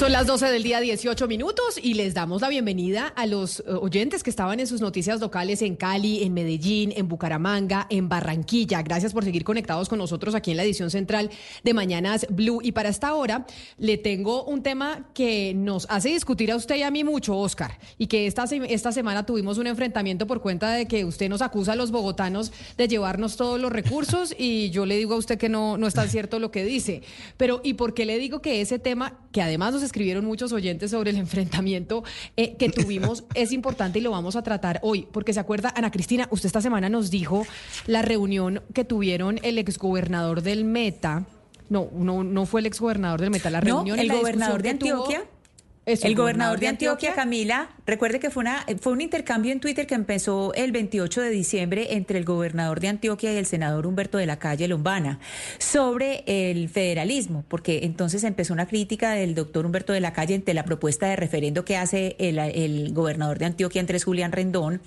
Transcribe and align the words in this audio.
Son 0.00 0.12
las 0.12 0.26
12 0.26 0.46
del 0.46 0.62
día 0.62 0.80
18 0.80 1.28
minutos 1.28 1.78
y 1.82 1.92
les 1.92 2.14
damos 2.14 2.40
la 2.40 2.48
bienvenida 2.48 3.08
a 3.08 3.26
los 3.26 3.60
eh, 3.60 3.64
oyentes 3.66 4.22
que 4.22 4.30
estaban 4.30 4.58
en 4.58 4.66
sus 4.66 4.80
noticias 4.80 5.20
locales 5.20 5.60
en 5.60 5.76
Cali, 5.76 6.22
en 6.22 6.32
Medellín, 6.32 6.90
en 6.96 7.06
Bucaramanga, 7.06 7.86
en 7.90 8.08
Barranquilla. 8.08 8.80
Gracias 8.80 9.12
por 9.12 9.24
seguir 9.24 9.44
conectados 9.44 9.90
con 9.90 9.98
nosotros 9.98 10.34
aquí 10.34 10.52
en 10.52 10.56
la 10.56 10.62
edición 10.62 10.90
central 10.90 11.28
de 11.64 11.74
Mañanas 11.74 12.26
Blue. 12.30 12.60
Y 12.62 12.72
para 12.72 12.88
esta 12.88 13.12
hora 13.12 13.44
le 13.76 13.98
tengo 13.98 14.44
un 14.44 14.62
tema 14.62 15.10
que 15.12 15.52
nos 15.54 15.86
hace 15.90 16.08
discutir 16.08 16.50
a 16.50 16.56
usted 16.56 16.76
y 16.76 16.82
a 16.82 16.90
mí 16.90 17.04
mucho, 17.04 17.36
Oscar, 17.36 17.78
y 17.98 18.06
que 18.06 18.26
esta, 18.26 18.44
esta 18.44 18.92
semana 18.92 19.26
tuvimos 19.26 19.58
un 19.58 19.66
enfrentamiento 19.66 20.26
por 20.26 20.40
cuenta 20.40 20.70
de 20.70 20.88
que 20.88 21.04
usted 21.04 21.28
nos 21.28 21.42
acusa 21.42 21.72
a 21.72 21.76
los 21.76 21.90
bogotanos 21.90 22.54
de 22.78 22.88
llevarnos 22.88 23.36
todos 23.36 23.60
los 23.60 23.70
recursos 23.70 24.34
y 24.38 24.70
yo 24.70 24.86
le 24.86 24.96
digo 24.96 25.12
a 25.12 25.18
usted 25.18 25.36
que 25.36 25.50
no, 25.50 25.76
no 25.76 25.86
está 25.86 26.08
cierto 26.08 26.38
lo 26.38 26.50
que 26.50 26.64
dice. 26.64 27.02
Pero 27.36 27.60
¿y 27.62 27.74
por 27.74 27.92
qué 27.92 28.06
le 28.06 28.18
digo 28.18 28.40
que 28.40 28.62
ese 28.62 28.78
tema, 28.78 29.18
que 29.32 29.42
además 29.42 29.72
nos 29.72 29.82
escribieron 29.82 30.24
muchos 30.24 30.52
oyentes 30.52 30.90
sobre 30.90 31.10
el 31.10 31.16
enfrentamiento 31.18 32.04
eh, 32.36 32.56
que 32.56 32.68
tuvimos, 32.68 33.24
es 33.34 33.52
importante 33.52 33.98
y 33.98 34.02
lo 34.02 34.10
vamos 34.10 34.36
a 34.36 34.42
tratar 34.42 34.80
hoy, 34.82 35.06
porque 35.10 35.32
se 35.32 35.40
acuerda, 35.40 35.72
Ana 35.76 35.90
Cristina, 35.90 36.28
usted 36.30 36.46
esta 36.46 36.60
semana 36.60 36.88
nos 36.88 37.10
dijo 37.10 37.46
la 37.86 38.02
reunión 38.02 38.62
que 38.74 38.84
tuvieron 38.84 39.38
el 39.42 39.58
exgobernador 39.58 40.42
del 40.42 40.64
Meta. 40.64 41.24
No, 41.68 41.88
no, 41.92 42.24
no 42.24 42.46
fue 42.46 42.60
el 42.60 42.66
exgobernador 42.66 43.20
del 43.20 43.30
Meta, 43.30 43.50
la 43.50 43.60
reunión. 43.60 43.98
el 43.98 44.10
gobernador 44.10 44.62
de 44.62 44.70
Antioquia. 44.70 45.24
el 45.86 46.16
gobernador 46.16 46.58
de 46.58 46.68
Antioquia, 46.68 47.14
Camila, 47.14 47.70
recuerde 47.90 48.20
que 48.20 48.30
fue, 48.30 48.42
una, 48.42 48.64
fue 48.80 48.92
un 48.92 49.00
intercambio 49.00 49.52
en 49.52 49.60
Twitter 49.60 49.86
que 49.86 49.94
empezó 49.94 50.54
el 50.54 50.72
28 50.72 51.20
de 51.20 51.30
diciembre 51.30 51.94
entre 51.94 52.18
el 52.18 52.24
gobernador 52.24 52.80
de 52.80 52.88
Antioquia 52.88 53.32
y 53.32 53.36
el 53.36 53.46
senador 53.46 53.86
Humberto 53.86 54.18
de 54.18 54.26
la 54.26 54.38
Calle 54.38 54.68
Lombana 54.68 55.18
sobre 55.58 56.22
el 56.26 56.68
federalismo, 56.68 57.44
porque 57.48 57.80
entonces 57.82 58.24
empezó 58.24 58.52
una 58.52 58.66
crítica 58.66 59.12
del 59.12 59.34
doctor 59.34 59.66
Humberto 59.66 59.92
de 59.92 60.00
la 60.00 60.12
Calle 60.12 60.36
ante 60.36 60.54
la 60.54 60.64
propuesta 60.64 61.08
de 61.08 61.16
referendo 61.16 61.64
que 61.64 61.76
hace 61.76 62.16
el, 62.18 62.92
gobernador 62.94 63.38
de 63.38 63.46
Antioquia, 63.46 63.80
Andrés 63.80 64.04
Julián 64.04 64.32
Rendón. 64.32 64.80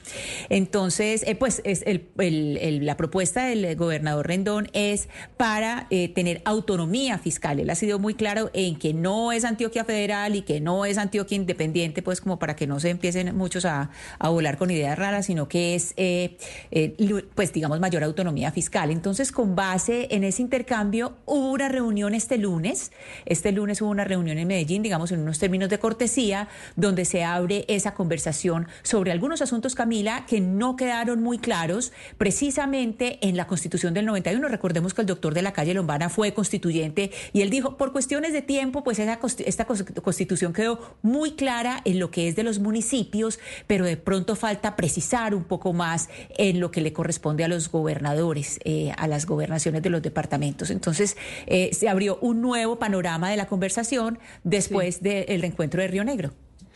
Entonces, 0.50 1.24
eh, 1.28 1.36
pues 1.36 1.62
es 1.66 1.84
el, 1.86 2.86
la 2.86 2.98
propuesta 2.98 3.46
del 3.46 3.76
gobernador 3.76 4.28
Rendón 4.28 4.70
es 4.74 5.10
para 5.38 5.88
eh, 5.90 6.10
tener 6.10 6.42
autonomía 6.46 7.18
fiscal. 7.18 7.60
Él 7.60 7.70
ha 7.70 7.76
sido 7.76 8.00
muy 8.00 8.14
claro 8.14 8.50
en 8.54 8.78
que 8.78 8.94
no 8.94 9.32
es 9.32 9.44
Antioquia 9.44 9.84
federal 9.84 10.36
y 10.36 10.44
que 10.44 10.62
no 10.62 10.86
es 10.86 10.98
Antioquia 10.98 11.36
independiente, 11.36 12.02
pues 12.02 12.22
como 12.22 12.40
para 12.40 12.56
que 12.56 12.68
no 12.68 12.80
se 12.80 12.93
empiecen 12.94 13.36
muchos 13.36 13.66
a, 13.66 13.90
volar 14.20 14.58
con 14.58 14.72
ideas 14.72 14.98
raras, 14.98 15.28
sino 15.28 15.48
que 15.48 15.76
es, 15.76 15.94
eh, 15.98 16.38
eh, 16.72 16.96
pues 17.36 17.54
digamos, 17.54 17.80
mayor 17.80 18.04
autonomía 18.04 18.52
fiscal. 18.52 18.90
Entonces, 18.90 19.32
con 19.32 19.56
base 19.56 20.08
en 20.12 20.24
ese 20.24 20.42
intercambio, 20.42 21.18
hubo 21.26 21.52
una 21.52 21.70
reunión 21.70 22.16
este 22.16 22.38
lunes. 22.38 22.92
Este 23.26 23.52
lunes 23.52 23.82
hubo 23.82 23.90
una 23.90 24.06
reunión 24.06 24.38
en 24.38 24.48
Medellín, 24.48 24.82
digamos, 24.82 25.12
en 25.12 25.20
unos 25.20 25.40
términos 25.40 25.70
de 25.70 25.80
cortesía, 25.80 26.48
donde 26.76 27.06
se 27.06 27.24
abre 27.24 27.66
esa 27.68 27.94
conversación 27.94 28.68
sobre 28.82 29.12
algunos 29.12 29.42
asuntos, 29.42 29.76
Camila, 29.76 30.26
que 30.28 30.42
no 30.42 30.76
quedaron 30.76 31.22
muy 31.22 31.38
claros 31.38 31.92
precisamente 32.18 33.20
en 33.22 33.38
la 33.38 33.48
Constitución 33.48 33.94
del 33.94 34.06
91. 34.06 34.48
Recordemos 34.48 34.94
que 34.94 35.02
el 35.02 35.08
doctor 35.08 35.34
de 35.34 35.42
la 35.42 35.54
calle 35.54 35.74
Lombana 35.74 36.10
fue 36.10 36.34
constituyente 36.34 37.12
y 37.34 37.42
él 37.42 37.50
dijo, 37.50 37.78
por 37.78 37.92
cuestiones 37.92 38.34
de 38.34 38.42
tiempo, 38.42 38.84
pues 38.84 39.00
esa, 39.00 39.20
esta 39.46 39.66
Constitución 39.66 40.54
quedó 40.54 40.98
muy 41.02 41.34
clara 41.34 41.82
en 41.86 42.00
lo 42.00 42.12
que 42.12 42.28
es 42.28 42.36
de 42.36 42.44
los 42.44 42.60
municipios 42.60 42.73
municipios, 42.74 43.40
pero 43.68 43.86
de 43.86 43.98
pronto 43.98 44.36
falta 44.36 44.76
precisar 44.76 45.36
un 45.36 45.44
poco 45.44 45.74
más 45.74 46.10
en 46.38 46.60
lo 46.60 46.72
que 46.72 46.82
le 46.82 46.92
corresponde 46.92 47.44
a 47.44 47.48
los 47.48 47.70
gobernadores, 47.70 48.60
eh, 48.64 48.92
a 48.98 49.08
las 49.08 49.28
gobernaciones 49.28 49.84
de 49.84 49.92
los 49.92 50.02
departamentos. 50.02 50.72
Entonces, 50.72 51.16
eh, 51.46 51.70
se 51.72 51.88
abrió 51.88 52.18
un 52.22 52.42
nuevo 52.42 52.80
panorama 52.80 53.30
de 53.30 53.38
la 53.38 53.46
conversación 53.46 54.18
después 54.44 55.04
del 55.04 55.42
reencuentro 55.42 55.82
de 55.82 55.88
Río 55.88 56.04
Negro. 56.04 56.32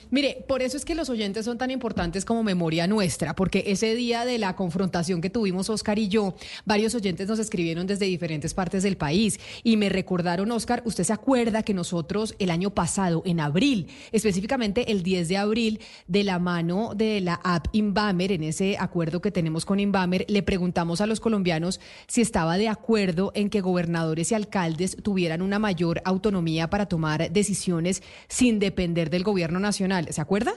Mire, 0.09 0.45
por 0.47 0.61
eso 0.61 0.77
es 0.77 0.85
que 0.85 0.95
los 0.95 1.09
oyentes 1.09 1.43
son 1.43 1.57
tan 1.57 1.69
importantes 1.69 2.23
como 2.23 2.41
memoria 2.41 2.87
nuestra, 2.87 3.35
porque 3.35 3.65
ese 3.67 3.93
día 3.93 4.23
de 4.23 4.37
la 4.37 4.55
confrontación 4.55 5.19
que 5.19 5.29
tuvimos 5.29 5.69
Oscar 5.69 5.99
y 5.99 6.07
yo, 6.07 6.33
varios 6.65 6.95
oyentes 6.95 7.27
nos 7.27 7.39
escribieron 7.39 7.87
desde 7.87 8.05
diferentes 8.05 8.53
partes 8.53 8.83
del 8.83 8.95
país 8.95 9.37
y 9.63 9.75
me 9.75 9.89
recordaron, 9.89 10.49
Oscar, 10.51 10.81
usted 10.85 11.03
se 11.03 11.11
acuerda 11.11 11.63
que 11.63 11.73
nosotros 11.73 12.35
el 12.39 12.51
año 12.51 12.69
pasado, 12.69 13.21
en 13.25 13.41
abril, 13.41 13.87
específicamente 14.13 14.91
el 14.91 15.03
10 15.03 15.27
de 15.27 15.37
abril, 15.37 15.79
de 16.07 16.23
la 16.23 16.39
mano 16.39 16.93
de 16.95 17.19
la 17.19 17.41
app 17.43 17.67
Inbamer, 17.73 18.31
en 18.31 18.43
ese 18.43 18.77
acuerdo 18.79 19.21
que 19.21 19.31
tenemos 19.31 19.65
con 19.65 19.81
Inbamer, 19.81 20.25
le 20.29 20.41
preguntamos 20.41 21.01
a 21.01 21.07
los 21.07 21.19
colombianos 21.19 21.81
si 22.07 22.21
estaba 22.21 22.57
de 22.57 22.69
acuerdo 22.69 23.33
en 23.35 23.49
que 23.49 23.59
gobernadores 23.59 24.31
y 24.31 24.35
alcaldes 24.35 24.95
tuvieran 25.03 25.41
una 25.41 25.59
mayor 25.59 26.01
autonomía 26.05 26.69
para 26.69 26.85
tomar 26.85 27.29
decisiones 27.31 28.03
sin 28.29 28.59
depender 28.59 29.09
del 29.09 29.23
gobierno 29.23 29.59
nacional. 29.59 29.96
¿Se 30.11 30.21
acuerda? 30.21 30.53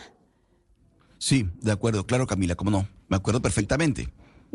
Sí, 1.18 1.48
de 1.60 1.72
acuerdo, 1.72 2.06
claro, 2.06 2.26
Camila, 2.26 2.54
cómo 2.54 2.70
no. 2.70 2.88
Me 3.08 3.16
acuerdo 3.16 3.42
perfectamente 3.42 4.08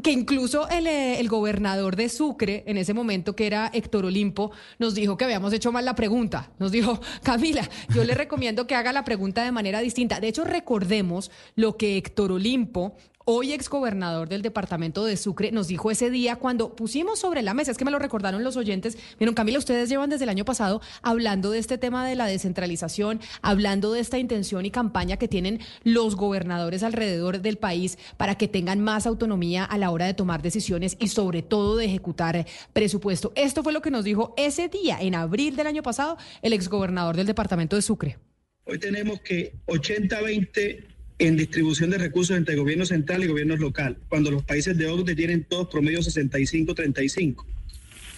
que 0.03 0.11
incluso 0.11 0.67
el, 0.69 0.87
eh, 0.87 1.19
el, 1.19 1.29
gobernador 1.29 1.95
de 1.95 2.09
Sucre, 2.09 2.63
en 2.67 2.77
ese 2.77 2.93
momento 2.93 3.35
que 3.35 3.47
era 3.47 3.69
Héctor 3.73 4.05
Olimpo, 4.05 4.51
nos 4.77 4.93
dijo 4.93 5.17
que 5.17 5.25
habíamos 5.25 5.53
hecho 5.53 5.71
mal 5.71 5.85
la 5.85 5.95
pregunta. 5.95 6.51
Nos 6.59 6.71
dijo, 6.71 6.99
Camila, 7.23 7.67
yo 7.93 8.03
le 8.03 8.13
recomiendo 8.13 8.67
que 8.67 8.75
haga 8.75 8.91
la 8.91 9.05
pregunta 9.05 9.43
de 9.43 9.51
manera 9.51 9.79
distinta. 9.79 10.19
De 10.19 10.27
hecho, 10.27 10.43
recordemos 10.43 11.31
lo 11.55 11.77
que 11.77 11.97
Héctor 11.97 12.33
Olimpo 12.33 12.95
hoy 13.25 13.53
exgobernador 13.53 14.29
del 14.29 14.43
departamento 14.43 15.03
de 15.03 15.17
Sucre, 15.17 15.51
nos 15.51 15.67
dijo 15.67 15.89
ese 15.89 16.11
día 16.11 16.35
cuando 16.35 16.75
pusimos 16.75 17.19
sobre 17.19 17.41
la 17.41 17.55
mesa, 17.55 17.71
es 17.71 17.77
que 17.77 17.85
me 17.85 17.91
lo 17.91 17.97
recordaron 17.97 18.43
los 18.43 18.55
oyentes, 18.55 18.97
vieron 19.17 19.33
Camila, 19.33 19.57
ustedes 19.57 19.89
llevan 19.89 20.11
desde 20.11 20.23
el 20.23 20.29
año 20.29 20.45
pasado 20.45 20.79
hablando 21.01 21.49
de 21.49 21.57
este 21.57 21.79
tema 21.79 22.07
de 22.07 22.15
la 22.15 22.27
descentralización, 22.27 23.19
hablando 23.41 23.91
de 23.91 23.99
esta 23.99 24.19
intención 24.19 24.65
y 24.65 24.71
campaña 24.71 25.17
que 25.17 25.27
tienen 25.27 25.59
los 25.83 26.15
gobernadores 26.15 26.83
alrededor 26.83 27.41
del 27.41 27.57
país 27.57 27.97
para 28.17 28.35
que 28.35 28.47
tengan 28.47 28.79
más 28.79 29.07
autonomía 29.07 29.65
a 29.65 29.77
la 29.79 29.89
hora 29.89 30.05
de 30.05 30.13
tomar 30.13 30.43
decisiones 30.43 30.95
y 30.99 31.07
sobre 31.07 31.41
todo 31.41 31.77
de 31.77 31.85
ejecutar 31.85 32.45
presupuesto. 32.73 33.33
Esto 33.35 33.63
fue 33.63 33.73
lo 33.73 33.81
que 33.81 33.91
nos 33.91 34.05
dijo 34.05 34.35
ese 34.37 34.69
día, 34.69 34.99
en 35.01 35.15
abril 35.15 35.55
del 35.55 35.67
año 35.67 35.81
pasado, 35.81 36.17
el 36.43 36.53
exgobernador 36.53 37.15
del 37.15 37.25
departamento 37.25 37.75
de 37.75 37.81
Sucre. 37.81 38.19
Hoy 38.65 38.79
tenemos 38.79 39.19
que 39.21 39.55
80-20 39.67 40.94
en 41.17 41.37
distribución 41.37 41.89
de 41.89 41.97
recursos 41.97 42.35
entre 42.35 42.55
gobierno 42.55 42.85
central 42.85 43.23
y 43.23 43.27
gobierno 43.27 43.55
local, 43.55 43.97
cuando 44.09 44.31
los 44.31 44.43
países 44.43 44.77
de 44.77 44.87
OCDE 44.87 45.15
tienen 45.15 45.43
todos 45.43 45.69
promedio 45.69 45.99
65-35. 45.99 47.45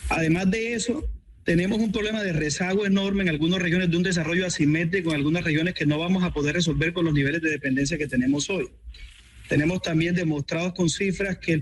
Además 0.10 0.50
de 0.50 0.74
eso, 0.74 1.08
tenemos 1.44 1.80
un 1.80 1.92
problema 1.92 2.24
de 2.24 2.34
rezago 2.34 2.86
enorme 2.86 3.24
en 3.24 3.30
algunas 3.30 3.62
regiones 3.62 3.90
de 3.90 3.98
un 3.98 4.04
desarrollo 4.04 4.46
asimétrico, 4.46 5.12
en 5.12 5.18
algunas 5.18 5.44
regiones 5.44 5.74
que 5.74 5.86
no 5.86 6.00
vamos 6.00 6.24
a 6.24 6.34
poder 6.34 6.56
resolver 6.56 6.92
con 6.92 7.06
los 7.06 7.14
niveles 7.14 7.42
de 7.42 7.50
dependencia 7.50 7.98
que 7.98 8.08
tenemos 8.08 8.50
hoy. 8.50 8.68
Tenemos 9.48 9.82
también 9.82 10.14
demostrados 10.14 10.74
con 10.74 10.90
cifras 10.90 11.38
que 11.38 11.54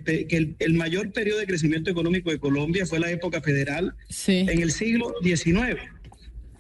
el, 0.60 0.74
mayor 0.74 1.12
periodo 1.12 1.40
de 1.40 1.46
crecimiento 1.46 1.92
económico 1.92 2.32
de 2.32 2.40
Colombia 2.40 2.86
fue 2.86 3.00
la 3.00 3.12
época 3.12 3.42
federal 3.42 3.94
en 4.28 4.62
el 4.62 4.72
siglo 4.72 5.14
XIX. 5.22 5.95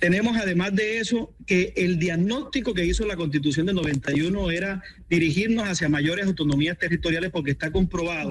Tenemos 0.06 0.38
además 0.38 0.76
de 0.76 1.00
eso 1.00 1.34
que 1.48 1.74
el 1.76 1.98
diagnóstico 1.98 2.76
que 2.76 2.86
hizo 2.86 3.08
la 3.08 3.16
Constitución 3.16 3.66
de 3.66 3.74
91 3.74 4.52
era 4.52 4.84
dirigirnos 5.10 5.68
hacia 5.68 5.90
mayores 5.90 6.28
autonomías 6.28 6.78
territoriales 6.78 7.32
porque 7.32 7.50
está 7.50 7.72
comprobado 7.72 8.30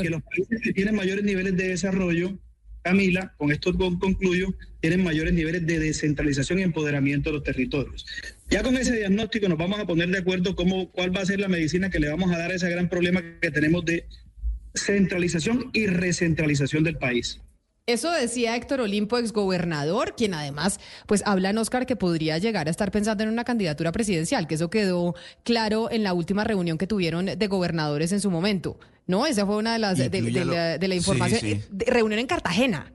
que 0.00 0.08
los 0.08 0.22
países 0.22 0.62
que 0.62 0.72
tienen 0.72 0.94
mayores 0.94 1.22
niveles 1.22 1.58
de 1.58 1.68
desarrollo, 1.68 2.38
Camila, 2.80 3.34
con 3.36 3.52
esto 3.52 3.76
concluyo, 3.76 4.54
tienen 4.80 5.04
mayores 5.04 5.34
niveles 5.34 5.66
de 5.66 5.78
descentralización 5.78 6.60
y 6.60 6.62
empoderamiento 6.62 7.28
de 7.28 7.34
los 7.34 7.44
territorios. 7.44 8.06
Ya 8.48 8.62
con 8.62 8.78
ese 8.78 8.96
diagnóstico 8.96 9.46
nos 9.46 9.58
vamos 9.58 9.78
a 9.78 9.86
poner 9.86 10.08
de 10.08 10.20
acuerdo 10.20 10.56
cómo, 10.56 10.90
cuál 10.90 11.14
va 11.14 11.20
a 11.20 11.26
ser 11.26 11.38
la 11.38 11.48
medicina 11.48 11.90
que 11.90 12.00
le 12.00 12.08
vamos 12.08 12.32
a 12.32 12.38
dar 12.38 12.50
a 12.50 12.54
ese 12.54 12.70
gran 12.70 12.88
problema 12.88 13.22
que 13.42 13.50
tenemos 13.50 13.84
de 13.84 14.06
centralización 14.74 15.68
y 15.74 15.86
recentralización 15.86 16.82
del 16.82 16.96
país. 16.96 17.42
Eso 17.86 18.10
decía 18.12 18.56
Héctor 18.56 18.82
Olimpo, 18.82 19.18
exgobernador, 19.18 20.14
quien 20.16 20.34
además, 20.34 20.78
pues 21.06 21.22
habla 21.26 21.50
en 21.50 21.58
Oscar 21.58 21.86
que 21.86 21.96
podría 21.96 22.38
llegar 22.38 22.68
a 22.68 22.70
estar 22.70 22.90
pensando 22.92 23.24
en 23.24 23.30
una 23.30 23.44
candidatura 23.44 23.90
presidencial, 23.90 24.46
que 24.46 24.54
eso 24.54 24.70
quedó 24.70 25.14
claro 25.42 25.90
en 25.90 26.02
la 26.02 26.12
última 26.12 26.44
reunión 26.44 26.78
que 26.78 26.86
tuvieron 26.86 27.26
de 27.26 27.46
gobernadores 27.48 28.12
en 28.12 28.20
su 28.20 28.30
momento. 28.30 28.78
¿No? 29.06 29.26
Esa 29.26 29.44
fue 29.44 29.56
una 29.56 29.72
de 29.72 29.80
las 29.80 29.98
de, 29.98 30.88
la, 30.88 30.94
información. 30.94 31.40
Eh, 31.44 31.64
reunión 31.86 32.20
en 32.20 32.28
Cartagena. 32.28 32.92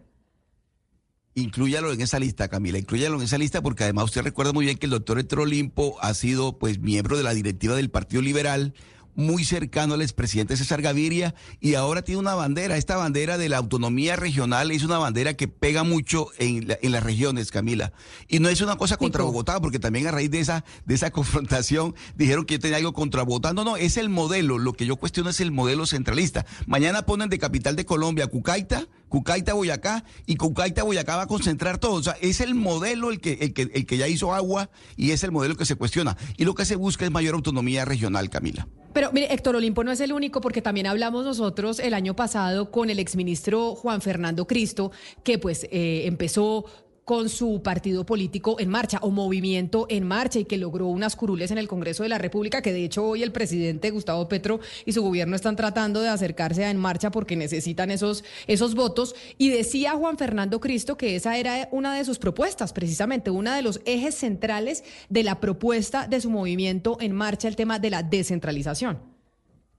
Inclúyalo 1.37 1.91
en 1.91 1.99
esa 1.99 2.17
lista, 2.17 2.47
Camila, 2.47 2.77
inclúyalo 2.77 3.17
en 3.17 3.23
esa 3.23 3.37
lista 3.37 3.61
porque 3.61 3.83
además 3.83 4.05
usted 4.05 4.21
recuerda 4.21 4.53
muy 4.53 4.63
bien 4.63 4.77
que 4.77 4.85
el 4.85 4.91
doctor 4.91 5.19
Héctor 5.19 5.41
Olimpo 5.41 5.97
ha 5.99 6.13
sido 6.13 6.57
pues 6.57 6.79
miembro 6.79 7.17
de 7.17 7.23
la 7.23 7.33
directiva 7.33 7.75
del 7.75 7.89
Partido 7.89 8.21
Liberal, 8.21 8.73
muy 9.15 9.43
cercano 9.43 9.93
al 9.93 10.01
expresidente 10.01 10.57
César 10.57 10.81
Gaviria 10.81 11.35
y 11.59 11.75
ahora 11.75 12.01
tiene 12.01 12.19
una 12.19 12.35
bandera. 12.35 12.77
Esta 12.77 12.97
bandera 12.97 13.37
de 13.37 13.49
la 13.49 13.57
autonomía 13.57 14.15
regional 14.15 14.71
es 14.71 14.83
una 14.83 14.97
bandera 14.97 15.35
que 15.35 15.47
pega 15.47 15.83
mucho 15.83 16.27
en, 16.37 16.67
en 16.81 16.91
las 16.91 17.03
regiones, 17.03 17.51
Camila. 17.51 17.93
Y 18.27 18.39
no 18.39 18.49
es 18.49 18.61
una 18.61 18.75
cosa 18.75 18.97
contra 18.97 19.23
Bogotá, 19.23 19.59
porque 19.59 19.79
también 19.79 20.07
a 20.07 20.11
raíz 20.11 20.31
de 20.31 20.39
esa, 20.39 20.63
de 20.85 20.95
esa 20.95 21.11
confrontación 21.15 21.95
dijeron 22.15 22.45
que 22.45 22.55
yo 22.55 22.59
tenía 22.59 22.77
algo 22.77 22.93
contra 22.93 23.23
Bogotá. 23.23 23.53
No, 23.53 23.63
no, 23.63 23.77
es 23.77 23.97
el 23.97 24.09
modelo. 24.09 24.57
Lo 24.57 24.73
que 24.73 24.85
yo 24.85 24.97
cuestiono 24.97 25.29
es 25.29 25.39
el 25.39 25.51
modelo 25.51 25.85
centralista. 25.85 26.45
Mañana 26.67 27.05
ponen 27.05 27.29
de 27.29 27.39
capital 27.39 27.75
de 27.75 27.85
Colombia 27.85 28.27
Cucaita, 28.27 28.87
Cucaita 29.09 29.53
Boyacá, 29.53 30.03
y 30.25 30.35
Cucaita 30.35 30.83
Boyacá 30.83 31.15
va 31.15 31.23
a 31.23 31.27
concentrar 31.27 31.77
todo. 31.77 31.93
O 31.93 32.03
sea, 32.03 32.15
es 32.21 32.41
el 32.41 32.55
modelo 32.55 33.09
el 33.11 33.19
que, 33.19 33.33
el 33.33 33.53
que, 33.53 33.63
el 33.73 33.85
que 33.85 33.97
ya 33.97 34.07
hizo 34.07 34.33
agua 34.33 34.69
y 34.97 35.11
es 35.11 35.23
el 35.23 35.31
modelo 35.31 35.55
que 35.55 35.65
se 35.65 35.75
cuestiona. 35.75 36.17
Y 36.37 36.45
lo 36.45 36.55
que 36.55 36.65
se 36.65 36.75
busca 36.75 37.05
es 37.05 37.11
mayor 37.11 37.35
autonomía 37.35 37.85
regional, 37.85 38.29
Camila. 38.29 38.67
Pero 38.95 39.11
mire, 39.11 39.33
Héctor 39.33 39.57
Olimpo 39.57 39.83
no 39.83 39.91
es 39.91 39.99
el 39.99 40.13
único 40.13 40.39
porque 40.39 40.61
también 40.61 40.87
hablamos 40.87 41.25
nosotros 41.25 41.79
el 41.79 41.93
año 41.93 42.15
pasado 42.15 42.71
con 42.71 42.89
el 42.89 42.99
exministro 42.99 43.75
Juan 43.75 43.99
Fernando 43.99 44.47
Cristo, 44.47 44.93
que 45.21 45.37
pues 45.37 45.67
eh, 45.69 46.03
empezó 46.05 46.63
con 47.05 47.29
su 47.29 47.61
partido 47.61 48.03
político 48.03 48.59
en 48.59 48.69
marcha 48.69 48.97
o 49.01 49.11
movimiento 49.11 49.85
en 49.89 50.05
marcha 50.05 50.39
y 50.39 50.45
que 50.45 50.57
logró 50.57 50.87
unas 50.87 51.15
curules 51.15 51.51
en 51.51 51.59
el 51.59 51.67
Congreso 51.67 52.01
de 52.01 52.09
la 52.09 52.17
República, 52.17 52.63
que 52.63 52.73
de 52.73 52.83
hecho 52.83 53.05
hoy 53.05 53.21
el 53.21 53.31
presidente 53.31 53.91
Gustavo 53.91 54.27
Petro 54.27 54.59
y 54.85 54.91
su 54.91 55.03
gobierno 55.03 55.35
están 55.35 55.55
tratando 55.55 56.01
de 56.01 56.09
acercarse 56.09 56.65
a 56.65 56.71
en 56.71 56.77
marcha 56.77 57.11
porque 57.11 57.35
necesitan 57.35 57.91
esos, 57.91 58.23
esos 58.47 58.73
votos. 58.73 59.15
Y 59.37 59.49
decía 59.49 59.91
Juan 59.91 60.17
Fernando 60.17 60.59
Cristo 60.59 60.97
que 60.97 61.15
esa 61.15 61.37
era 61.37 61.69
una 61.71 61.95
de 61.95 62.03
sus 62.03 62.17
propuestas, 62.17 62.73
precisamente 62.73 63.29
una 63.29 63.55
de 63.55 63.61
los 63.61 63.81
ejes 63.85 64.15
centrales 64.15 64.83
de 65.09 65.23
la 65.23 65.39
propuesta 65.39 66.07
de 66.07 66.19
su 66.19 66.31
movimiento 66.31 66.97
en 66.99 67.11
marcha, 67.11 67.47
el 67.47 67.55
tema 67.55 67.77
de 67.77 67.91
la 67.91 68.01
descentralización. 68.01 69.14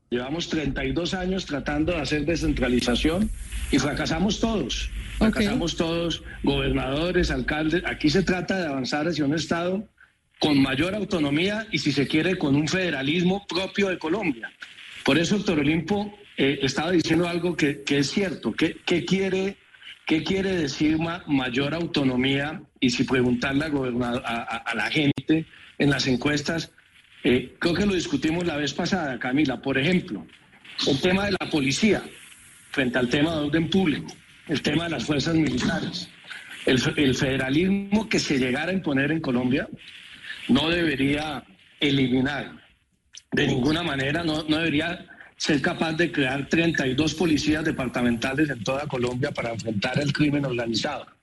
Llevamos 0.08 0.49
32 0.49 1.14
años 1.14 1.47
tratando 1.47 1.93
de 1.93 2.00
hacer 2.00 2.25
descentralización 2.25 3.29
y 3.73 3.79
fracasamos 3.79 4.38
todos. 4.38 4.88
Fracasamos 5.19 5.76
todos, 5.76 6.23
gobernadores, 6.44 7.31
alcaldes. 7.31 7.82
Aquí 7.87 8.08
se 8.08 8.23
trata 8.23 8.58
de 8.58 8.67
avanzar 8.67 9.08
hacia 9.08 9.25
un 9.25 9.35
Estado 9.35 9.88
con 10.38 10.61
mayor 10.62 10.94
autonomía 10.94 11.67
y, 11.73 11.79
si 11.79 11.91
se 11.91 12.06
quiere, 12.06 12.38
con 12.38 12.55
un 12.55 12.69
federalismo 12.69 13.47
propio 13.49 13.88
de 13.88 13.99
Colombia. 13.99 14.53
Por 15.05 15.19
eso, 15.19 15.38
doctor 15.38 15.58
Olimpo 15.58 16.17
eh, 16.37 16.61
estaba 16.62 16.93
diciendo 16.93 17.29
algo 17.29 17.56
que, 17.56 17.82
es 17.88 18.11
cierto. 18.11 18.52
¿Qué, 18.52 18.76
quiere, 19.05 19.56
qué 20.06 20.23
quiere 20.23 20.55
decir 20.55 20.99
mayor 21.26 21.75
autonomía? 21.75 22.62
Y 22.79 22.91
si 22.91 23.02
preguntarle 23.02 23.64
a 23.64 24.73
la 24.76 24.91
gente 24.91 25.47
en 25.79 25.91
las 25.91 26.06
encuestas, 26.06 26.70
eh, 27.28 27.56
creo 27.58 27.75
que 27.75 27.87
lo 27.87 27.94
discutimos 27.94 28.46
la 28.46 28.56
vez 28.56 28.73
pasada, 28.73 29.19
Camila. 29.19 29.61
Por 29.61 29.76
ejemplo, 29.76 30.25
el 30.87 31.00
tema 31.00 31.25
de 31.25 31.32
la 31.32 31.50
policía 31.50 32.05
frente 32.70 32.99
al 32.99 33.08
tema 33.08 33.32
de 33.32 33.46
orden 33.46 33.69
público, 33.69 34.14
el 34.46 34.62
tema 34.62 34.84
de 34.84 34.90
las 34.90 35.05
fuerzas 35.05 35.34
militares, 35.34 36.08
el, 36.67 36.78
federalismo 37.17 38.08
que 38.08 38.20
se 38.20 38.38
llegara 38.38 38.70
a 38.70 38.75
imponer 38.75 39.11
en 39.11 39.20
Colombia 39.20 39.69
no 40.49 40.70
debería 40.70 41.43
eliminar 41.81 42.52
de 43.32 43.46
ninguna 43.49 43.82
manera, 43.82 44.23
no, 44.23 44.44
no 44.44 44.58
debería 44.58 45.05
ser 45.37 45.61
capaz 45.61 45.94
de 45.94 46.12
crear 46.12 46.49
32 46.49 47.14
policías 47.14 47.64
departamentales 47.64 48.50
en 48.50 48.62
toda 48.62 48.87
Colombia 48.87 49.32
para 49.32 49.50
enfrentar 49.50 49.99
el 49.99 50.12
crimen 50.12 50.44
organizado. 50.44 51.15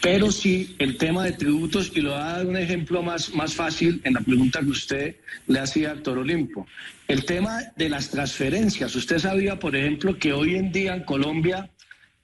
Pero 0.00 0.32
sí, 0.32 0.74
el 0.80 0.96
tema 0.96 1.24
de 1.24 1.32
tributos, 1.32 1.92
y 1.94 2.00
lo 2.00 2.10
voy 2.10 2.18
a 2.18 2.24
dar 2.24 2.46
un 2.46 2.56
ejemplo 2.56 3.02
más, 3.02 3.32
más 3.34 3.54
fácil 3.54 4.00
en 4.02 4.14
la 4.14 4.20
pregunta 4.20 4.60
que 4.60 4.70
usted 4.70 5.16
le 5.46 5.60
hacía 5.60 5.92
al 5.92 6.18
Olimpo. 6.18 6.66
El 7.06 7.24
tema 7.24 7.60
de 7.76 7.88
las 7.88 8.10
transferencias. 8.10 8.96
Usted 8.96 9.18
sabía, 9.18 9.60
por 9.60 9.76
ejemplo, 9.76 10.18
que 10.18 10.32
hoy 10.32 10.56
en 10.56 10.72
día 10.72 10.94
en 10.94 11.04
Colombia 11.04 11.70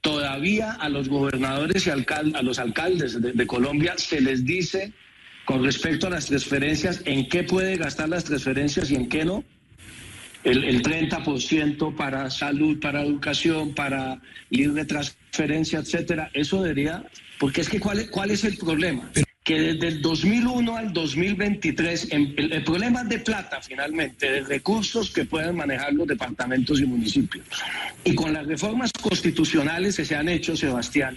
todavía 0.01 0.73
a 0.73 0.89
los 0.89 1.09
gobernadores 1.09 1.87
y 1.87 1.91
a 1.91 2.43
los 2.43 2.59
alcaldes 2.59 3.21
de, 3.21 3.33
de 3.33 3.47
Colombia 3.47 3.95
se 3.97 4.21
les 4.21 4.45
dice 4.45 4.93
con 5.45 5.65
respecto 5.65 6.09
a 6.09 6.11
las 6.11 6.27
transferencias 6.27 7.03
en 7.05 7.29
qué 7.29 7.45
puede 7.45 7.77
gastar 7.77 8.09
las 8.09 8.25
transferencias 8.25 8.91
y 8.91 8.97
en 8.97 9.09
qué 9.09 9.25
no 9.25 9.45
el, 10.49 10.65
el 10.65 10.83
30% 10.83 11.95
para 11.95 12.31
salud, 12.31 12.81
para 12.81 13.03
educación, 13.03 13.75
para 13.75 14.21
libre 14.51 14.85
transferencia, 14.85 15.81
etcétera, 15.81 16.31
eso 16.33 16.63
debería, 16.63 17.05
porque 17.39 17.61
es 17.61 17.69
que 17.69 17.79
¿cuál, 17.79 18.09
cuál 18.11 18.31
es 18.31 18.45
el 18.45 18.57
problema? 18.57 19.11
Que 19.45 19.61
desde 19.61 19.89
el 19.89 20.03
2001 20.03 20.77
al 20.77 20.93
2023, 20.93 22.09
el, 22.11 22.53
el, 22.53 22.65
problema 22.65 23.03
es 23.03 23.09
de 23.09 23.19
plata 23.19 23.61
finalmente, 23.63 24.31
de 24.31 24.41
recursos 24.43 25.11
que 25.11 25.25
pueden 25.25 25.57
manejar 25.57 25.93
los 25.93 26.07
departamentos 26.07 26.81
y 26.81 26.85
municipios. 26.85 27.47
Y 28.05 28.15
con 28.15 28.33
las 28.33 28.47
reformas 28.47 28.93
constitucionales 28.93 29.97
que 29.97 30.05
se 30.05 30.17
han 30.17 30.29
hecho, 30.29 30.57
Sebastián, 30.57 31.17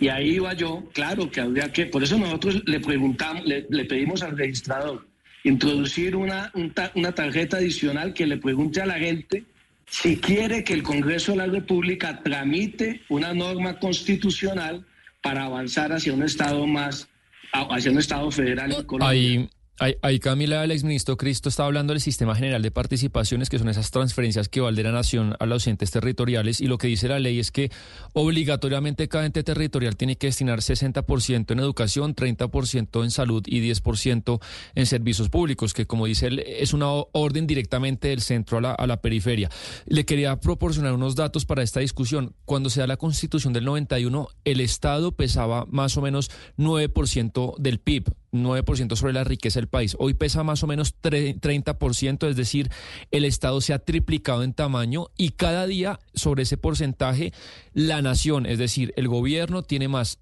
y 0.00 0.08
ahí 0.08 0.36
iba 0.36 0.54
yo, 0.54 0.88
claro 0.92 1.30
que 1.30 1.40
habría 1.40 1.72
que, 1.72 1.86
por 1.86 2.02
eso 2.02 2.18
nosotros 2.18 2.62
le 2.66 2.78
preguntamos, 2.78 3.44
le 3.44 3.84
pedimos 3.84 4.22
al 4.22 4.36
registrador, 4.36 5.07
introducir 5.48 6.16
una, 6.16 6.52
una 6.94 7.12
tarjeta 7.12 7.56
adicional 7.56 8.14
que 8.14 8.26
le 8.26 8.36
pregunte 8.36 8.80
a 8.80 8.86
la 8.86 8.98
gente 8.98 9.44
si 9.86 10.18
quiere 10.18 10.64
que 10.64 10.74
el 10.74 10.82
Congreso 10.82 11.32
de 11.32 11.38
la 11.38 11.46
República 11.46 12.22
tramite 12.22 13.02
una 13.08 13.32
norma 13.32 13.78
constitucional 13.78 14.86
para 15.22 15.44
avanzar 15.44 15.92
hacia 15.92 16.12
un 16.12 16.22
Estado 16.22 16.66
más, 16.66 17.08
hacia 17.52 17.90
un 17.90 17.98
Estado 17.98 18.30
federal 18.30 18.72
en 18.72 18.84
Colombia. 18.84 19.48
Ahí, 19.80 20.18
Camila, 20.18 20.64
el 20.64 20.72
exministro 20.72 21.16
Cristo 21.16 21.48
está 21.48 21.64
hablando 21.64 21.92
del 21.92 22.00
sistema 22.00 22.34
general 22.34 22.62
de 22.62 22.72
participaciones, 22.72 23.48
que 23.48 23.60
son 23.60 23.68
esas 23.68 23.92
transferencias 23.92 24.48
que 24.48 24.60
va 24.60 24.72
de 24.72 24.82
la 24.82 24.90
nación 24.90 25.36
a 25.38 25.46
los 25.46 25.68
entes 25.68 25.92
territoriales, 25.92 26.60
y 26.60 26.66
lo 26.66 26.78
que 26.78 26.88
dice 26.88 27.06
la 27.06 27.20
ley 27.20 27.38
es 27.38 27.52
que 27.52 27.70
obligatoriamente 28.12 29.06
cada 29.06 29.26
ente 29.26 29.44
territorial 29.44 29.96
tiene 29.96 30.16
que 30.16 30.26
destinar 30.26 30.58
60% 30.58 31.52
en 31.52 31.60
educación, 31.60 32.16
30% 32.16 33.04
en 33.04 33.10
salud 33.12 33.44
y 33.46 33.60
10% 33.60 34.40
en 34.74 34.86
servicios 34.86 35.28
públicos, 35.28 35.74
que 35.74 35.86
como 35.86 36.06
dice 36.06 36.26
él, 36.26 36.40
es 36.40 36.72
una 36.72 36.88
orden 37.12 37.46
directamente 37.46 38.08
del 38.08 38.20
centro 38.20 38.58
a 38.58 38.60
la, 38.60 38.72
a 38.72 38.86
la 38.88 39.00
periferia. 39.00 39.48
Le 39.86 40.04
quería 40.04 40.40
proporcionar 40.40 40.92
unos 40.92 41.14
datos 41.14 41.46
para 41.46 41.62
esta 41.62 41.78
discusión. 41.78 42.34
Cuando 42.46 42.68
se 42.68 42.80
da 42.80 42.88
la 42.88 42.96
constitución 42.96 43.52
del 43.52 43.64
91, 43.64 44.26
el 44.44 44.60
Estado 44.60 45.12
pesaba 45.12 45.66
más 45.70 45.96
o 45.96 46.02
menos 46.02 46.32
9% 46.56 47.56
del 47.58 47.78
PIB 47.78 48.12
9% 48.32 48.96
sobre 48.96 49.12
la 49.12 49.24
riqueza 49.24 49.60
del 49.60 49.68
país. 49.68 49.96
Hoy 49.98 50.14
pesa 50.14 50.42
más 50.42 50.62
o 50.62 50.66
menos 50.66 50.94
30%, 51.02 52.28
es 52.28 52.36
decir, 52.36 52.70
el 53.10 53.24
Estado 53.24 53.60
se 53.60 53.72
ha 53.72 53.78
triplicado 53.78 54.42
en 54.42 54.54
tamaño 54.54 55.06
y 55.16 55.30
cada 55.30 55.66
día 55.66 55.98
sobre 56.14 56.42
ese 56.42 56.56
porcentaje 56.56 57.32
la 57.72 58.02
nación, 58.02 58.46
es 58.46 58.58
decir, 58.58 58.92
el 58.96 59.08
gobierno 59.08 59.62
tiene 59.62 59.88
más 59.88 60.18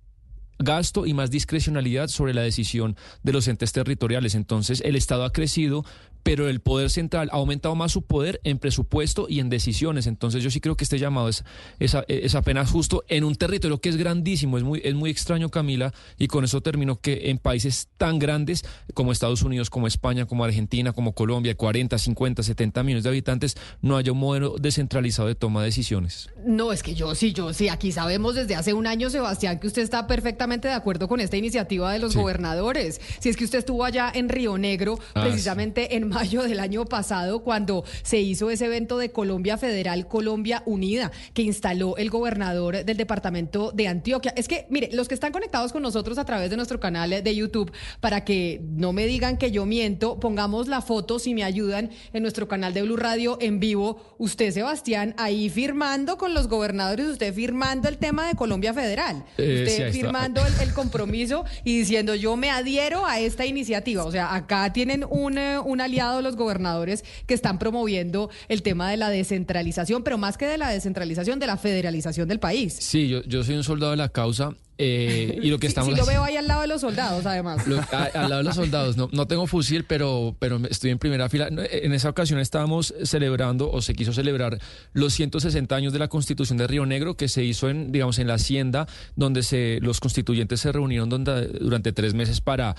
gasto 0.59 1.07
y 1.07 1.15
más 1.15 1.31
discrecionalidad 1.31 2.09
sobre 2.09 2.35
la 2.35 2.43
decisión 2.43 2.97
de 3.23 3.33
los 3.33 3.49
entes 3.49 3.73
territoriales. 3.73 4.35
Entonces, 4.35 4.83
el 4.85 4.97
Estado 4.97 5.25
ha 5.25 5.33
crecido, 5.33 5.85
pero 6.27 6.49
el 6.49 6.59
poder 6.59 6.91
central 6.91 7.29
ha 7.31 7.37
aumentado 7.37 7.77
más 7.77 7.93
su 7.93 8.03
poder 8.03 8.41
en 8.43 8.59
presupuesto 8.59 9.27
y 9.29 9.39
en 9.39 9.49
decisiones. 9.49 10.09
Entonces 10.09 10.43
yo 10.43 10.51
sí 10.51 10.61
creo 10.61 10.77
que 10.77 10.83
este 10.83 10.99
llamado 10.99 11.29
es, 11.29 11.45
es, 11.79 12.35
apenas 12.35 12.69
justo 12.69 13.05
en 13.07 13.23
un 13.23 13.37
territorio 13.37 13.81
que 13.81 13.91
es 13.91 13.97
grandísimo, 13.97 14.59
es 14.59 14.65
muy, 14.65 14.81
es 14.83 14.97
muy 14.97 15.09
extraño 15.09 15.51
Camila, 15.51 15.95
y 16.19 16.27
con 16.27 16.43
eso 16.43 16.61
termino 16.63 16.99
que 16.99 17.31
en 17.31 17.39
países 17.39 17.91
tan 17.97 18.19
grandes 18.19 18.65
como 18.93 19.13
Estados 19.13 19.43
Unidos, 19.43 19.71
como 19.71 19.87
España, 19.87 20.27
como 20.27 20.45
Argentina, 20.45 20.93
como 20.93 21.13
Colombia, 21.13 21.55
40, 21.55 21.97
50, 21.97 22.43
70 22.43 22.83
millones 22.83 23.05
de 23.05 23.11
habitantes, 23.11 23.57
no 23.81 23.97
haya 23.97 24.11
un 24.11 24.19
modelo 24.19 24.57
descentralizado 24.59 25.29
de 25.29 25.37
toma 25.37 25.61
de 25.61 25.67
decisiones. 25.67 26.29
No, 26.45 26.73
es 26.73 26.83
que 26.83 26.97
yo 26.97 27.15
sí, 27.15 27.35
yo 27.35 27.53
sí, 27.53 27.69
aquí 27.69 27.93
sabemos 27.93 28.35
desde 28.35 28.57
hace 28.57 28.75
un 28.75 28.89
año, 28.89 29.11
Sebastián, 29.11 29.61
que 29.61 29.69
usted 29.69 29.83
está 29.83 30.09
perfectamente 30.09 30.46
de 30.47 30.73
acuerdo 30.73 31.09
con 31.09 31.21
esta 31.21 31.37
iniciativa 31.37 31.93
de 31.93 31.99
los 31.99 32.15
gobernadores. 32.15 33.01
Si 33.19 33.29
es 33.29 33.37
que 33.37 33.45
usted 33.45 33.59
estuvo 33.59 33.85
allá 33.85 34.11
en 34.15 34.29
Río 34.29 34.57
Negro, 34.59 34.99
ah, 35.15 35.23
precisamente 35.23 35.97
en 35.97 36.09
mayo 36.09 36.43
del 36.43 36.61
año 36.61 36.85
pasado, 36.85 37.41
cuando 37.43 37.85
se 38.03 38.21
hizo 38.21 38.49
ese 38.49 38.67
evento 38.67 38.97
de 38.97 39.11
Colombia 39.11 39.59
Federal, 39.59 40.07
Colombia 40.07 40.63
Unida, 40.65 41.11
que 41.35 41.43
instaló 41.43 41.97
el 41.97 42.11
gobernador 42.11 42.85
del 42.85 42.97
departamento 42.97 43.73
de 43.73 43.89
Antioquia. 43.89 44.33
Es 44.37 44.47
que, 44.47 44.67
mire, 44.71 44.89
los 44.93 45.09
que 45.09 45.15
están 45.15 45.33
conectados 45.33 45.73
con 45.73 45.83
nosotros 45.83 46.17
a 46.17 46.25
través 46.25 46.49
de 46.51 46.57
nuestro 46.57 46.79
canal 46.79 47.11
de 47.11 47.35
YouTube, 47.35 47.73
para 48.01 48.25
que 48.25 48.63
no 48.63 48.93
me 48.93 49.07
digan 49.07 49.37
que 49.37 49.51
yo 49.51 49.67
miento, 49.67 50.21
pongamos 50.21 50.69
la 50.69 50.81
foto, 50.81 51.19
si 51.19 51.35
me 51.35 51.43
ayudan, 51.43 51.91
en 52.13 52.23
nuestro 52.23 52.47
canal 52.47 52.73
de 52.73 52.83
Blue 52.83 52.97
Radio 52.97 53.37
en 53.41 53.59
vivo. 53.59 54.15
Usted, 54.19 54.53
Sebastián, 54.53 55.15
ahí 55.19 55.51
firmando 55.51 56.17
con 56.17 56.35
los 56.35 56.47
gobernadores, 56.47 57.07
usted 57.07 57.35
firmando 57.35 57.89
el 57.89 57.99
tema 57.99 58.29
de 58.29 58.37
Colombia 58.37 58.73
Federal. 58.73 59.25
Eh, 59.39 59.65
usted 59.67 59.93
firmando 59.93 60.36
el, 60.61 60.73
compromiso 60.73 61.45
y 61.65 61.79
diciendo 61.79 62.15
yo 62.15 62.37
me 62.37 62.51
adhiero 62.51 63.07
a 63.07 63.19
esta 63.19 63.47
iniciativa. 63.47 64.05
O 64.05 64.13
sea, 64.13 64.35
acá 64.35 64.73
tienen 64.73 65.05
un, 65.09 65.39
eh, 65.39 65.59
un 65.59 65.81
aliado 65.81 66.23
los 66.23 66.37
gobernadores 66.37 67.05
que 67.27 67.35
están 67.35 67.59
promoviendo 67.59 68.31
el 68.49 68.63
tema 68.63 68.91
de 68.91 68.97
la 68.97 69.09
descentralización, 69.09 70.03
pero 70.03 70.19
más 70.19 70.37
que 70.37 70.47
de 70.47 70.59
la 70.59 70.69
descentralización, 70.69 71.39
de 71.39 71.47
la 71.47 71.57
federalización 71.57 72.29
del 72.29 72.41
país. 72.41 72.77
Sí, 72.79 73.09
yo, 73.09 73.23
yo 73.25 73.43
soy 73.43 73.57
un 73.57 73.65
soldado 73.65 73.93
de 73.93 73.97
la 73.97 74.09
causa 74.09 74.55
eh, 74.79 75.39
y 75.43 75.49
lo 75.49 75.59
que 75.59 75.67
estamos 75.69 75.93
sí, 75.93 75.99
lo 75.99 76.07
veo 76.07 76.23
ahí 76.25 76.37
al 76.37 76.47
lado 76.47 76.63
de 76.63 76.67
los 76.67 76.81
soldados, 76.81 77.25
además. 77.27 77.65
al 77.67 78.29
lado 78.29 78.39
de 78.39 78.45
los 78.45 78.57
soldados. 78.57 78.97
No, 78.97 79.09
no 79.13 79.27
tengo 79.27 79.47
fusil, 79.47 79.85
pero, 79.85 80.37
pero 80.39 80.61
estoy 80.69 80.91
en 80.91 80.99
primera 80.99 81.29
fila. 81.29 81.49
En 81.49 81.93
esa 81.93 82.09
ocasión 82.09 82.39
estábamos 82.39 82.95
celebrando, 83.05 83.71
o 83.71 83.81
se 83.81 83.95
quiso 83.95 84.13
celebrar, 84.13 84.59
los 84.93 85.15
160 85.15 85.75
años 85.75 85.93
de 85.93 85.99
la 85.99 86.09
Constitución 86.09 86.59
de 86.59 86.67
Río 86.67 86.87
Negro, 86.87 87.17
que 87.17 87.29
se 87.29 87.45
hizo 87.45 87.69
en, 87.69 87.93
digamos, 87.93 88.19
en 88.19 88.27
la 88.29 88.35
hacienda, 88.35 88.87
donde 89.15 89.43
se, 89.43 89.79
los 89.83 90.01
constituyentes 90.01 90.61
se 90.61 90.73
reunieron 90.73 91.09
donde, 91.09 91.47
durante 91.49 91.93
tres 91.93 92.15
meses 92.15 92.41
para 92.41 92.77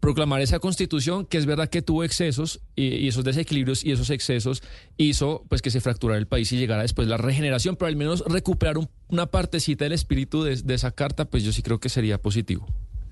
proclamar 0.00 0.40
esa 0.40 0.58
constitución 0.58 1.26
que 1.26 1.38
es 1.38 1.46
verdad 1.46 1.68
que 1.68 1.82
tuvo 1.82 2.04
excesos 2.04 2.60
y, 2.74 3.06
esos 3.06 3.24
desequilibrios 3.24 3.84
y 3.84 3.92
esos 3.92 4.10
excesos 4.10 4.62
hizo 4.96 5.44
pues 5.48 5.62
que 5.62 5.70
se 5.70 5.80
fracturara 5.80 6.18
el 6.18 6.26
país 6.26 6.50
y 6.52 6.58
llegara 6.58 6.82
después 6.82 7.06
la 7.06 7.16
regeneración, 7.16 7.76
pero 7.76 7.88
al 7.88 7.96
menos 7.96 8.24
recuperar 8.26 8.76
una 9.08 9.26
partecita 9.26 9.84
del 9.84 9.92
espíritu 9.92 10.42
de 10.44 10.74
esa 10.74 10.90
carta, 10.90 11.26
pues 11.26 11.44
yo 11.44 11.52
sí 11.52 11.62
creo 11.62 11.78
que 11.78 11.88
sería 11.88 12.18
positivo. 12.18 12.66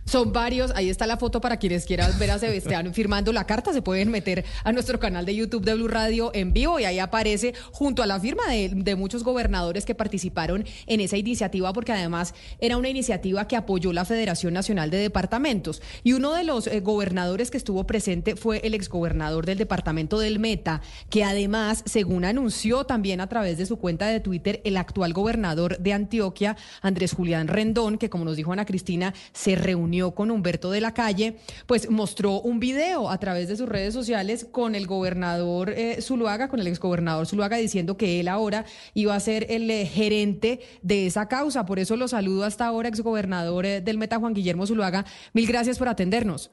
Son 0.08 0.32
varios, 0.32 0.72
ahí 0.74 0.88
está 0.88 1.06
la 1.06 1.18
foto 1.18 1.38
para 1.42 1.58
quienes 1.58 1.84
quieran 1.84 2.18
ver 2.18 2.30
a 2.30 2.38
Sebastián 2.38 2.94
firmando 2.94 3.30
la 3.30 3.44
carta, 3.44 3.74
se 3.74 3.82
pueden 3.82 4.10
meter 4.10 4.42
a 4.64 4.72
nuestro 4.72 4.98
canal 4.98 5.26
de 5.26 5.36
YouTube 5.36 5.66
de 5.66 5.74
Blue 5.74 5.86
Radio 5.86 6.30
en 6.32 6.54
vivo 6.54 6.80
y 6.80 6.86
ahí 6.86 6.98
aparece 6.98 7.52
junto 7.72 8.02
a 8.02 8.06
la 8.06 8.18
firma 8.18 8.44
de, 8.50 8.96
muchos 8.96 9.22
gobernadores 9.22 9.84
que 9.84 9.94
participaron 9.94 10.64
en 10.86 11.02
esa 11.02 11.18
iniciativa 11.18 11.74
porque 11.74 11.92
además 11.92 12.32
era 12.58 12.78
una 12.78 12.88
iniciativa 12.88 13.46
que 13.46 13.56
apoyó 13.56 13.92
la 13.92 14.06
Federación 14.06 14.54
Nacional 14.54 14.88
de 14.88 14.96
Departamentos. 14.96 15.82
Y 16.04 16.14
uno 16.14 16.32
de 16.32 16.44
los 16.44 16.68
eh, 16.68 16.80
gobernadores 16.80 17.50
que 17.50 17.58
estuvo 17.58 17.86
presente 17.86 18.34
fue 18.34 18.62
el 18.64 18.72
exgobernador 18.72 19.44
del 19.44 19.58
departamento 19.58 20.18
del 20.18 20.38
Meta, 20.38 20.80
que 21.10 21.22
además, 21.22 21.82
según 21.84 22.24
anunció 22.24 22.84
también 22.84 23.20
a 23.20 23.28
través 23.28 23.58
de 23.58 23.66
su 23.66 23.76
cuenta 23.76 24.06
de 24.06 24.20
Twitter, 24.20 24.62
el 24.64 24.78
actual 24.78 25.12
gobernador 25.12 25.76
de 25.76 25.92
Antioquia, 25.92 26.56
Andrés 26.80 27.12
Julián 27.12 27.46
Rendón, 27.46 27.98
que 27.98 28.08
como 28.08 28.24
nos 28.24 28.36
dijo 28.36 28.54
Ana 28.54 28.64
Cristina, 28.64 29.12
se 29.34 29.54
reunió 29.54 29.97
con 30.14 30.30
Humberto 30.30 30.70
de 30.70 30.80
la 30.80 30.94
Calle, 30.94 31.36
pues 31.66 31.90
mostró 31.90 32.40
un 32.40 32.60
video 32.60 33.10
a 33.10 33.18
través 33.18 33.48
de 33.48 33.56
sus 33.56 33.68
redes 33.68 33.92
sociales 33.92 34.48
con 34.50 34.74
el 34.74 34.86
gobernador 34.86 35.70
eh, 35.70 36.00
Zuluaga, 36.00 36.48
con 36.48 36.60
el 36.60 36.66
exgobernador 36.66 37.26
Zuluaga, 37.26 37.56
diciendo 37.56 37.96
que 37.96 38.20
él 38.20 38.28
ahora 38.28 38.64
iba 38.94 39.14
a 39.14 39.20
ser 39.20 39.46
el 39.50 39.70
eh, 39.70 39.86
gerente 39.86 40.60
de 40.82 41.06
esa 41.06 41.28
causa. 41.28 41.66
Por 41.66 41.78
eso 41.78 41.96
lo 41.96 42.08
saludo 42.08 42.44
hasta 42.44 42.66
ahora, 42.66 42.88
exgobernador 42.88 43.66
eh, 43.66 43.80
del 43.80 43.98
Meta, 43.98 44.18
Juan 44.18 44.34
Guillermo 44.34 44.66
Zuluaga. 44.66 45.04
Mil 45.32 45.46
gracias 45.46 45.78
por 45.78 45.88
atendernos. 45.88 46.50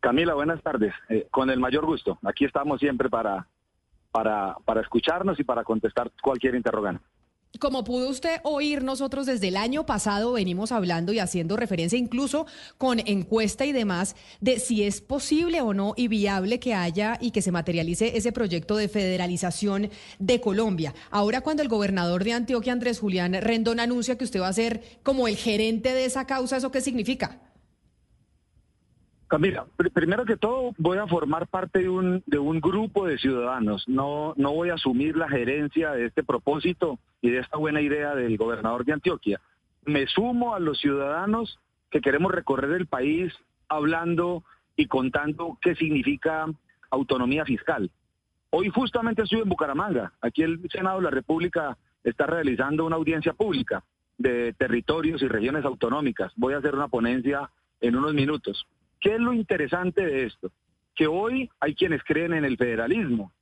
Camila, 0.00 0.34
buenas 0.34 0.60
tardes. 0.62 0.92
con 1.30 1.50
el 1.50 1.60
mayor 1.60 1.86
gusto. 1.86 2.18
Aquí 2.24 2.44
estamos 2.44 2.80
siempre 2.80 3.08
para, 3.08 3.46
para, 4.10 4.56
para 4.64 4.80
escucharnos 4.80 5.38
y 5.38 5.44
para 5.44 5.62
contestar 5.62 6.10
cualquier 6.20 6.56
interrogante. 6.56 7.04
Como 7.58 7.84
pudo 7.84 8.08
usted 8.08 8.40
oír, 8.44 8.82
nosotros 8.82 9.26
desde 9.26 9.48
el 9.48 9.58
año 9.58 9.84
pasado 9.84 10.32
venimos 10.32 10.72
hablando 10.72 11.12
y 11.12 11.18
haciendo 11.18 11.56
referencia 11.56 11.98
incluso 11.98 12.46
con 12.78 12.98
encuesta 13.06 13.66
y 13.66 13.72
demás 13.72 14.16
de 14.40 14.58
si 14.58 14.84
es 14.84 15.02
posible 15.02 15.60
o 15.60 15.74
no 15.74 15.92
y 15.96 16.08
viable 16.08 16.58
que 16.58 16.74
haya 16.74 17.18
y 17.20 17.30
que 17.30 17.42
se 17.42 17.52
materialice 17.52 18.16
ese 18.16 18.32
proyecto 18.32 18.76
de 18.76 18.88
federalización 18.88 19.90
de 20.18 20.40
Colombia. 20.40 20.94
Ahora 21.10 21.42
cuando 21.42 21.62
el 21.62 21.68
gobernador 21.68 22.24
de 22.24 22.32
Antioquia, 22.32 22.72
Andrés 22.72 22.98
Julián 22.98 23.34
Rendón, 23.34 23.80
anuncia 23.80 24.16
que 24.16 24.24
usted 24.24 24.40
va 24.40 24.48
a 24.48 24.52
ser 24.54 24.82
como 25.02 25.28
el 25.28 25.36
gerente 25.36 25.92
de 25.92 26.06
esa 26.06 26.26
causa, 26.26 26.56
¿eso 26.56 26.72
qué 26.72 26.80
significa? 26.80 27.51
Camila, 29.32 29.64
primero 29.94 30.26
que 30.26 30.36
todo 30.36 30.74
voy 30.76 30.98
a 30.98 31.06
formar 31.06 31.46
parte 31.46 31.78
de 31.78 31.88
un, 31.88 32.22
de 32.26 32.38
un 32.38 32.60
grupo 32.60 33.06
de 33.06 33.16
ciudadanos. 33.16 33.88
No, 33.88 34.34
no 34.36 34.52
voy 34.52 34.68
a 34.68 34.74
asumir 34.74 35.16
la 35.16 35.26
gerencia 35.26 35.92
de 35.92 36.04
este 36.04 36.22
propósito 36.22 36.98
y 37.22 37.30
de 37.30 37.38
esta 37.38 37.56
buena 37.56 37.80
idea 37.80 38.14
del 38.14 38.36
gobernador 38.36 38.84
de 38.84 38.92
Antioquia. 38.92 39.40
Me 39.86 40.06
sumo 40.06 40.54
a 40.54 40.60
los 40.60 40.80
ciudadanos 40.80 41.58
que 41.90 42.02
queremos 42.02 42.30
recorrer 42.30 42.72
el 42.72 42.86
país 42.86 43.32
hablando 43.70 44.44
y 44.76 44.84
contando 44.86 45.56
qué 45.62 45.76
significa 45.76 46.44
autonomía 46.90 47.46
fiscal. 47.46 47.90
Hoy 48.50 48.68
justamente 48.68 49.22
estoy 49.22 49.40
en 49.40 49.48
Bucaramanga. 49.48 50.12
Aquí 50.20 50.42
el 50.42 50.60
Senado 50.70 50.98
de 50.98 51.04
la 51.04 51.10
República 51.10 51.78
está 52.04 52.26
realizando 52.26 52.84
una 52.84 52.96
audiencia 52.96 53.32
pública 53.32 53.82
de 54.18 54.52
territorios 54.52 55.22
y 55.22 55.28
regiones 55.28 55.64
autonómicas. 55.64 56.34
Voy 56.36 56.52
a 56.52 56.58
hacer 56.58 56.74
una 56.74 56.88
ponencia 56.88 57.48
en 57.80 57.96
unos 57.96 58.12
minutos. 58.12 58.66
¿Qué 59.02 59.16
es 59.16 59.20
lo 59.20 59.34
interesante 59.34 60.06
de 60.06 60.26
esto? 60.26 60.52
Que 60.94 61.08
hoy 61.08 61.50
hay 61.58 61.74
quienes 61.74 62.04
creen 62.04 62.32
en 62.34 62.44
el 62.44 62.56
federalismo. 62.56 63.32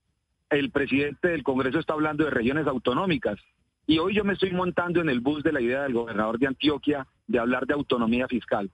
El 0.48 0.70
presidente 0.70 1.28
del 1.28 1.42
Congreso 1.42 1.78
está 1.78 1.92
hablando 1.92 2.24
de 2.24 2.30
regiones 2.30 2.66
autonómicas. 2.66 3.38
Y 3.86 3.98
hoy 3.98 4.14
yo 4.14 4.24
me 4.24 4.32
estoy 4.32 4.52
montando 4.52 5.02
en 5.02 5.10
el 5.10 5.20
bus 5.20 5.42
de 5.42 5.52
la 5.52 5.60
idea 5.60 5.82
del 5.82 5.92
gobernador 5.92 6.38
de 6.38 6.46
Antioquia 6.46 7.06
de 7.26 7.38
hablar 7.38 7.66
de 7.66 7.74
autonomía 7.74 8.26
fiscal. 8.26 8.70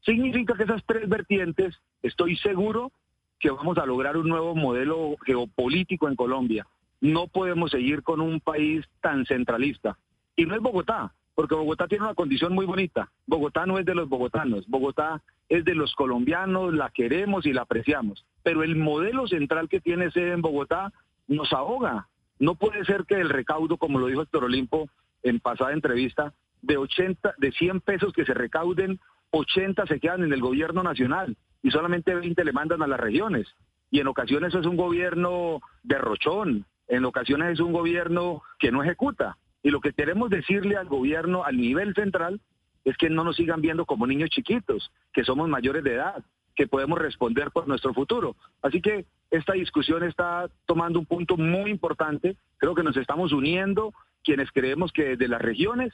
Significa 0.00 0.54
que 0.54 0.62
esas 0.62 0.82
tres 0.86 1.06
vertientes, 1.10 1.78
estoy 2.02 2.36
seguro 2.36 2.90
que 3.38 3.50
vamos 3.50 3.76
a 3.76 3.84
lograr 3.84 4.16
un 4.16 4.28
nuevo 4.28 4.54
modelo 4.54 5.16
geopolítico 5.26 6.08
en 6.08 6.16
Colombia. 6.16 6.66
No 7.02 7.28
podemos 7.28 7.70
seguir 7.70 8.02
con 8.02 8.22
un 8.22 8.40
país 8.40 8.86
tan 9.02 9.26
centralista. 9.26 9.98
Y 10.36 10.46
no 10.46 10.54
es 10.54 10.62
Bogotá, 10.62 11.12
porque 11.40 11.54
Bogotá 11.54 11.88
tiene 11.88 12.04
una 12.04 12.14
condición 12.14 12.52
muy 12.52 12.66
bonita. 12.66 13.10
Bogotá 13.26 13.64
no 13.64 13.78
es 13.78 13.86
de 13.86 13.94
los 13.94 14.10
bogotanos, 14.10 14.68
Bogotá 14.68 15.22
es 15.48 15.64
de 15.64 15.74
los 15.74 15.94
colombianos, 15.94 16.74
la 16.74 16.90
queremos 16.90 17.46
y 17.46 17.54
la 17.54 17.62
apreciamos. 17.62 18.26
Pero 18.42 18.62
el 18.62 18.76
modelo 18.76 19.26
central 19.26 19.70
que 19.70 19.80
tiene 19.80 20.10
sede 20.10 20.32
en 20.32 20.42
Bogotá 20.42 20.92
nos 21.28 21.50
ahoga. 21.54 22.08
No 22.38 22.56
puede 22.56 22.84
ser 22.84 23.06
que 23.06 23.14
el 23.14 23.30
recaudo, 23.30 23.78
como 23.78 23.98
lo 23.98 24.08
dijo 24.08 24.20
Héctor 24.20 24.44
Olimpo 24.44 24.90
en 25.22 25.40
pasada 25.40 25.72
entrevista, 25.72 26.34
de 26.60 26.76
80, 26.76 27.32
de 27.38 27.52
100 27.52 27.80
pesos 27.80 28.12
que 28.12 28.26
se 28.26 28.34
recauden, 28.34 29.00
80 29.30 29.86
se 29.86 29.98
quedan 29.98 30.22
en 30.22 30.34
el 30.34 30.42
gobierno 30.42 30.82
nacional 30.82 31.38
y 31.62 31.70
solamente 31.70 32.14
20 32.14 32.44
le 32.44 32.52
mandan 32.52 32.82
a 32.82 32.86
las 32.86 33.00
regiones. 33.00 33.48
Y 33.90 34.00
en 34.00 34.08
ocasiones 34.08 34.54
es 34.54 34.66
un 34.66 34.76
gobierno 34.76 35.62
derrochón, 35.84 36.66
en 36.86 37.06
ocasiones 37.06 37.54
es 37.54 37.60
un 37.60 37.72
gobierno 37.72 38.42
que 38.58 38.70
no 38.70 38.82
ejecuta. 38.82 39.38
Y 39.62 39.70
lo 39.70 39.80
que 39.80 39.92
queremos 39.92 40.30
decirle 40.30 40.76
al 40.76 40.88
gobierno 40.88 41.44
al 41.44 41.56
nivel 41.56 41.94
central 41.94 42.40
es 42.84 42.96
que 42.96 43.10
no 43.10 43.24
nos 43.24 43.36
sigan 43.36 43.60
viendo 43.60 43.84
como 43.84 44.06
niños 44.06 44.30
chiquitos, 44.30 44.90
que 45.12 45.24
somos 45.24 45.48
mayores 45.48 45.84
de 45.84 45.94
edad, 45.94 46.24
que 46.54 46.66
podemos 46.66 46.98
responder 46.98 47.50
por 47.50 47.68
nuestro 47.68 47.92
futuro. 47.92 48.36
Así 48.62 48.80
que 48.80 49.06
esta 49.30 49.52
discusión 49.52 50.02
está 50.02 50.48
tomando 50.66 50.98
un 50.98 51.06
punto 51.06 51.36
muy 51.36 51.70
importante. 51.70 52.36
Creo 52.56 52.74
que 52.74 52.82
nos 52.82 52.96
estamos 52.96 53.32
uniendo 53.32 53.92
quienes 54.24 54.50
creemos 54.50 54.92
que 54.92 55.10
desde 55.10 55.28
las 55.28 55.40
regiones 55.40 55.92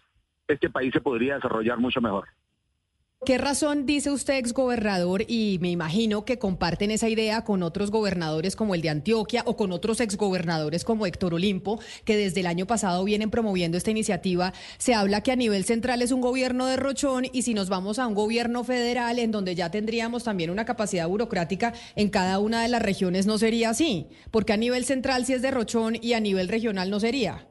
este 0.48 0.70
país 0.70 0.92
se 0.92 1.00
podría 1.00 1.36
desarrollar 1.36 1.78
mucho 1.78 2.00
mejor. 2.00 2.28
¿Qué 3.24 3.38
razón 3.38 3.86
dice 3.86 4.10
usted, 4.10 4.34
exgobernador, 4.34 5.22
y 5.26 5.58
me 5.62 5.70
imagino 5.70 6.26
que 6.26 6.38
comparten 6.38 6.90
esa 6.90 7.08
idea 7.08 7.42
con 7.44 7.62
otros 7.62 7.90
gobernadores 7.90 8.54
como 8.54 8.74
el 8.74 8.82
de 8.82 8.90
Antioquia 8.90 9.42
o 9.46 9.56
con 9.56 9.72
otros 9.72 10.00
exgobernadores 10.00 10.84
como 10.84 11.06
Héctor 11.06 11.32
Olimpo, 11.32 11.80
que 12.04 12.16
desde 12.16 12.40
el 12.40 12.46
año 12.46 12.66
pasado 12.66 13.02
vienen 13.04 13.30
promoviendo 13.30 13.78
esta 13.78 13.90
iniciativa? 13.90 14.52
Se 14.76 14.94
habla 14.94 15.22
que 15.22 15.32
a 15.32 15.36
nivel 15.36 15.64
central 15.64 16.02
es 16.02 16.12
un 16.12 16.20
gobierno 16.20 16.66
de 16.66 16.76
rochón 16.76 17.24
y 17.32 17.42
si 17.42 17.54
nos 17.54 17.70
vamos 17.70 17.98
a 17.98 18.06
un 18.06 18.14
gobierno 18.14 18.64
federal 18.64 19.18
en 19.18 19.32
donde 19.32 19.54
ya 19.54 19.70
tendríamos 19.70 20.22
también 20.22 20.50
una 20.50 20.66
capacidad 20.66 21.08
burocrática 21.08 21.72
en 21.96 22.10
cada 22.10 22.38
una 22.38 22.62
de 22.62 22.68
las 22.68 22.82
regiones, 22.82 23.26
no 23.26 23.38
sería 23.38 23.70
así, 23.70 24.08
porque 24.30 24.52
a 24.52 24.58
nivel 24.58 24.84
central 24.84 25.24
sí 25.24 25.32
es 25.32 25.42
de 25.42 25.50
rochón 25.50 25.96
y 26.00 26.12
a 26.12 26.20
nivel 26.20 26.48
regional 26.48 26.90
no 26.90 27.00
sería. 27.00 27.48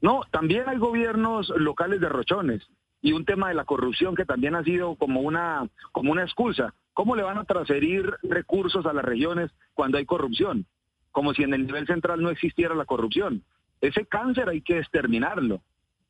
No, 0.00 0.22
también 0.32 0.64
hay 0.68 0.78
gobiernos 0.78 1.50
locales 1.50 2.00
de 2.00 2.08
rochones 2.08 2.62
y 3.04 3.12
un 3.12 3.26
tema 3.26 3.48
de 3.48 3.54
la 3.54 3.66
corrupción 3.66 4.16
que 4.16 4.24
también 4.24 4.54
ha 4.54 4.64
sido 4.64 4.96
como 4.96 5.20
una, 5.20 5.68
como 5.92 6.10
una 6.10 6.22
excusa. 6.22 6.72
¿Cómo 6.94 7.14
le 7.14 7.22
van 7.22 7.36
a 7.36 7.44
transferir 7.44 8.10
recursos 8.22 8.86
a 8.86 8.94
las 8.94 9.04
regiones 9.04 9.50
cuando 9.74 9.98
hay 9.98 10.06
corrupción? 10.06 10.64
Como 11.12 11.34
si 11.34 11.42
en 11.42 11.52
el 11.52 11.66
nivel 11.66 11.86
central 11.86 12.22
no 12.22 12.30
existiera 12.30 12.74
la 12.74 12.86
corrupción. 12.86 13.42
Ese 13.82 14.06
cáncer 14.06 14.48
hay 14.48 14.62
que 14.62 14.78
exterminarlo. 14.78 15.60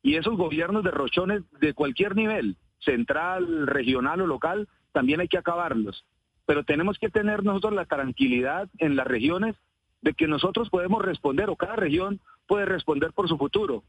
Y 0.03 0.15
esos 0.15 0.37
gobiernos 0.37 0.85
de 0.85 0.91
rochones 0.91 1.43
de 1.59 1.73
cualquier 1.73 2.15
nivel, 2.15 2.55
central, 2.79 3.67
regional 3.67 4.21
o 4.21 4.27
local, 4.27 4.69
también 4.93 5.19
hay 5.19 5.27
que 5.27 5.37
acabarlos. 5.37 6.05
Pero 6.45 6.63
tenemos 6.63 6.97
que 6.97 7.09
tener 7.09 7.43
nosotros 7.43 7.73
la 7.73 7.83
tranquilidad 7.83 8.69
en 8.77 8.95
las 8.95 9.05
regiones 9.05 9.57
de 10.01 10.13
que 10.13 10.27
nosotros 10.27 10.69
podemos 10.69 11.03
responder 11.03 11.49
o 11.49 11.57
cada 11.57 11.75
región 11.75 12.21
puede 12.47 12.65
responder 12.65 13.11
por 13.11 13.27
su 13.27 13.37
futuro. 13.37 13.83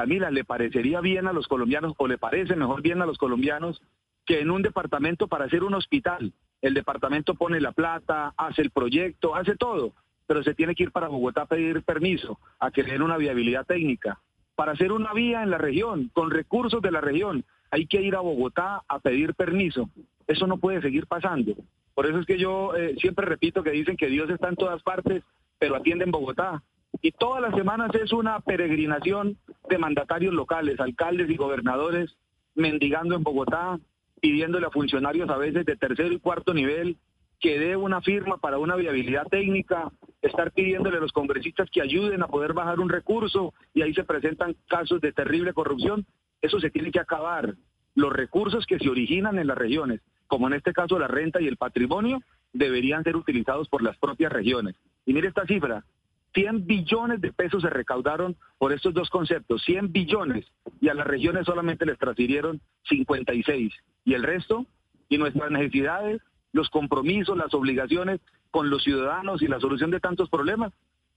Camila, 0.00 0.30
¿le 0.30 0.44
parecería 0.44 1.02
bien 1.02 1.26
a 1.26 1.34
los 1.34 1.46
colombianos 1.46 1.92
o 1.98 2.08
le 2.08 2.16
parece 2.16 2.56
mejor 2.56 2.80
bien 2.80 3.02
a 3.02 3.06
los 3.06 3.18
colombianos 3.18 3.82
que 4.24 4.40
en 4.40 4.50
un 4.50 4.62
departamento 4.62 5.28
para 5.28 5.44
hacer 5.44 5.62
un 5.62 5.74
hospital, 5.74 6.32
el 6.62 6.72
departamento 6.72 7.34
pone 7.34 7.60
la 7.60 7.72
plata, 7.72 8.32
hace 8.38 8.62
el 8.62 8.70
proyecto, 8.70 9.34
hace 9.34 9.56
todo, 9.56 9.92
pero 10.26 10.42
se 10.42 10.54
tiene 10.54 10.74
que 10.74 10.84
ir 10.84 10.90
para 10.90 11.08
Bogotá 11.08 11.42
a 11.42 11.46
pedir 11.46 11.82
permiso, 11.82 12.40
a 12.58 12.70
que 12.70 12.80
una 12.80 13.18
viabilidad 13.18 13.66
técnica? 13.66 14.18
Para 14.54 14.72
hacer 14.72 14.90
una 14.90 15.12
vía 15.12 15.42
en 15.42 15.50
la 15.50 15.58
región, 15.58 16.10
con 16.14 16.30
recursos 16.30 16.80
de 16.80 16.92
la 16.92 17.02
región, 17.02 17.44
hay 17.70 17.86
que 17.86 18.00
ir 18.00 18.16
a 18.16 18.20
Bogotá 18.20 18.80
a 18.88 19.00
pedir 19.00 19.34
permiso. 19.34 19.90
Eso 20.26 20.46
no 20.46 20.56
puede 20.56 20.80
seguir 20.80 21.08
pasando. 21.08 21.52
Por 21.94 22.06
eso 22.06 22.20
es 22.20 22.24
que 22.24 22.38
yo 22.38 22.74
eh, 22.74 22.96
siempre 22.98 23.26
repito 23.26 23.62
que 23.62 23.72
dicen 23.72 23.98
que 23.98 24.06
Dios 24.06 24.30
está 24.30 24.48
en 24.48 24.56
todas 24.56 24.82
partes, 24.82 25.22
pero 25.58 25.76
atiende 25.76 26.04
en 26.04 26.10
Bogotá. 26.10 26.62
Y 27.02 27.12
todas 27.12 27.40
las 27.40 27.54
semanas 27.54 27.90
es 27.94 28.12
una 28.12 28.40
peregrinación 28.40 29.38
de 29.68 29.78
mandatarios 29.78 30.34
locales, 30.34 30.78
alcaldes 30.80 31.30
y 31.30 31.36
gobernadores 31.36 32.16
mendigando 32.54 33.14
en 33.14 33.22
Bogotá, 33.22 33.78
pidiéndole 34.20 34.66
a 34.66 34.70
funcionarios 34.70 35.30
a 35.30 35.36
veces 35.36 35.64
de 35.64 35.76
tercer 35.76 36.12
y 36.12 36.18
cuarto 36.18 36.52
nivel 36.52 36.98
que 37.40 37.58
dé 37.58 37.74
una 37.74 38.02
firma 38.02 38.36
para 38.36 38.58
una 38.58 38.76
viabilidad 38.76 39.26
técnica, 39.28 39.90
estar 40.20 40.52
pidiéndole 40.52 40.98
a 40.98 41.00
los 41.00 41.12
congresistas 41.12 41.70
que 41.70 41.80
ayuden 41.80 42.22
a 42.22 42.28
poder 42.28 42.52
bajar 42.52 42.80
un 42.80 42.90
recurso 42.90 43.54
y 43.72 43.80
ahí 43.80 43.94
se 43.94 44.04
presentan 44.04 44.56
casos 44.68 45.00
de 45.00 45.12
terrible 45.12 45.54
corrupción. 45.54 46.06
Eso 46.42 46.60
se 46.60 46.70
tiene 46.70 46.90
que 46.90 47.00
acabar. 47.00 47.54
Los 47.94 48.12
recursos 48.12 48.66
que 48.66 48.78
se 48.78 48.90
originan 48.90 49.38
en 49.38 49.46
las 49.46 49.56
regiones, 49.56 50.00
como 50.26 50.48
en 50.48 50.54
este 50.54 50.74
caso 50.74 50.98
la 50.98 51.08
renta 51.08 51.40
y 51.40 51.46
el 51.46 51.56
patrimonio, 51.56 52.20
deberían 52.52 53.04
ser 53.04 53.16
utilizados 53.16 53.68
por 53.68 53.82
las 53.82 53.96
propias 53.96 54.32
regiones. 54.32 54.76
Y 55.06 55.14
mire 55.14 55.28
esta 55.28 55.46
cifra, 55.46 55.84
100 56.34 56.66
billones 56.66 57.20
de 57.20 57.32
pesos 57.32 57.62
se 57.62 57.70
recaudaron 57.70 58.36
por 58.58 58.72
estos 58.72 58.94
dos 58.94 59.10
conceptos, 59.10 59.62
100 59.64 59.92
billones, 59.92 60.46
y 60.80 60.88
a 60.88 60.94
las 60.94 61.06
regiones 61.06 61.46
solamente 61.46 61.86
les 61.86 61.98
transfirieron 61.98 62.60
56. 62.88 63.72
¿Y 64.04 64.14
el 64.14 64.22
resto? 64.22 64.66
Y 65.08 65.18
nuestras 65.18 65.50
necesidades, 65.50 66.20
los 66.52 66.68
compromisos, 66.70 67.36
las 67.36 67.52
obligaciones 67.54 68.20
con 68.50 68.70
los 68.70 68.82
ciudadanos 68.82 69.42
y 69.42 69.46
la 69.46 69.60
solución 69.60 69.90
de 69.90 70.00
tantos 70.00 70.28
problemas, 70.28 70.72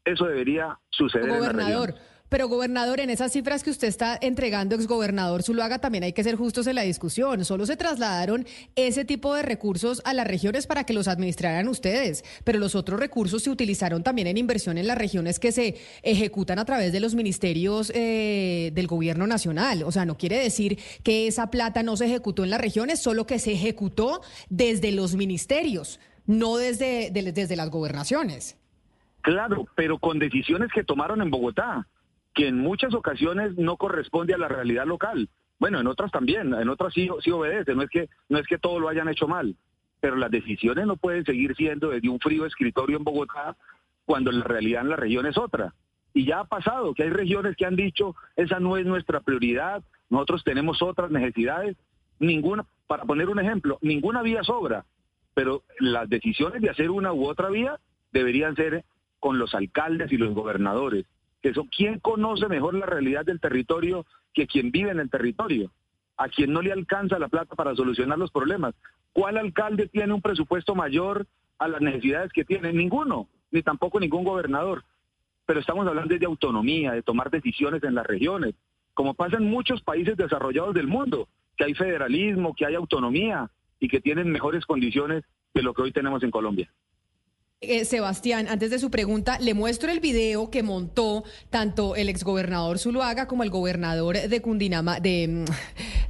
eso 0.06 0.26
debería 0.26 0.78
suceder 0.90 1.30
en 1.30 1.42
la. 1.42 1.96
Pero 2.34 2.48
gobernador, 2.48 3.00
en 3.00 3.12
esas 3.12 3.32
cifras 3.32 3.62
que 3.62 3.70
usted 3.70 3.88
está 3.88 4.18
entregando, 4.20 4.74
exgobernador 4.74 5.44
Zuluaga, 5.44 5.78
también 5.78 6.04
hay 6.04 6.14
que 6.14 6.24
ser 6.24 6.36
justos 6.36 6.66
en 6.66 6.74
la 6.74 6.82
discusión. 6.82 7.46
Solo 7.46 7.68
se 7.68 7.78
trasladaron 7.78 8.48
ese 8.76 9.06
tipo 9.06 9.36
de 9.36 9.44
recursos 9.44 10.02
a 10.04 10.16
las 10.16 10.26
regiones 10.26 10.66
para 10.66 10.84
que 10.84 10.96
los 10.96 11.08
administraran 11.08 11.68
ustedes, 11.68 12.26
pero 12.44 12.58
los 12.58 12.74
otros 12.74 13.00
recursos 13.00 13.44
se 13.44 13.52
utilizaron 13.52 14.02
también 14.02 14.26
en 14.26 14.40
inversión 14.40 14.80
en 14.80 14.88
las 14.88 14.98
regiones 14.98 15.40
que 15.40 15.52
se 15.52 15.76
ejecutan 16.02 16.58
a 16.58 16.66
través 16.66 16.92
de 16.92 17.02
los 17.02 17.14
ministerios 17.14 17.92
eh, 17.94 18.72
del 18.74 18.88
gobierno 18.88 19.28
nacional. 19.28 19.84
O 19.84 19.92
sea, 19.92 20.04
no 20.04 20.18
quiere 20.18 20.40
decir 20.40 20.80
que 21.04 21.28
esa 21.28 21.52
plata 21.52 21.84
no 21.84 21.98
se 21.98 22.08
ejecutó 22.08 22.44
en 22.44 22.50
las 22.50 22.62
regiones, 22.62 23.00
solo 23.00 23.28
que 23.28 23.38
se 23.38 23.52
ejecutó 23.52 24.22
desde 24.50 24.92
los 24.92 25.16
ministerios, 25.16 26.00
no 26.26 26.58
desde, 26.58 27.12
desde 27.12 27.56
las 27.56 27.70
gobernaciones. 27.70 28.58
Claro, 29.22 29.68
pero 29.76 30.00
con 30.00 30.18
decisiones 30.18 30.72
que 30.74 30.84
tomaron 30.84 31.22
en 31.22 31.30
Bogotá 31.30 31.88
que 32.34 32.48
en 32.48 32.58
muchas 32.58 32.94
ocasiones 32.94 33.58
no 33.58 33.78
corresponde 33.78 34.34
a 34.34 34.38
la 34.38 34.48
realidad 34.48 34.86
local. 34.86 35.30
Bueno, 35.60 35.80
en 35.80 35.88
otras 35.88 36.12
también, 36.12 36.54
en 36.54 36.70
otras 36.70 36.94
sí, 36.94 37.10
obedece, 37.10 37.76
no 37.76 37.84
es, 37.84 37.90
que, 37.90 38.10
no 38.30 38.40
es 38.40 38.48
que 38.48 38.58
todo 38.58 38.80
lo 38.80 38.90
hayan 38.90 39.08
hecho 39.08 39.28
mal, 39.28 39.56
pero 40.02 40.16
las 40.16 40.32
decisiones 40.32 40.86
no 40.86 40.98
pueden 40.98 41.24
seguir 41.26 41.56
siendo 41.56 41.90
desde 41.90 42.10
un 42.10 42.20
frío 42.20 42.46
escritorio 42.46 42.98
en 42.98 43.04
Bogotá 43.04 43.56
cuando 44.06 44.32
la 44.32 44.44
realidad 44.44 44.82
en 44.82 44.90
la 44.90 44.96
región 44.96 45.26
es 45.26 45.38
otra. 45.38 45.74
Y 46.14 46.26
ya 46.26 46.42
ha 46.42 46.46
pasado 46.46 46.94
que 46.94 47.04
hay 47.04 47.10
regiones 47.10 47.56
que 47.56 47.66
han 47.66 47.76
dicho, 47.76 48.16
esa 48.36 48.60
no 48.60 48.78
es 48.78 48.86
nuestra 48.86 49.22
prioridad, 49.22 49.84
nosotros 50.10 50.44
tenemos 50.44 50.82
otras 50.82 51.10
necesidades. 51.12 51.78
Ninguna, 52.20 52.66
para 52.88 53.06
poner 53.06 53.30
un 53.30 53.40
ejemplo, 53.40 53.80
ninguna 53.82 54.22
vía 54.22 54.44
sobra, 54.44 54.86
pero 55.34 55.64
las 55.80 56.10
decisiones 56.10 56.62
de 56.62 56.70
hacer 56.70 56.92
una 56.92 57.14
u 57.14 57.26
otra 57.28 57.50
vía 57.50 57.80
deberían 58.12 58.56
ser 58.56 58.84
con 59.20 59.40
los 59.40 59.56
alcaldes 59.56 60.12
y 60.12 60.18
los 60.18 60.34
gobernadores. 60.34 61.06
Eso, 61.44 61.68
¿quién 61.76 62.00
conoce 62.00 62.48
mejor 62.48 62.74
la 62.74 62.86
realidad 62.86 63.26
del 63.26 63.42
territorio 63.42 64.06
que 64.34 64.48
quien 64.48 64.72
vive 64.72 64.92
en 64.92 65.00
el 65.00 65.10
territorio? 65.10 65.72
A 66.16 66.30
quien 66.30 66.54
no 66.54 66.62
le 66.62 66.72
alcanza 66.72 67.20
la 67.20 67.28
plata 67.28 67.54
para 67.56 67.76
solucionar 67.76 68.18
los 68.18 68.32
problemas. 68.32 68.74
¿Cuál 69.12 69.38
alcalde 69.38 69.88
tiene 69.90 70.14
un 70.14 70.22
presupuesto 70.22 70.74
mayor 70.74 71.28
a 71.60 71.68
las 71.68 71.82
necesidades 71.82 72.32
que 72.32 72.46
tiene? 72.46 72.72
Ninguno, 72.72 73.28
ni 73.52 73.62
tampoco 73.62 74.00
ningún 74.00 74.24
gobernador. 74.24 74.86
Pero 75.46 75.60
estamos 75.60 75.86
hablando 75.86 76.18
de 76.18 76.26
autonomía, 76.26 76.94
de 76.94 77.04
tomar 77.04 77.30
decisiones 77.30 77.84
en 77.84 77.96
las 77.96 78.08
regiones, 78.08 78.56
como 78.94 79.14
pasa 79.14 79.36
en 79.36 79.44
muchos 79.44 79.82
países 79.82 80.16
desarrollados 80.16 80.74
del 80.74 80.88
mundo, 80.88 81.28
que 81.58 81.66
hay 81.66 81.74
federalismo, 81.74 82.56
que 82.56 82.66
hay 82.66 82.76
autonomía 82.76 83.52
y 83.82 83.90
que 83.90 84.00
tienen 84.00 84.32
mejores 84.32 84.66
condiciones 84.66 85.26
que 85.54 85.62
lo 85.62 85.74
que 85.74 85.82
hoy 85.82 85.92
tenemos 85.92 86.24
en 86.24 86.32
Colombia. 86.32 86.72
Eh, 87.66 87.86
Sebastián, 87.86 88.48
antes 88.50 88.72
de 88.72 88.80
su 88.80 88.92
pregunta, 88.92 89.40
le 89.40 89.54
muestro 89.54 89.90
el 89.90 90.02
video 90.02 90.50
que 90.50 90.64
montó 90.64 91.24
tanto 91.50 91.96
el 91.96 92.10
exgobernador 92.10 92.78
Zuluaga 92.78 93.26
como 93.26 93.44
el 93.44 93.50
gobernador 93.50 94.18
de 94.18 94.42
Cundinama, 94.42 95.00
de, 95.00 95.28
mm, 95.30 95.46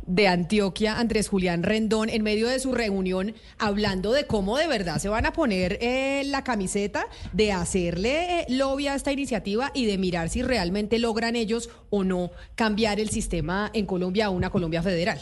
de 0.08 0.28
Antioquia, 0.28 0.98
Andrés 0.98 1.30
Julián 1.30 1.62
Rendón, 1.62 2.10
en 2.10 2.24
medio 2.24 2.48
de 2.48 2.60
su 2.60 2.74
reunión, 2.74 3.36
hablando 3.60 4.14
de 4.14 4.26
cómo 4.26 4.58
de 4.58 4.68
verdad 4.68 4.98
se 4.98 5.10
van 5.10 5.28
a 5.28 5.34
poner 5.34 5.78
eh, 5.80 6.24
la 6.26 6.44
camiseta 6.44 7.06
de 7.34 7.52
hacerle 7.52 8.42
eh, 8.42 8.46
lobby 8.50 8.88
a 8.88 8.96
esta 8.96 9.12
iniciativa 9.12 9.70
y 9.76 9.86
de 9.86 10.00
mirar 10.00 10.30
si 10.30 10.42
realmente 10.42 10.98
logran 10.98 11.36
ellos 11.36 11.70
o 11.92 12.04
no 12.04 12.32
cambiar 12.56 13.00
el 13.00 13.10
sistema 13.10 13.70
en 13.76 13.86
Colombia 13.86 14.26
a 14.26 14.30
una 14.32 14.50
Colombia 14.50 14.82
federal. 14.82 15.20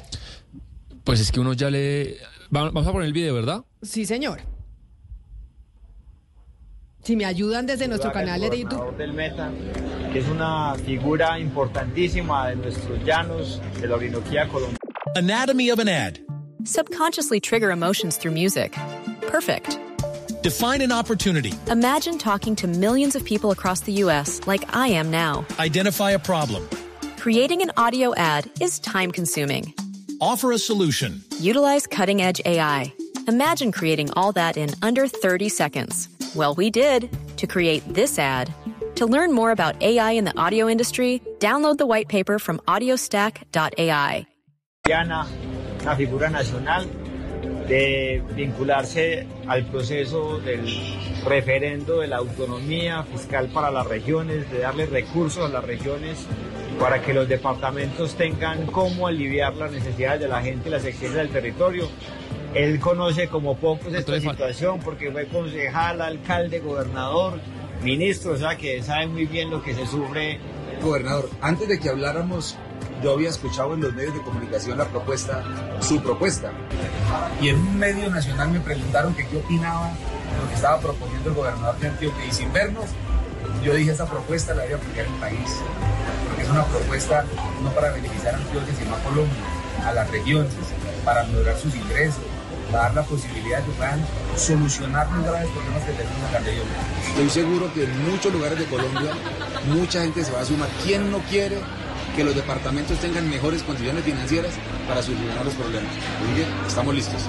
Pues 1.04 1.20
es 1.20 1.30
que 1.32 1.42
uno 1.42 1.52
ya 1.54 1.70
le... 1.70 2.18
Vamos 2.50 2.88
a 2.88 2.92
poner 2.92 3.08
el 3.08 3.14
video, 3.14 3.34
¿verdad? 3.34 3.66
Sí, 3.82 4.06
señor. 4.06 4.61
Si 7.04 7.16
me 7.16 7.26
ayudan 7.26 7.66
desde 7.66 7.88
nuestro 7.88 8.12
canal 8.12 8.40
de 8.42 8.60
YouTube. 8.60 8.96
Del 8.98 9.14
Meta, 9.14 9.52
que 10.14 10.20
es 10.20 10.28
una 10.28 10.76
figura 10.76 11.40
importantísima 11.40 12.50
de 12.50 12.58
nuestros 12.58 13.04
llanos 13.04 13.60
de 13.80 13.88
la 13.88 13.96
Orinoquía 13.96 14.48
colombiana. 14.48 14.78
Anatomy 15.16 15.72
of 15.72 15.80
an 15.80 15.90
ad. 15.90 16.20
Subconsciously 16.64 17.40
trigger 17.40 17.72
emotions 17.72 18.18
through 18.18 18.34
music. 18.34 18.78
Perfect. 19.28 19.80
Define 20.44 20.82
an 20.82 20.92
opportunity. 20.92 21.54
Imagine 21.72 22.20
talking 22.20 22.56
to 22.56 22.68
millions 22.68 23.16
of 23.16 23.26
people 23.26 23.50
across 23.50 23.82
the 23.82 23.94
U.S. 24.04 24.40
like 24.46 24.64
I 24.76 24.88
am 24.90 25.10
now. 25.10 25.44
Identify 25.60 26.12
a 26.12 26.20
problem. 26.20 26.68
Creating 27.18 27.64
an 27.64 27.72
audio 27.78 28.14
ad 28.16 28.48
is 28.60 28.80
time 28.80 29.12
consuming. 29.12 29.74
Offer 30.20 30.52
a 30.52 30.60
solution. 30.60 31.24
Utilize 31.40 31.88
cutting 31.88 32.22
edge 32.22 32.42
AI. 32.46 32.94
Imagine 33.28 33.72
creating 33.72 34.12
all 34.14 34.32
that 34.34 34.56
in 34.56 34.70
under 34.84 35.08
30 35.08 35.50
seconds. 35.50 36.10
Well, 36.34 36.56
we 36.56 36.70
did 36.70 37.10
to 37.38 37.48
create 37.48 37.84
this 37.94 38.18
ad. 38.18 38.54
To 38.96 39.06
learn 39.06 39.34
more 39.34 39.52
about 39.52 39.82
AI 39.82 40.12
in 40.12 40.24
the 40.24 40.38
audio 40.40 40.70
industry, 40.70 41.22
download 41.40 41.78
the 41.78 41.86
white 41.86 42.08
paper 42.08 42.40
from 42.40 42.60
audiostack.ai. 42.68 44.28
Una 45.82 45.96
figura 45.98 46.30
nacional 46.30 46.88
de 47.68 48.24
vincularse 48.34 49.28
al 49.48 49.66
proceso 49.66 50.40
del 50.40 50.66
referendo 51.26 52.00
de 52.00 52.08
la 52.08 52.18
autonomía 52.18 53.04
fiscal 53.04 53.50
para 53.50 53.70
las 53.70 53.88
regiones, 53.88 54.50
de 54.52 54.60
darle 54.60 54.86
recursos 54.86 55.50
a 55.50 55.50
las 55.50 55.66
regiones 55.66 56.26
para 56.80 57.02
que 57.02 57.14
los 57.14 57.28
departamentos 57.28 58.16
tengan 58.16 58.66
cómo 58.68 59.08
aliviar 59.08 59.56
las 59.56 59.72
necesidades 59.72 60.22
de 60.22 60.28
la 60.30 60.42
gente 60.42 60.70
y 60.70 60.72
las 60.72 60.86
exigencias 60.86 61.26
del 61.26 61.34
territorio 61.34 61.90
él 62.54 62.80
conoce 62.80 63.28
como 63.28 63.56
pocos 63.58 63.94
esta 63.94 64.20
situación 64.20 64.80
porque 64.80 65.12
fue 65.12 65.28
concejal, 65.28 66.02
alcalde, 66.02 66.60
gobernador, 66.60 67.40
ministro, 67.84 68.34
o 68.34 68.38
sea 68.38 68.58
que 68.58 68.82
sabe 68.84 69.08
muy 69.08 69.26
bien 69.26 69.50
lo 69.50 69.64
que 69.64 69.74
se 69.74 69.86
sufre. 69.86 70.40
Gobernador, 70.82 71.30
antes 71.42 71.68
de 71.68 71.80
que 71.80 71.90
habláramos, 71.90 72.58
yo 73.02 73.14
había 73.14 73.30
escuchado 73.30 73.74
en 73.74 73.82
los 73.82 73.94
medios 73.94 74.14
de 74.14 74.22
comunicación 74.22 74.78
la 74.78 74.86
propuesta, 74.86 75.44
su 75.80 76.02
propuesta. 76.02 76.52
Y 77.42 77.50
en 77.50 77.58
un 77.58 77.78
medio 77.78 78.10
nacional 78.10 78.52
me 78.52 78.60
preguntaron 78.60 79.14
que 79.14 79.26
qué 79.28 79.38
opinaba 79.38 79.88
de 79.88 80.42
lo 80.42 80.50
que 80.50 80.56
estaba 80.56 80.80
proponiendo 80.80 81.30
el 81.30 81.36
gobernador 81.36 81.80
de 81.80 81.88
Antioquia. 81.88 82.26
Y 82.26 82.32
sin 82.32 82.52
vernos, 82.52 82.86
yo 83.64 83.74
dije 83.74 83.92
esa 83.92 84.06
propuesta 84.06 84.54
la 84.54 84.64
voy 84.64 84.74
a 84.74 84.76
aplicar 84.76 85.06
en 85.06 85.14
el 85.14 85.20
país. 85.20 85.58
Porque 86.28 86.44
es 86.44 86.50
una 86.50 86.66
propuesta 86.66 87.26
no 87.64 87.72
para 87.72 87.92
beneficiar 87.92 88.36
a 88.36 88.38
Antioquia, 88.38 88.74
sino 88.78 88.96
a 88.96 89.00
Colombia, 89.00 89.44
a 89.86 89.94
las 89.94 90.12
regiones, 90.12 90.54
para 91.06 91.24
mejorar 91.24 91.58
sus 91.58 91.76
ingresos, 91.76 92.24
dar 92.72 92.94
la 92.96 93.04
posibilidad 93.04 93.60
de 93.60 93.66
que 93.66 93.72
puedan 93.72 94.06
solucionar 94.36 95.12
los 95.12 95.26
graves 95.26 95.50
problemas 95.50 95.84
que 95.84 95.92
tenemos 95.92 96.30
acá 96.30 96.42
de 96.42 96.62
Estoy 97.08 97.30
seguro 97.30 97.74
que 97.74 97.84
en 97.84 98.12
muchos 98.12 98.34
lugares 98.34 98.58
de 98.58 98.66
Colombia 98.66 99.12
mucha 99.68 100.02
gente 100.02 100.24
se 100.24 100.32
va 100.32 100.42
a 100.42 100.46
sumar. 100.46 100.70
¿Quién 100.84 101.12
no 101.12 101.20
quiere 101.30 101.58
que 102.16 102.24
los 102.24 102.36
departamentos 102.36 103.00
tengan 103.00 103.30
mejores 103.30 103.64
condiciones 103.64 104.04
financieras 104.04 104.54
para 104.88 105.02
solucionar 105.02 105.46
los 105.46 105.54
problemas. 105.54 105.92
Muy 106.28 106.68
estamos 106.68 106.96
listos. 106.96 107.22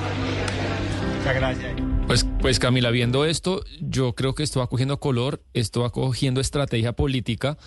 Muchas 1.19 1.35
gracias. 1.35 1.73
Pues, 2.07 2.27
pues 2.41 2.59
Camila, 2.59 2.91
viendo 2.91 3.25
esto, 3.25 3.65
yo 3.81 4.15
creo 4.15 4.35
que 4.35 4.43
esto 4.43 4.61
va 4.61 4.67
cogiendo 4.67 4.99
color, 4.99 5.43
esto 5.55 5.83
va 5.83 5.91
cogiendo 5.91 6.41
estrategia 6.41 6.93
política. 6.93 7.59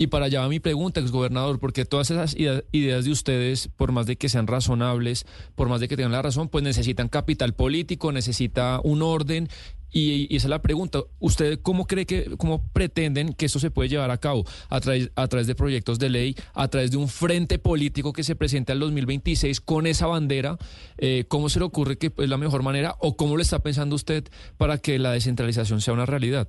Y 0.00 0.06
para 0.06 0.24
allá 0.24 0.40
va 0.40 0.48
mi 0.48 0.60
pregunta, 0.60 0.98
exgobernador, 0.98 1.58
porque 1.58 1.84
todas 1.84 2.10
esas 2.10 2.34
ideas 2.34 3.04
de 3.04 3.10
ustedes, 3.10 3.68
por 3.68 3.92
más 3.92 4.06
de 4.06 4.16
que 4.16 4.30
sean 4.30 4.46
razonables, 4.46 5.26
por 5.54 5.68
más 5.68 5.78
de 5.78 5.88
que 5.88 5.96
tengan 5.98 6.12
la 6.12 6.22
razón, 6.22 6.48
pues 6.48 6.64
necesitan 6.64 7.08
capital 7.08 7.52
político, 7.52 8.10
necesita 8.10 8.80
un 8.82 9.02
orden 9.02 9.50
y, 9.90 10.34
esa 10.34 10.46
es 10.46 10.50
la 10.50 10.62
pregunta. 10.62 11.00
¿Usted 11.18 11.60
cómo 11.60 11.86
cree 11.86 12.06
que, 12.06 12.34
cómo 12.38 12.66
pretenden 12.72 13.34
que 13.34 13.44
esto 13.44 13.58
se 13.58 13.70
puede 13.70 13.90
llevar 13.90 14.10
a 14.10 14.16
cabo? 14.16 14.46
¿A 14.70 14.80
través, 14.80 15.46
de 15.46 15.54
proyectos 15.54 15.98
de 15.98 16.08
ley, 16.08 16.34
a 16.54 16.68
través 16.68 16.90
de 16.90 16.96
un 16.96 17.06
frente 17.06 17.58
político 17.58 18.14
que 18.14 18.24
se 18.24 18.34
presente 18.34 18.72
al 18.72 18.80
2026 18.80 19.60
con 19.60 19.86
esa 19.86 20.06
bandera? 20.06 20.56
Eh, 20.96 21.26
¿Cómo 21.28 21.50
se 21.50 21.58
le 21.58 21.66
ocurre 21.66 21.98
que 21.98 22.10
es 22.16 22.28
la 22.30 22.38
mejor 22.38 22.62
manera 22.62 22.96
o 23.00 23.18
cómo 23.18 23.36
lo 23.36 23.42
está 23.42 23.58
pensando 23.58 23.96
usted 23.96 24.24
para 24.56 24.78
que 24.78 24.98
la 24.98 25.12
descentralización 25.12 25.82
sea 25.82 25.92
una 25.92 26.06
realidad? 26.06 26.48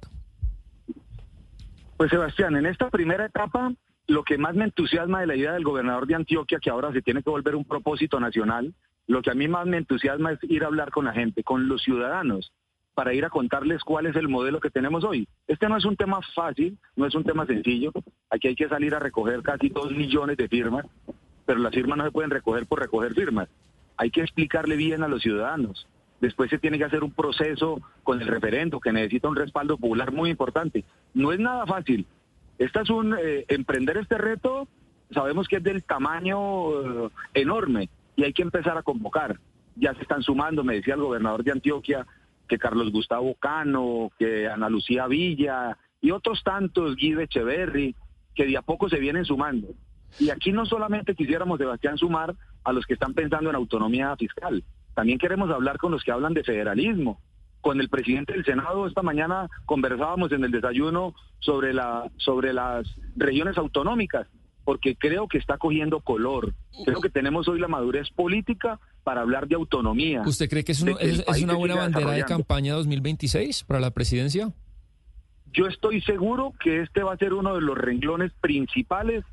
Pues 2.02 2.10
Sebastián, 2.10 2.56
en 2.56 2.66
esta 2.66 2.90
primera 2.90 3.28
etapa, 3.28 3.72
lo 4.08 4.24
que 4.24 4.40
más 4.40 4.56
me 4.56 4.64
entusiasma 4.64 5.20
de 5.20 5.28
la 5.28 5.36
idea 5.36 5.54
del 5.54 5.64
gobernador 5.64 6.08
de 6.08 6.16
Antioquia, 6.16 6.58
que 6.60 6.72
ahora 6.72 6.92
se 6.92 7.04
tiene 7.04 7.22
que 7.22 7.30
volver 7.30 7.56
un 7.56 7.64
propósito 7.64 8.20
nacional, 8.20 8.74
lo 9.06 9.22
que 9.22 9.30
a 9.30 9.36
mí 9.36 9.48
más 9.48 9.68
me 9.68 9.78
entusiasma 9.78 10.32
es 10.32 10.40
ir 10.46 10.64
a 10.64 10.66
hablar 10.66 10.90
con 10.90 11.06
la 11.06 11.14
gente, 11.14 11.44
con 11.44 11.68
los 11.68 11.84
ciudadanos 11.84 12.52
para 12.96 13.14
ir 13.14 13.24
a 13.24 13.30
contarles 13.30 13.84
cuál 13.84 14.08
es 14.08 14.16
el 14.16 14.30
modelo 14.30 14.60
que 14.60 14.72
tenemos 14.72 15.04
hoy. 15.04 15.28
Este 15.46 15.70
no 15.70 15.78
es 15.78 15.86
un 15.86 15.96
tema 15.96 16.22
fácil, 16.34 16.76
no 16.96 17.06
es 17.06 17.14
un 17.14 17.24
tema 17.24 17.46
sencillo. 17.46 17.92
Aquí 18.32 18.48
hay 18.48 18.56
que 18.56 18.68
salir 18.68 18.96
a 18.96 19.00
recoger 19.00 19.44
casi 19.44 19.70
dos 19.70 19.92
millones 19.92 20.38
de 20.38 20.48
firmas, 20.48 20.88
pero 21.46 21.60
las 21.60 21.72
firmas 21.72 22.00
no 22.00 22.06
se 22.06 22.12
pueden 22.12 22.32
recoger 22.32 22.66
por 22.66 22.80
recoger 22.80 23.14
firmas. 23.14 23.48
Hay 23.98 24.10
que 24.10 24.22
explicarle 24.22 24.76
bien 24.76 25.04
a 25.04 25.08
los 25.08 25.22
ciudadanos. 25.22 25.88
Después 26.22 26.52
se 26.52 26.60
tiene 26.60 26.78
que 26.78 26.86
hacer 26.86 27.04
un 27.04 27.12
proceso 27.12 27.82
con 28.04 28.22
el 28.22 28.28
referendo 28.28 28.80
que 28.80 28.94
necesita 28.94 29.28
un 29.28 29.36
respaldo 29.36 29.78
popular 29.78 30.14
muy 30.14 30.30
importante. 30.30 30.86
No 31.14 31.34
es 31.34 31.40
nada 31.40 31.66
fácil. 31.66 32.06
Esta 32.60 32.82
es 32.82 32.90
un 32.92 33.16
eh, 33.20 33.46
emprender 33.48 33.98
este 33.98 34.20
reto. 34.20 34.68
Sabemos 35.12 35.48
que 35.48 35.58
es 35.58 35.64
del 35.64 35.84
tamaño 35.84 37.08
eh, 37.08 37.10
enorme 37.34 37.90
y 38.16 38.24
hay 38.24 38.34
que 38.34 38.44
empezar 38.44 38.78
a 38.78 38.84
convocar. 38.84 39.40
Ya 39.76 39.96
se 39.96 40.04
están 40.04 40.22
sumando, 40.22 40.64
me 40.64 40.76
decía 40.76 40.94
el 40.94 41.02
gobernador 41.02 41.44
de 41.44 41.54
Antioquia, 41.54 42.06
que 42.48 42.60
Carlos 42.60 42.92
Gustavo 42.92 43.34
Cano, 43.36 44.12
que 44.20 44.48
Ana 44.48 44.70
Lucía 44.70 45.08
Villa 45.08 45.78
y 46.02 46.12
otros 46.12 46.44
tantos, 46.44 46.96
Guido 46.98 47.22
Echeverry, 47.22 47.96
que 48.36 48.46
de 48.46 48.58
a 48.58 48.62
poco 48.62 48.90
se 48.90 49.00
vienen 49.00 49.26
sumando. 49.26 49.70
Y 50.20 50.30
aquí 50.30 50.52
no 50.52 50.66
solamente 50.66 51.16
quisiéramos, 51.16 51.58
Sebastián, 51.58 51.98
sumar 51.98 52.36
a 52.64 52.74
los 52.74 52.86
que 52.86 52.94
están 52.94 53.14
pensando 53.14 53.50
en 53.50 53.56
autonomía 53.56 54.16
fiscal, 54.18 54.64
también 54.93 55.17
queremos 55.17 55.49
hablar 55.49 55.77
con 55.77 55.91
los 55.91 56.04
que 56.04 56.12
hablan 56.12 56.34
de 56.34 56.43
federalismo. 56.43 57.21
Con 57.62 57.80
el 57.80 57.89
presidente 57.89 58.34
del 58.34 58.43
Senado 58.43 58.88
esta 58.88 59.04
mañana 59.04 59.47
conversábamos 59.65 60.32
en 60.32 60.43
el 60.43 60.51
desayuno 60.51 61.13
sobre, 61.39 61.73
la, 61.73 62.10
sobre 62.17 62.54
las 62.54 62.88
regiones 63.15 63.58
autonómicas, 63.58 64.27
porque 64.63 64.95
creo 64.95 65.27
que 65.27 65.38
está 65.38 65.58
cogiendo 65.58 66.01
color. 66.01 66.54
Creo 66.86 67.01
que 67.01 67.10
tenemos 67.10 67.47
hoy 67.47 67.60
la 67.60 67.67
madurez 67.67 68.10
política 68.10 68.80
para 69.04 69.21
hablar 69.21 69.47
de 69.47 69.56
autonomía. 69.56 70.23
¿Usted 70.25 70.49
cree 70.49 70.63
que 70.63 70.71
es, 70.71 70.84
es, 70.99 71.43
una 71.43 71.56
buena 71.56 71.75
bandera 71.75 72.12
de 72.12 72.23
campaña 72.25 72.73
2026 72.73 73.63
para 73.63 73.80
la 73.80 73.91
presidencia? 73.91 74.51
Yo 75.54 75.67
estoy 75.67 76.01
seguro 76.01 76.54
que 76.63 76.82
este 76.82 77.04
va 77.04 77.13
a 77.13 77.17
ser 77.17 77.34
uno 77.34 77.56
de 77.56 77.62
los 77.62 77.77
renglones 77.77 78.32
principales 78.39 79.23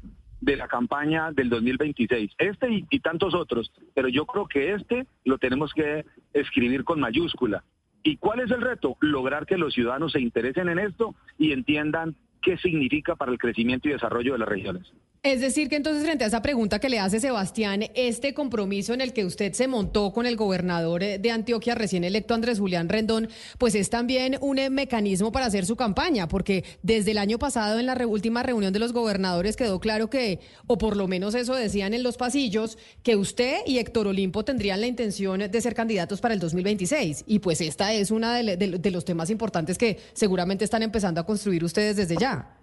de 0.41 0.57
la 0.57 0.69
campaña 0.69 1.33
del 1.33 1.49
2026. 1.49 2.33
Este 2.39 2.85
y, 2.91 3.01
tantos 3.01 3.35
otros, 3.35 3.73
pero 3.95 4.09
yo 4.09 4.27
creo 4.27 4.47
que 4.47 4.75
este 4.75 5.07
lo 5.25 5.39
tenemos 5.39 5.73
que 5.73 6.05
escribir 6.33 6.85
con 6.85 7.01
mayúscula. 7.01 7.65
¿Y 8.03 8.17
cuál 8.17 8.41
es 8.41 8.51
el 8.51 8.61
reto? 8.61 8.97
Lograr 9.01 9.47
que 9.47 9.59
los 9.59 9.75
ciudadanos 9.75 10.13
se 10.13 10.21
interesen 10.21 10.69
en 10.69 10.79
esto 10.79 11.15
y 11.37 11.53
entiendan 11.53 12.15
qué 12.41 12.57
significa 12.59 13.17
para 13.17 13.33
el 13.33 13.39
crecimiento 13.39 13.89
y 13.89 13.93
desarrollo 13.93 14.33
de 14.33 14.39
las 14.39 14.49
regiones. 14.49 14.93
Es 15.25 15.41
decir, 15.41 15.69
que 15.69 15.75
entonces 15.75 16.05
frente 16.05 16.23
a 16.23 16.29
esa 16.29 16.43
pregunta 16.43 16.79
que 16.79 16.89
le 16.89 17.01
hace 17.01 17.19
Sebastián, 17.19 17.83
este 17.97 18.35
compromiso 18.35 18.95
en 18.95 19.01
el 19.01 19.13
que 19.13 19.25
usted 19.25 19.53
se 19.53 19.67
montó 19.67 20.13
con 20.13 20.27
el 20.27 20.37
gobernador 20.37 21.03
eh, 21.03 21.19
de 21.19 21.33
Antioquia 21.33 21.75
recién 21.75 22.05
electo 22.05 22.35
Andrés 22.35 22.61
Julián 22.61 22.89
Rendón, 22.89 23.29
pues 23.59 23.75
es 23.75 23.91
también 23.91 24.39
un 24.41 24.59
eh, 24.59 24.71
mecanismo 24.71 25.33
para 25.33 25.47
hacer 25.47 25.67
su 25.67 25.75
campaña, 25.75 26.29
porque 26.29 26.65
desde 26.83 27.11
el 27.11 27.19
año 27.19 27.37
pasado 27.37 27.81
en 27.81 27.87
la 27.87 27.95
última 28.07 28.45
reunión 28.45 28.73
de 28.73 28.79
los 28.79 28.93
gobernadores 28.93 29.57
quedó 29.57 29.81
claro 29.81 30.09
que, 30.09 30.39
o 30.69 30.79
por 30.79 30.97
lo 30.97 31.09
menos 31.09 31.35
eso 31.35 31.57
decían 31.57 31.95
en 31.95 32.05
los 32.05 32.17
pasillos, 32.17 32.79
que 33.03 33.17
usted 33.17 33.59
y 33.67 33.79
Héctor 33.79 34.07
Olimpo 34.07 34.45
tendrían 34.45 34.81
la 34.81 34.87
intención 34.87 35.41
de 35.51 35.61
ser 35.61 35.75
candidatos 35.75 36.21
para 36.21 36.33
el 36.33 36.39
2026. 36.41 37.25
Y 37.27 37.41
pues 37.41 37.61
esta 37.61 37.93
es 37.93 38.13
una 38.13 38.37
de 38.37 38.91
los 38.93 39.05
temas 39.05 39.31
importantes 39.31 39.79
que 39.79 39.99
seguramente 40.13 40.65
están 40.65 40.85
empezando 40.85 41.21
a 41.21 41.27
construir 41.27 41.65
ustedes 41.65 41.97
desde 41.97 42.17
ya 42.17 42.55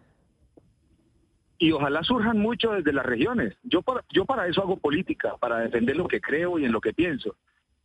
y 1.65 1.71
ojalá 1.71 2.03
surjan 2.03 2.37
mucho 2.37 2.73
desde 2.73 2.93
las 2.93 3.07
regiones. 3.07 3.57
Yo 3.63 3.81
para, 3.81 4.03
yo 4.11 4.25
para 4.25 4.45
eso 4.45 4.61
hago 4.61 4.77
política, 4.77 5.35
para 5.39 5.57
defender 5.57 5.97
lo 5.97 6.07
que 6.07 6.21
creo 6.21 6.59
y 6.59 6.65
en 6.65 6.71
lo 6.71 6.79
que 6.79 6.93
pienso. 6.93 7.37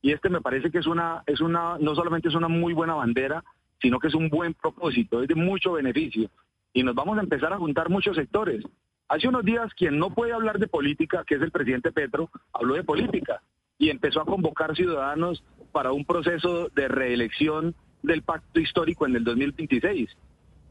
Y 0.03 0.13
este 0.13 0.29
me 0.29 0.43
parece 0.43 0.71
que 0.71 0.77
es 0.77 0.87
una, 0.87 1.23
es 1.25 1.41
una, 1.41 1.79
no 1.79 1.95
solamente 1.95 2.29
es 2.29 2.35
una 2.35 2.49
muy 2.49 2.75
buena 2.75 2.93
bandera, 2.93 3.43
sino 3.81 3.99
que 3.99 4.09
es 4.09 4.15
un 4.15 4.29
buen 4.29 4.53
propósito, 4.53 5.23
es 5.23 5.29
de 5.29 5.35
mucho 5.35 5.73
beneficio. 5.73 6.29
Y 6.75 6.83
nos 6.83 6.95
vamos 6.95 7.17
a 7.17 7.23
empezar 7.23 7.55
a 7.55 7.57
juntar 7.57 7.89
muchos 7.89 8.17
sectores. 8.17 8.63
Hace 9.09 9.29
unos 9.29 9.47
días 9.47 9.73
quien 9.73 9.99
no 9.99 10.11
puede 10.11 10.35
hablar 10.35 10.59
de 10.59 10.69
política, 10.69 11.25
que 11.27 11.37
es 11.37 11.41
el 11.41 11.51
presidente 11.51 11.91
Petro, 11.91 12.29
habló 12.53 12.75
de 12.75 12.85
política 12.85 13.41
y 13.79 13.89
empezó 13.89 14.21
a 14.21 14.27
convocar 14.27 14.77
ciudadanos 14.77 15.43
para 15.73 15.93
un 15.93 16.05
proceso 16.05 16.69
de 16.75 16.87
reelección 16.87 17.75
del 18.03 18.21
pacto 18.21 18.61
histórico 18.61 19.07
en 19.07 19.17
el 19.17 19.25
2026 19.25 20.15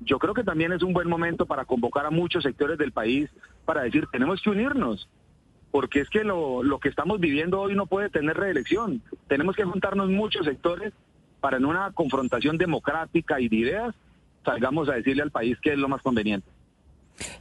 yo 0.01 0.19
creo 0.19 0.33
que 0.33 0.43
también 0.43 0.71
es 0.71 0.83
un 0.83 0.93
buen 0.93 1.09
momento 1.09 1.45
para 1.45 1.65
convocar 1.65 2.05
a 2.05 2.11
muchos 2.11 2.43
sectores 2.43 2.77
del 2.77 2.91
país 2.91 3.29
para 3.65 3.81
decir, 3.81 4.07
tenemos 4.11 4.41
que 4.41 4.49
unirnos, 4.49 5.09
porque 5.71 6.01
es 6.01 6.09
que 6.09 6.23
lo, 6.23 6.63
lo 6.63 6.79
que 6.79 6.89
estamos 6.89 7.19
viviendo 7.19 7.59
hoy 7.59 7.75
no 7.75 7.85
puede 7.85 8.09
tener 8.09 8.37
reelección. 8.37 9.01
Tenemos 9.27 9.55
que 9.55 9.65
juntarnos 9.65 10.09
muchos 10.09 10.45
sectores 10.45 10.93
para 11.39 11.57
en 11.57 11.65
una 11.65 11.91
confrontación 11.91 12.57
democrática 12.57 13.39
y 13.39 13.49
de 13.49 13.55
ideas 13.55 13.95
salgamos 14.43 14.89
a 14.89 14.93
decirle 14.93 15.21
al 15.21 15.31
país 15.31 15.57
qué 15.61 15.73
es 15.73 15.77
lo 15.77 15.87
más 15.87 16.01
conveniente. 16.01 16.49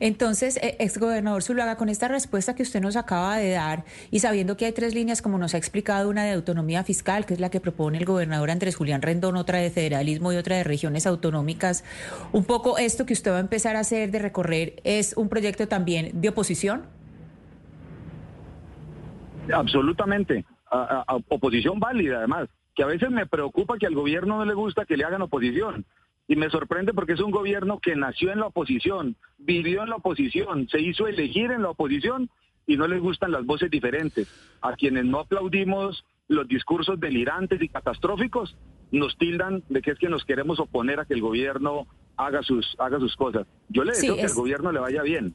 Entonces, 0.00 0.56
eh, 0.58 0.76
exgobernador 0.80 1.42
Zuluaga, 1.42 1.76
con 1.76 1.88
esta 1.88 2.08
respuesta 2.08 2.54
que 2.54 2.62
usted 2.62 2.80
nos 2.80 2.96
acaba 2.96 3.36
de 3.36 3.50
dar 3.50 3.84
y 4.10 4.20
sabiendo 4.20 4.56
que 4.56 4.66
hay 4.66 4.72
tres 4.72 4.94
líneas, 4.94 5.22
como 5.22 5.38
nos 5.38 5.54
ha 5.54 5.58
explicado, 5.58 6.08
una 6.08 6.24
de 6.24 6.32
autonomía 6.32 6.84
fiscal, 6.84 7.26
que 7.26 7.34
es 7.34 7.40
la 7.40 7.50
que 7.50 7.60
propone 7.60 7.98
el 7.98 8.04
gobernador 8.04 8.50
Andrés 8.50 8.76
Julián 8.76 9.02
Rendón, 9.02 9.36
otra 9.36 9.58
de 9.58 9.70
federalismo 9.70 10.32
y 10.32 10.36
otra 10.36 10.56
de 10.56 10.64
regiones 10.64 11.06
autonómicas, 11.06 11.84
un 12.32 12.44
poco 12.44 12.78
esto 12.78 13.06
que 13.06 13.12
usted 13.12 13.30
va 13.30 13.36
a 13.38 13.40
empezar 13.40 13.76
a 13.76 13.80
hacer 13.80 14.10
de 14.10 14.18
recorrer 14.18 14.80
es 14.84 15.16
un 15.16 15.28
proyecto 15.28 15.68
también 15.68 16.20
de 16.20 16.28
oposición. 16.28 16.86
Absolutamente, 19.52 20.44
oposición 21.28 21.80
válida 21.80 22.18
además, 22.18 22.48
que 22.74 22.82
a 22.82 22.86
veces 22.86 23.10
me 23.10 23.26
preocupa 23.26 23.78
que 23.78 23.86
al 23.86 23.94
gobierno 23.94 24.36
no 24.36 24.44
le 24.44 24.54
gusta 24.54 24.84
que 24.84 24.96
le 24.96 25.04
hagan 25.04 25.22
oposición 25.22 25.86
y 26.28 26.36
me 26.36 26.50
sorprende 26.50 26.92
porque 26.92 27.14
es 27.14 27.20
un 27.20 27.30
gobierno 27.30 27.80
que 27.80 27.96
nació 27.96 28.30
en 28.30 28.40
la 28.40 28.46
oposición, 28.46 29.16
vivió 29.38 29.82
en 29.82 29.88
la 29.88 29.96
oposición, 29.96 30.68
se 30.68 30.80
hizo 30.80 31.08
elegir 31.08 31.50
en 31.50 31.62
la 31.62 31.70
oposición 31.70 32.28
y 32.66 32.76
no 32.76 32.86
les 32.86 33.00
gustan 33.00 33.32
las 33.32 33.46
voces 33.46 33.70
diferentes. 33.70 34.28
A 34.60 34.74
quienes 34.74 35.06
no 35.06 35.20
aplaudimos 35.20 36.04
los 36.28 36.46
discursos 36.46 37.00
delirantes 37.00 37.62
y 37.62 37.68
catastróficos, 37.68 38.56
nos 38.92 39.16
tildan 39.16 39.62
de 39.70 39.80
que 39.80 39.92
es 39.92 39.98
que 39.98 40.10
nos 40.10 40.24
queremos 40.24 40.60
oponer 40.60 41.00
a 41.00 41.06
que 41.06 41.14
el 41.14 41.22
gobierno 41.22 41.86
haga 42.18 42.42
sus, 42.42 42.76
haga 42.78 42.98
sus 42.98 43.16
cosas. 43.16 43.46
Yo 43.70 43.84
le 43.84 43.92
deseo 43.92 44.16
que 44.16 44.26
al 44.26 44.34
gobierno 44.34 44.70
le 44.70 44.80
vaya 44.80 45.02
bien. 45.02 45.34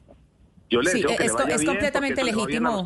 Yo 0.74 0.82
le 0.82 0.90
sí, 0.90 1.02
que 1.02 1.14
es, 1.14 1.32
es 1.48 1.64
completamente 1.64 2.24
legítimo. 2.24 2.84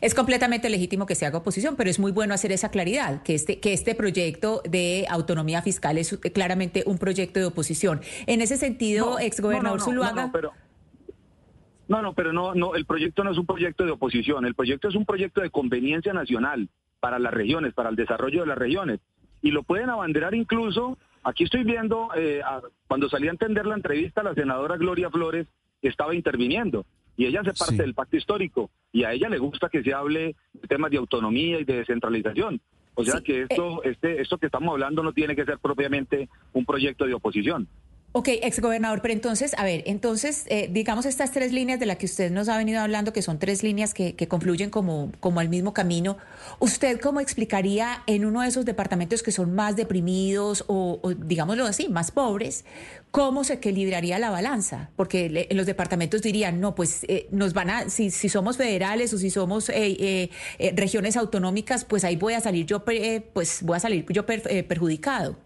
Es 0.00 0.14
completamente 0.14 0.70
legítimo 0.70 1.06
que 1.06 1.14
se 1.14 1.26
haga 1.26 1.38
oposición, 1.38 1.76
pero 1.76 1.90
es 1.90 1.98
muy 1.98 2.12
bueno 2.12 2.34
hacer 2.34 2.52
esa 2.52 2.70
claridad, 2.70 3.22
que 3.22 3.34
este, 3.34 3.60
que 3.60 3.72
este 3.72 3.94
proyecto 3.94 4.62
de 4.68 5.06
autonomía 5.10 5.62
fiscal 5.62 5.98
es 5.98 6.18
claramente 6.32 6.82
un 6.86 6.98
proyecto 6.98 7.38
de 7.40 7.46
oposición. 7.46 8.00
En 8.26 8.40
ese 8.40 8.56
sentido, 8.56 9.18
ex 9.18 9.36
exgobernador 9.36 9.80
Zuluaga. 9.80 10.32
No, 11.88 12.02
no, 12.02 12.14
pero 12.14 12.32
no, 12.32 12.54
no, 12.54 12.74
el 12.74 12.84
proyecto 12.84 13.22
no 13.22 13.30
es 13.30 13.38
un 13.38 13.46
proyecto 13.46 13.84
de 13.84 13.92
oposición, 13.92 14.44
el 14.44 14.54
proyecto 14.54 14.88
es 14.88 14.96
un 14.96 15.04
proyecto 15.04 15.40
de 15.40 15.50
conveniencia 15.50 16.12
nacional 16.12 16.68
para 16.98 17.18
las 17.18 17.32
regiones, 17.32 17.74
para 17.74 17.90
el 17.90 17.96
desarrollo 17.96 18.40
de 18.40 18.46
las 18.46 18.58
regiones. 18.58 19.00
Y 19.42 19.52
lo 19.52 19.62
pueden 19.62 19.90
abanderar 19.90 20.34
incluso, 20.34 20.98
aquí 21.22 21.44
estoy 21.44 21.62
viendo, 21.62 22.08
eh, 22.16 22.40
cuando 22.88 23.08
salí 23.08 23.28
a 23.28 23.32
entender 23.32 23.66
la 23.66 23.76
entrevista, 23.76 24.24
la 24.24 24.34
senadora 24.34 24.76
Gloria 24.76 25.10
Flores 25.10 25.46
estaba 25.82 26.14
interviniendo. 26.14 26.84
Y 27.16 27.26
ella 27.26 27.40
hace 27.40 27.54
parte 27.54 27.76
del 27.76 27.94
pacto 27.94 28.16
histórico 28.16 28.70
y 28.92 29.04
a 29.04 29.12
ella 29.12 29.28
le 29.28 29.38
gusta 29.38 29.68
que 29.68 29.82
se 29.82 29.94
hable 29.94 30.36
de 30.52 30.68
temas 30.68 30.90
de 30.90 30.98
autonomía 30.98 31.58
y 31.60 31.64
de 31.64 31.78
descentralización. 31.78 32.60
O 32.94 33.04
sea 33.04 33.20
que 33.20 33.42
esto, 33.42 33.84
eh, 33.84 33.90
este, 33.90 34.20
esto 34.20 34.38
que 34.38 34.46
estamos 34.46 34.72
hablando 34.72 35.02
no 35.02 35.12
tiene 35.12 35.36
que 35.36 35.44
ser 35.44 35.58
propiamente 35.58 36.28
un 36.52 36.64
proyecto 36.64 37.06
de 37.06 37.14
oposición. 37.14 37.68
Ok, 38.18 38.28
exgobernador, 38.28 39.02
pero 39.02 39.12
entonces, 39.12 39.52
a 39.58 39.62
ver, 39.62 39.82
entonces, 39.84 40.46
eh, 40.48 40.70
digamos 40.72 41.04
estas 41.04 41.32
tres 41.32 41.52
líneas 41.52 41.78
de 41.78 41.84
las 41.84 41.98
que 41.98 42.06
usted 42.06 42.30
nos 42.30 42.48
ha 42.48 42.56
venido 42.56 42.80
hablando, 42.80 43.12
que 43.12 43.20
son 43.20 43.38
tres 43.38 43.62
líneas 43.62 43.92
que, 43.92 44.16
confluyen 44.26 44.70
como, 44.70 45.12
como 45.20 45.38
al 45.38 45.50
mismo 45.50 45.74
camino, 45.74 46.16
¿usted 46.58 46.98
cómo 46.98 47.20
explicaría 47.20 48.02
en 48.06 48.24
uno 48.24 48.40
de 48.40 48.48
esos 48.48 48.64
departamentos 48.64 49.22
que 49.22 49.32
son 49.32 49.54
más 49.54 49.76
deprimidos 49.76 50.64
o, 50.66 50.98
digámoslo 51.14 51.66
así, 51.66 51.90
más 51.90 52.10
pobres, 52.10 52.64
cómo 53.10 53.44
se 53.44 53.52
equilibraría 53.52 54.18
la 54.18 54.30
balanza? 54.30 54.88
Porque 54.96 55.46
en 55.50 55.56
los 55.58 55.66
departamentos 55.66 56.22
dirían, 56.22 56.58
no, 56.58 56.74
pues 56.74 57.04
eh, 57.08 57.28
nos 57.32 57.52
van 57.52 57.68
a, 57.68 57.90
si, 57.90 58.10
si 58.10 58.30
somos 58.30 58.56
federales 58.56 59.12
o 59.12 59.18
si 59.18 59.28
somos 59.28 59.68
eh, 59.68 60.30
regiones 60.74 61.18
autonómicas, 61.18 61.84
pues 61.84 62.02
ahí 62.02 62.16
voy 62.16 62.32
a 62.32 62.40
salir 62.40 62.64
yo, 62.64 62.82
pues 62.82 63.62
voy 63.62 63.76
a 63.76 63.80
salir 63.80 64.06
yo 64.08 64.24
perjudicado. 64.24 65.36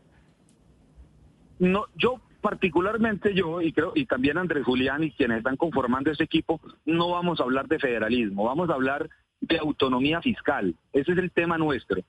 No, 1.59 1.87
yo 1.97 2.21
particularmente 2.41 3.35
yo 3.35 3.61
y 3.61 3.73
creo 3.73 3.93
y 3.95 4.07
también 4.07 4.39
Andrés 4.39 4.65
Julián 4.65 5.05
y 5.05 5.11
quienes 5.13 5.39
están 5.39 5.57
conformando 5.57 6.11
ese 6.11 6.25
equipo 6.25 6.61
no 6.85 7.11
vamos 7.11 7.41
a 7.41 7.45
hablar 7.45 7.69
de 7.69 7.79
federalismo, 7.79 8.45
vamos 8.45 8.71
a 8.71 8.75
hablar 8.75 9.09
de 9.41 9.59
autonomía 9.59 10.21
fiscal. 10.21 10.75
Ese 10.93 11.13
es 11.13 11.19
el 11.19 11.31
tema 11.31 11.59
nuestro. 11.59 12.03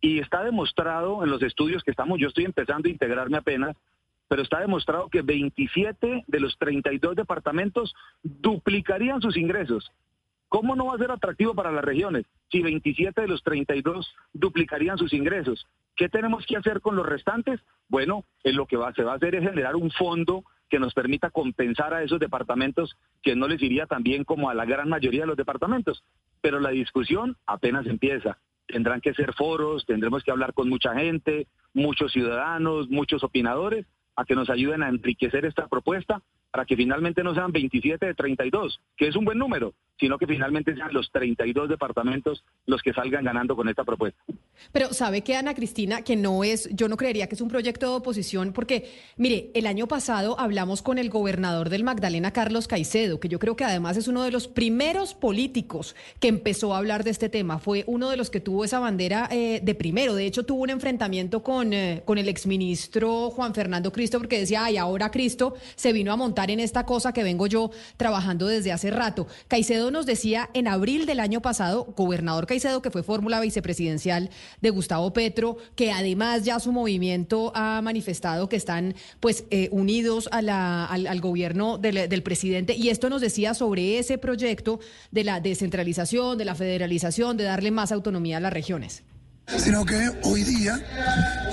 Y 0.00 0.18
está 0.18 0.42
demostrado 0.44 1.24
en 1.24 1.30
los 1.30 1.42
estudios 1.42 1.82
que 1.82 1.90
estamos, 1.90 2.18
yo 2.18 2.28
estoy 2.28 2.44
empezando 2.44 2.88
a 2.88 2.92
integrarme 2.92 3.38
apenas, 3.38 3.76
pero 4.28 4.42
está 4.42 4.60
demostrado 4.60 5.08
que 5.08 5.22
27 5.22 6.24
de 6.26 6.40
los 6.40 6.58
32 6.58 7.16
departamentos 7.16 7.94
duplicarían 8.22 9.22
sus 9.22 9.36
ingresos. 9.36 9.90
¿Cómo 10.48 10.76
no 10.76 10.86
va 10.86 10.94
a 10.94 10.98
ser 10.98 11.10
atractivo 11.10 11.54
para 11.54 11.72
las 11.72 11.84
regiones 11.84 12.26
si 12.54 12.62
27 12.62 13.20
de 13.20 13.26
los 13.26 13.42
32 13.42 14.14
duplicarían 14.32 14.96
sus 14.96 15.12
ingresos? 15.12 15.66
¿Qué 15.96 16.08
tenemos 16.08 16.46
que 16.46 16.56
hacer 16.56 16.80
con 16.80 16.94
los 16.94 17.04
restantes? 17.04 17.60
Bueno, 17.88 18.24
en 18.44 18.56
lo 18.56 18.66
que 18.66 18.76
se 18.94 19.02
va 19.02 19.12
a 19.12 19.16
hacer 19.16 19.34
es 19.34 19.42
generar 19.42 19.74
un 19.74 19.90
fondo 19.90 20.44
que 20.70 20.78
nos 20.78 20.94
permita 20.94 21.30
compensar 21.30 21.92
a 21.92 22.04
esos 22.04 22.20
departamentos 22.20 22.96
que 23.22 23.34
no 23.34 23.48
les 23.48 23.60
iría 23.60 23.86
tan 23.86 24.04
bien 24.04 24.22
como 24.22 24.50
a 24.50 24.54
la 24.54 24.64
gran 24.64 24.88
mayoría 24.88 25.22
de 25.22 25.26
los 25.26 25.36
departamentos. 25.36 26.04
Pero 26.40 26.60
la 26.60 26.70
discusión 26.70 27.36
apenas 27.44 27.86
empieza. 27.86 28.38
Tendrán 28.68 29.00
que 29.00 29.14
ser 29.14 29.34
foros, 29.34 29.84
tendremos 29.84 30.22
que 30.22 30.30
hablar 30.30 30.54
con 30.54 30.68
mucha 30.68 30.94
gente, 30.94 31.48
muchos 31.72 32.12
ciudadanos, 32.12 32.88
muchos 32.88 33.24
opinadores, 33.24 33.84
a 34.14 34.24
que 34.24 34.36
nos 34.36 34.48
ayuden 34.48 34.84
a 34.84 34.88
enriquecer 34.88 35.44
esta 35.44 35.66
propuesta 35.66 36.22
para 36.52 36.66
que 36.66 36.76
finalmente 36.76 37.24
no 37.24 37.34
sean 37.34 37.50
27 37.50 38.06
de 38.06 38.14
32, 38.14 38.80
que 38.96 39.08
es 39.08 39.16
un 39.16 39.24
buen 39.24 39.38
número, 39.38 39.74
sino 39.98 40.18
que 40.18 40.26
finalmente 40.26 40.74
sean 40.74 40.92
los 40.92 41.10
32 41.10 41.68
departamentos 41.68 42.44
los 42.66 42.82
que 42.82 42.92
salgan 42.92 43.24
ganando 43.24 43.54
con 43.54 43.68
esta 43.68 43.84
propuesta. 43.84 44.20
Pero 44.72 44.92
sabe 44.92 45.22
que 45.22 45.36
Ana 45.36 45.54
Cristina, 45.54 46.02
que 46.02 46.16
no 46.16 46.44
es, 46.44 46.68
yo 46.72 46.88
no 46.88 46.96
creería 46.96 47.28
que 47.28 47.34
es 47.34 47.40
un 47.40 47.48
proyecto 47.48 47.90
de 47.90 47.96
oposición, 47.96 48.52
porque 48.52 48.90
mire, 49.16 49.50
el 49.54 49.66
año 49.66 49.86
pasado 49.86 50.38
hablamos 50.38 50.82
con 50.82 50.98
el 50.98 51.10
gobernador 51.10 51.68
del 51.68 51.84
Magdalena, 51.84 52.32
Carlos 52.32 52.68
Caicedo, 52.68 53.20
que 53.20 53.28
yo 53.28 53.38
creo 53.38 53.56
que 53.56 53.64
además 53.64 53.96
es 53.96 54.08
uno 54.08 54.22
de 54.22 54.30
los 54.30 54.48
primeros 54.48 55.14
políticos 55.14 55.94
que 56.20 56.28
empezó 56.28 56.74
a 56.74 56.78
hablar 56.78 57.04
de 57.04 57.10
este 57.10 57.28
tema, 57.28 57.58
fue 57.58 57.84
uno 57.86 58.10
de 58.10 58.16
los 58.16 58.30
que 58.30 58.40
tuvo 58.40 58.64
esa 58.64 58.78
bandera 58.78 59.28
eh, 59.30 59.60
de 59.62 59.74
primero, 59.74 60.14
de 60.14 60.26
hecho 60.26 60.44
tuvo 60.44 60.62
un 60.62 60.70
enfrentamiento 60.70 61.42
con, 61.42 61.72
eh, 61.72 62.02
con 62.04 62.18
el 62.18 62.28
exministro 62.28 63.30
Juan 63.30 63.54
Fernando 63.54 63.92
Cristo, 63.92 64.18
porque 64.18 64.40
decía, 64.40 64.64
ay, 64.64 64.76
ahora 64.76 65.10
Cristo 65.10 65.54
se 65.76 65.92
vino 65.92 66.12
a 66.12 66.16
montar 66.16 66.50
en 66.50 66.60
esta 66.60 66.86
cosa 66.86 67.12
que 67.12 67.22
vengo 67.22 67.46
yo 67.46 67.70
trabajando 67.96 68.46
desde 68.46 68.72
hace 68.72 68.90
rato. 68.90 69.26
Caicedo 69.48 69.83
nos 69.90 70.06
decía 70.06 70.50
en 70.54 70.68
abril 70.68 71.06
del 71.06 71.20
año 71.20 71.40
pasado, 71.40 71.84
gobernador 71.96 72.46
Caicedo, 72.46 72.82
que 72.82 72.90
fue 72.90 73.02
fórmula 73.02 73.40
vicepresidencial 73.40 74.30
de 74.60 74.70
Gustavo 74.70 75.12
Petro, 75.12 75.56
que 75.76 75.92
además 75.92 76.44
ya 76.44 76.60
su 76.60 76.72
movimiento 76.72 77.52
ha 77.54 77.80
manifestado 77.82 78.48
que 78.48 78.56
están 78.56 78.94
pues 79.20 79.44
eh, 79.50 79.68
unidos 79.72 80.28
a 80.32 80.42
la, 80.42 80.84
al, 80.86 81.20
gobierno 81.20 81.78
del, 81.78 82.08
del 82.08 82.22
presidente. 82.22 82.74
Y 82.74 82.88
esto 82.88 83.08
nos 83.08 83.20
decía 83.20 83.54
sobre 83.54 83.98
ese 83.98 84.18
proyecto 84.18 84.80
de 85.10 85.24
la 85.24 85.40
descentralización, 85.40 86.38
de 86.38 86.44
la 86.44 86.54
federalización, 86.54 87.36
de 87.36 87.44
darle 87.44 87.70
más 87.70 87.92
autonomía 87.92 88.38
a 88.38 88.40
las 88.40 88.52
regiones. 88.52 89.02
Sino 89.58 89.84
que 89.84 90.10
hoy 90.22 90.42
día 90.42 90.80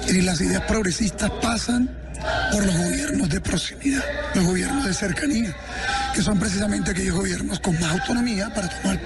eh, 0.07 0.21
las 0.21 0.39
ideas 0.41 0.63
progresistas 0.63 1.29
pasan 1.41 2.00
por 2.51 2.65
los 2.65 2.75
gobiernos 2.75 3.29
de 3.29 3.41
proximidad, 3.41 4.03
los 4.36 4.45
gobiernos 4.45 4.86
de 4.86 4.93
cercanía, 4.93 5.55
que 6.13 6.21
son 6.21 6.39
precisamente 6.39 6.91
aquellos 6.91 7.15
gobiernos 7.15 7.60
con 7.60 7.79
más 7.79 7.91
autonomía 7.91 8.53
para 8.53 8.69
tomar 8.69 8.99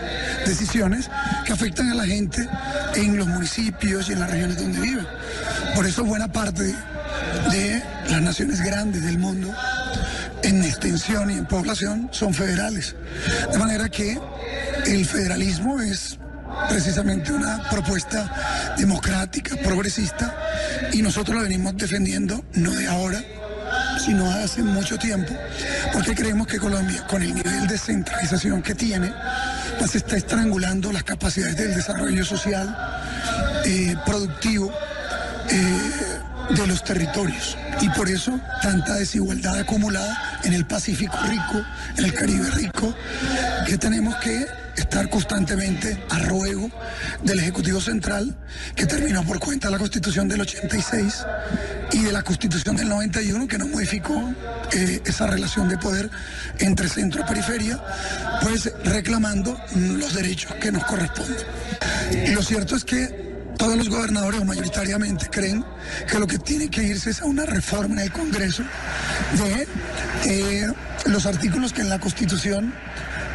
decisiones 0.46 1.10
que 1.46 1.54
afectan 1.54 1.92
a 1.92 1.96
la 1.96 2.06
gente 2.06 2.48
en 2.96 3.18
los 3.18 3.28
municipios 3.28 4.10
y 4.10 4.14
en 4.14 4.20
las 4.20 4.30
regiones 4.30 4.58
donde 4.58 4.80
viven. 4.80 5.08
Por 5.76 5.86
eso 5.86 6.04
buena 6.04 6.32
parte 6.32 6.64
de 7.52 7.84
las 8.10 8.22
naciones 8.22 8.62
grandes 8.62 9.04
del 9.04 9.18
mundo 9.18 9.54
en 10.44 10.64
extensión 10.64 11.32
y 11.32 11.34
en 11.34 11.46
población 11.46 12.10
son 12.12 12.34
federales. 12.34 12.96
De 13.52 13.58
manera 13.58 13.90
que 13.90 14.20
el 14.86 15.06
federalismo 15.06 15.82
es 15.82 16.20
precisamente 16.70 17.32
una 17.32 17.68
propuesta 17.70 18.74
democrática, 18.78 19.56
progresista, 19.58 20.36
y 20.94 21.02
nosotros 21.02 21.36
la 21.36 21.44
venimos 21.44 21.76
defendiendo 21.78 22.44
no 22.54 22.72
de 22.72 22.88
ahora, 22.88 23.24
sino 24.04 24.30
hace 24.32 24.62
mucho 24.62 24.98
tiempo, 24.98 25.34
porque 25.94 26.14
creemos 26.14 26.48
que 26.48 26.60
Colombia, 26.60 27.06
con 27.08 27.22
el 27.22 27.34
nivel 27.34 27.68
de 27.68 27.78
centralización 27.78 28.62
que 28.62 28.76
tiene, 28.76 29.14
pues 29.80 29.96
está 29.96 30.18
estrangulando 30.18 30.92
las 30.92 31.04
capacidades 31.04 31.58
del 31.58 31.76
desarrollo 31.76 32.24
social, 32.24 32.76
eh, 33.66 33.96
productivo, 34.06 34.72
eh, 35.50 36.20
de 36.50 36.68
los 36.68 36.84
territorios. 36.84 37.58
Y 37.82 37.90
por 37.90 38.10
eso 38.10 38.40
tanta 38.62 38.96
desigualdad 38.96 39.60
acumulada 39.60 40.40
en 40.44 40.54
el 40.54 40.66
Pacífico 40.66 41.18
rico, 41.28 41.66
en 41.98 42.06
el 42.06 42.14
Caribe 42.14 42.50
rico, 42.52 42.96
que 43.68 43.78
tenemos 43.78 44.16
que 44.18 44.46
estar 44.78 45.10
constantemente 45.10 45.98
a 46.10 46.20
ruego 46.20 46.70
del 47.24 47.40
Ejecutivo 47.40 47.80
Central, 47.80 48.36
que 48.76 48.86
terminó 48.86 49.24
por 49.24 49.40
cuenta 49.40 49.70
la 49.70 49.78
Constitución 49.78 50.28
del 50.28 50.42
86 50.42 51.26
y 51.94 52.04
de 52.04 52.12
la 52.12 52.24
Constitución 52.24 52.76
del 52.76 52.90
91, 52.90 53.48
que 53.48 53.58
no 53.58 53.68
modificó 53.68 54.34
eh, 54.74 55.02
esa 55.06 55.28
relación 55.28 55.70
de 55.70 55.78
poder 55.78 56.10
entre 56.60 56.90
centro 56.90 57.22
y 57.22 57.24
periferia, 57.26 57.82
pues 58.42 58.72
reclamando 58.84 59.58
los 59.76 60.14
derechos 60.14 60.54
que 60.56 60.72
nos 60.72 60.84
corresponden. 60.84 61.38
Y 62.26 62.32
lo 62.32 62.42
cierto 62.42 62.76
es 62.76 62.84
que 62.84 63.25
todos 63.66 63.78
los 63.78 63.90
gobernadores 63.90 64.46
mayoritariamente 64.46 65.28
creen 65.32 65.66
que 66.08 66.20
lo 66.20 66.28
que 66.28 66.38
tiene 66.38 66.70
que 66.70 66.84
irse 66.84 67.10
es 67.10 67.22
a 67.22 67.26
una 67.26 67.48
reforma 67.48 67.96
en 67.96 68.00
el 68.02 68.12
Congreso 68.12 68.62
de 69.40 69.68
eh, 70.30 70.68
los 71.08 71.26
artículos 71.26 71.74
que 71.74 71.82
en 71.82 71.90
la 71.90 72.00
Constitución 72.00 72.72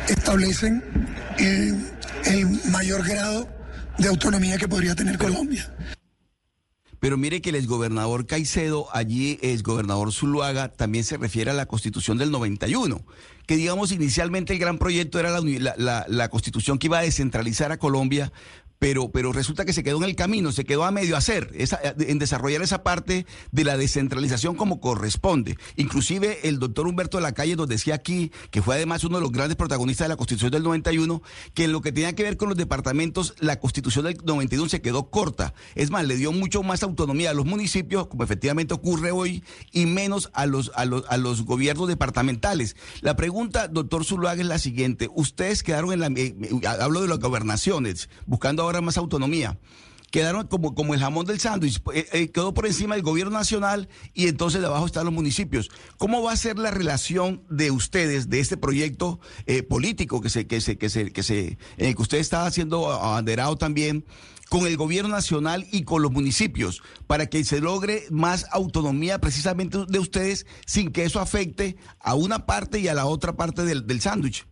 establecen 0.09 0.85
el 1.37 2.61
mayor 2.71 3.05
grado 3.05 3.49
de 3.99 4.07
autonomía 4.07 4.57
que 4.57 4.69
podría 4.69 4.95
tener 4.95 5.19
Colombia. 5.19 5.75
Pero 7.01 7.17
mire 7.17 7.41
que 7.41 7.49
el 7.51 7.57
exgobernador 7.57 8.27
Caicedo, 8.27 8.87
allí 8.93 9.39
es 9.43 9.65
gobernador 9.65 10.13
Zuluaga, 10.13 10.69
también 10.69 11.03
se 11.03 11.17
refiere 11.17 11.51
a 11.51 11.55
la 11.55 11.67
constitución 11.67 12.19
del 12.19 12.31
91, 12.31 13.05
que 13.47 13.57
digamos 13.57 13.91
inicialmente 13.91 14.53
el 14.53 14.59
gran 14.61 14.79
proyecto 14.79 15.19
era 15.19 15.41
la, 15.41 16.05
la 16.07 16.29
constitución 16.29 16.79
que 16.79 16.87
iba 16.87 16.99
a 16.99 17.03
descentralizar 17.03 17.73
a 17.73 17.79
Colombia, 17.79 18.33
pero, 18.81 19.13
pero 19.13 19.33
resulta 19.33 19.67
que 19.67 19.75
se 19.75 19.85
quedó 19.85 19.99
en 19.99 20.05
el 20.05 20.17
camino, 20.17 20.53
se 20.53 20.65
quedó 20.65 20.85
a 20.85 20.91
medio 20.91 21.15
hacer, 21.15 21.53
en 21.99 22.19
desarrollar 22.19 22.63
esa 22.63 22.83
parte 22.83 23.27
de 23.53 23.65
la 23.65 23.77
descentralización 23.77 24.57
como 24.57 24.81
corresponde. 24.81 25.59
Inclusive 25.77 26.49
el 26.49 26.59
doctor 26.59 26.87
Humberto 26.87 27.19
de 27.19 27.23
la 27.23 27.33
Calle 27.33 27.57
nos 27.57 27.69
decía 27.69 27.95
aquí, 27.95 28.33
que 28.51 28.63
fue 28.63 28.77
además 28.77 29.05
uno 29.05 29.19
de 29.19 29.23
los 29.23 29.33
grandes 29.33 29.57
protagonistas 29.57 30.07
de 30.07 30.09
la 30.09 30.17
Constitución 30.17 30.51
del 30.51 30.63
91, 30.63 31.23
que 31.53 31.65
en 31.65 31.73
lo 31.73 31.83
que 31.83 31.93
tenía 31.93 32.15
que 32.15 32.23
ver 32.23 32.39
con 32.39 32.49
los 32.49 32.57
departamentos, 32.57 33.35
la 33.39 33.61
Constitución 33.61 34.07
del 34.07 34.17
91 34.25 34.71
se 34.71 34.81
quedó 34.81 35.11
corta. 35.11 35.53
Es 35.75 35.91
más, 35.91 36.07
le 36.07 36.17
dio 36.17 36.33
mucho 36.33 36.63
más 36.63 36.83
autonomía 36.83 37.31
a 37.31 37.35
los 37.35 37.45
municipios, 37.45 38.07
como 38.07 38.25
efectivamente 38.25 38.73
ocurre 38.73 39.11
hoy, 39.11 39.45
y 39.73 39.85
menos 39.85 40.31
a 40.33 40.47
los, 40.47 40.73
a 40.75 40.87
los, 40.87 41.05
a 41.11 41.19
los 41.19 41.45
gobiernos 41.45 41.87
departamentales. 41.87 42.77
La 43.03 43.15
pregunta, 43.15 43.69
doctor 43.69 44.07
Zuluaga, 44.07 44.41
es 44.41 44.49
la 44.49 44.59
siguiente. 44.59 45.11
Ustedes 45.15 45.63
quedaron 45.63 45.93
en 45.93 46.01
la... 46.01 46.07
Eh, 46.17 46.35
hablo 46.81 47.03
de 47.03 47.09
las 47.09 47.19
gobernaciones, 47.19 48.09
buscando 48.25 48.63
ahora 48.63 48.70
más 48.81 48.97
autonomía. 48.97 49.59
Quedaron 50.11 50.49
como, 50.49 50.75
como 50.75 50.95
el 50.95 51.01
jamón 51.01 51.25
del 51.25 51.39
sándwich, 51.39 51.81
eh, 51.95 52.07
eh, 52.13 52.31
quedó 52.31 52.53
por 52.53 52.67
encima 52.67 52.97
del 52.97 53.05
gobierno 53.05 53.33
nacional 53.33 53.89
y 54.13 54.27
entonces 54.27 54.61
debajo 54.61 54.87
están 54.87 55.05
los 55.05 55.15
municipios. 55.15 55.71
¿Cómo 55.99 56.23
va 56.23 56.33
a 56.33 56.37
ser 56.37 56.59
la 56.59 56.73
relación 56.73 57.45
de 57.49 57.71
ustedes, 57.71 58.29
de 58.29 58.41
este 58.41 58.57
proyecto 58.57 59.21
eh, 59.47 59.63
político 59.63 60.21
que 60.21 60.29
se, 60.29 60.49
que 60.49 60.61
se, 60.61 60.79
que 60.79 60.89
se, 60.89 61.13
que 61.13 61.23
se, 61.23 61.59
en 61.77 61.87
el 61.87 61.95
que 61.95 62.03
usted 62.03 62.19
está 62.19 62.45
haciendo 62.45 62.91
abanderado 62.91 63.57
también, 63.57 64.05
con 64.49 64.67
el 64.67 64.77
gobierno 64.77 65.11
nacional 65.11 65.65
y 65.71 65.85
con 65.85 66.03
los 66.03 66.11
municipios, 66.11 66.83
para 67.07 67.27
que 67.27 67.45
se 67.45 67.61
logre 67.61 68.03
más 68.11 68.47
autonomía 68.51 69.21
precisamente 69.21 69.79
de 69.87 69.99
ustedes 70.01 70.45
sin 70.67 70.91
que 70.91 71.05
eso 71.05 71.21
afecte 71.21 71.77
a 72.01 72.17
una 72.17 72.47
parte 72.47 72.81
y 72.81 72.89
a 72.89 72.95
la 72.95 73.07
otra 73.07 73.37
parte 73.37 73.65
del, 73.65 73.87
del 73.87 74.01
sándwich? 74.01 74.45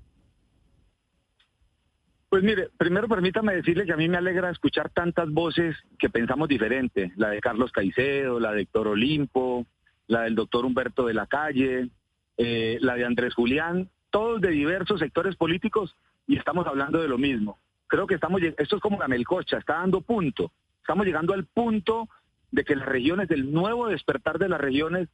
Pues 2.28 2.42
mire, 2.42 2.68
primero 2.76 3.08
permítame 3.08 3.54
decirle 3.54 3.86
que 3.86 3.92
a 3.92 3.96
mí 3.96 4.06
me 4.06 4.18
alegra 4.18 4.50
escuchar 4.50 4.90
tantas 4.90 5.30
voces 5.30 5.76
que 5.98 6.10
pensamos 6.10 6.46
diferente, 6.46 7.12
la 7.16 7.30
de 7.30 7.40
Carlos 7.40 7.72
Caicedo, 7.72 8.38
la 8.38 8.52
de 8.52 8.62
Héctor 8.62 8.88
Olimpo, 8.88 9.66
la 10.08 10.22
del 10.22 10.34
doctor 10.34 10.66
Humberto 10.66 11.06
de 11.06 11.14
la 11.14 11.26
Calle, 11.26 11.88
eh, 12.36 12.76
la 12.82 12.96
de 12.96 13.06
Andrés 13.06 13.34
Julián, 13.34 13.88
todos 14.10 14.42
de 14.42 14.50
diversos 14.50 15.00
sectores 15.00 15.36
políticos 15.36 15.96
y 16.26 16.36
estamos 16.36 16.66
hablando 16.66 17.00
de 17.00 17.08
lo 17.08 17.16
mismo. 17.16 17.58
Creo 17.86 18.06
que 18.06 18.16
estamos, 18.16 18.42
esto 18.42 18.76
es 18.76 18.82
como 18.82 18.98
la 18.98 19.08
melcocha, 19.08 19.56
está 19.56 19.74
dando 19.74 20.02
punto. 20.02 20.52
Estamos 20.80 21.06
llegando 21.06 21.32
al 21.32 21.46
punto 21.46 22.08
de 22.50 22.62
que 22.64 22.76
las 22.76 22.86
regiones, 22.86 23.28
del 23.28 23.50
nuevo 23.50 23.88
despertar 23.88 24.38
de 24.38 24.50
las 24.50 24.60
regiones, 24.60 25.08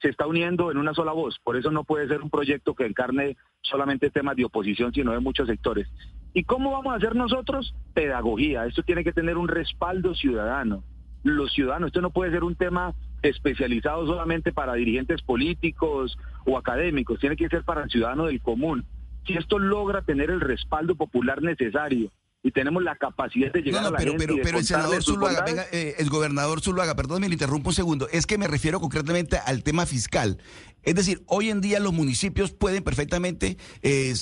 se 0.00 0.08
está 0.08 0.28
uniendo 0.28 0.70
en 0.70 0.78
una 0.78 0.94
sola 0.94 1.12
voz. 1.12 1.40
Por 1.40 1.56
eso 1.56 1.72
no 1.72 1.82
puede 1.82 2.06
ser 2.06 2.22
un 2.22 2.30
proyecto 2.30 2.74
que 2.74 2.86
encarne 2.86 3.36
solamente 3.62 4.10
temas 4.10 4.36
de 4.36 4.44
oposición, 4.44 4.92
sino 4.92 5.12
de 5.12 5.20
muchos 5.20 5.48
sectores. 5.48 5.88
¿Y 6.34 6.44
cómo 6.44 6.72
vamos 6.72 6.94
a 6.94 6.96
hacer 6.96 7.14
nosotros? 7.14 7.74
Pedagogía. 7.94 8.66
Esto 8.66 8.82
tiene 8.82 9.04
que 9.04 9.12
tener 9.12 9.36
un 9.36 9.48
respaldo 9.48 10.14
ciudadano. 10.14 10.82
Los 11.22 11.52
ciudadanos, 11.52 11.88
esto 11.88 12.00
no 12.00 12.10
puede 12.10 12.32
ser 12.32 12.42
un 12.42 12.56
tema 12.56 12.94
especializado 13.22 14.06
solamente 14.06 14.52
para 14.52 14.74
dirigentes 14.74 15.22
políticos 15.22 16.18
o 16.44 16.58
académicos, 16.58 17.20
tiene 17.20 17.36
que 17.36 17.48
ser 17.48 17.62
para 17.62 17.84
el 17.84 17.90
ciudadano 17.90 18.26
del 18.26 18.40
común. 18.40 18.84
Si 19.26 19.34
esto 19.34 19.58
logra 19.58 20.02
tener 20.02 20.30
el 20.30 20.40
respaldo 20.40 20.96
popular 20.96 21.40
necesario 21.42 22.10
y 22.42 22.50
tenemos 22.50 22.82
la 22.82 22.96
capacidad 22.96 23.52
de 23.52 23.62
llegar 23.62 23.84
a 23.84 23.90
la 23.90 23.98
gente 24.00 24.16
pero, 24.18 24.34
pero 24.42 24.58
el 24.58 24.64
senador 24.64 25.00
Zuluaga, 25.02 25.44
venga, 25.44 25.64
eh, 25.70 25.94
el 25.98 26.10
gobernador 26.10 26.60
Zuluaga, 26.60 26.96
perdón, 26.96 27.20
me 27.20 27.28
interrumpo 27.28 27.68
un 27.68 27.74
segundo, 27.74 28.08
es 28.10 28.26
que 28.26 28.36
me 28.36 28.48
refiero 28.48 28.80
concretamente 28.80 29.36
al 29.36 29.62
tema 29.62 29.86
fiscal. 29.86 30.38
Es 30.82 30.94
decir, 30.94 31.22
hoy 31.26 31.50
en 31.50 31.60
día 31.60 31.80
los 31.80 31.92
municipios 31.92 32.52
pueden 32.52 32.82
perfectamente 32.82 33.56
eh, 33.82 34.14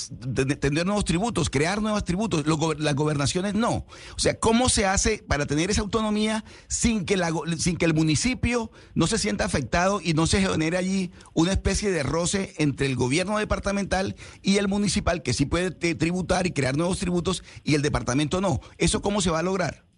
tener 0.59 0.85
nuevos 0.85 1.05
tributos, 1.05 1.49
crear 1.49 1.81
nuevos 1.81 2.03
tributos, 2.03 2.45
las 2.79 2.95
gobernaciones 2.95 3.53
no. 3.53 3.85
O 4.15 4.19
sea, 4.19 4.39
¿cómo 4.39 4.69
se 4.69 4.85
hace 4.85 5.23
para 5.27 5.45
tener 5.45 5.71
esa 5.71 5.81
autonomía 5.81 6.43
sin 6.67 7.05
que, 7.05 7.17
la, 7.17 7.31
sin 7.57 7.77
que 7.77 7.85
el 7.85 7.93
municipio 7.93 8.71
no 8.93 9.07
se 9.07 9.17
sienta 9.17 9.45
afectado 9.45 10.01
y 10.03 10.13
no 10.13 10.27
se 10.27 10.41
genere 10.41 10.77
allí 10.77 11.11
una 11.33 11.51
especie 11.51 11.91
de 11.91 12.03
roce 12.03 12.53
entre 12.57 12.87
el 12.87 12.95
gobierno 12.95 13.37
departamental 13.37 14.15
y 14.41 14.57
el 14.57 14.67
municipal, 14.67 15.23
que 15.23 15.33
sí 15.33 15.45
puede 15.45 15.71
tributar 15.71 16.47
y 16.47 16.51
crear 16.51 16.77
nuevos 16.77 16.99
tributos 16.99 17.43
y 17.63 17.75
el 17.75 17.81
departamento 17.81 18.41
no? 18.41 18.61
¿Eso 18.77 19.01
cómo 19.01 19.21
se 19.21 19.31
va 19.31 19.39
a 19.39 19.43
lograr? 19.43 19.90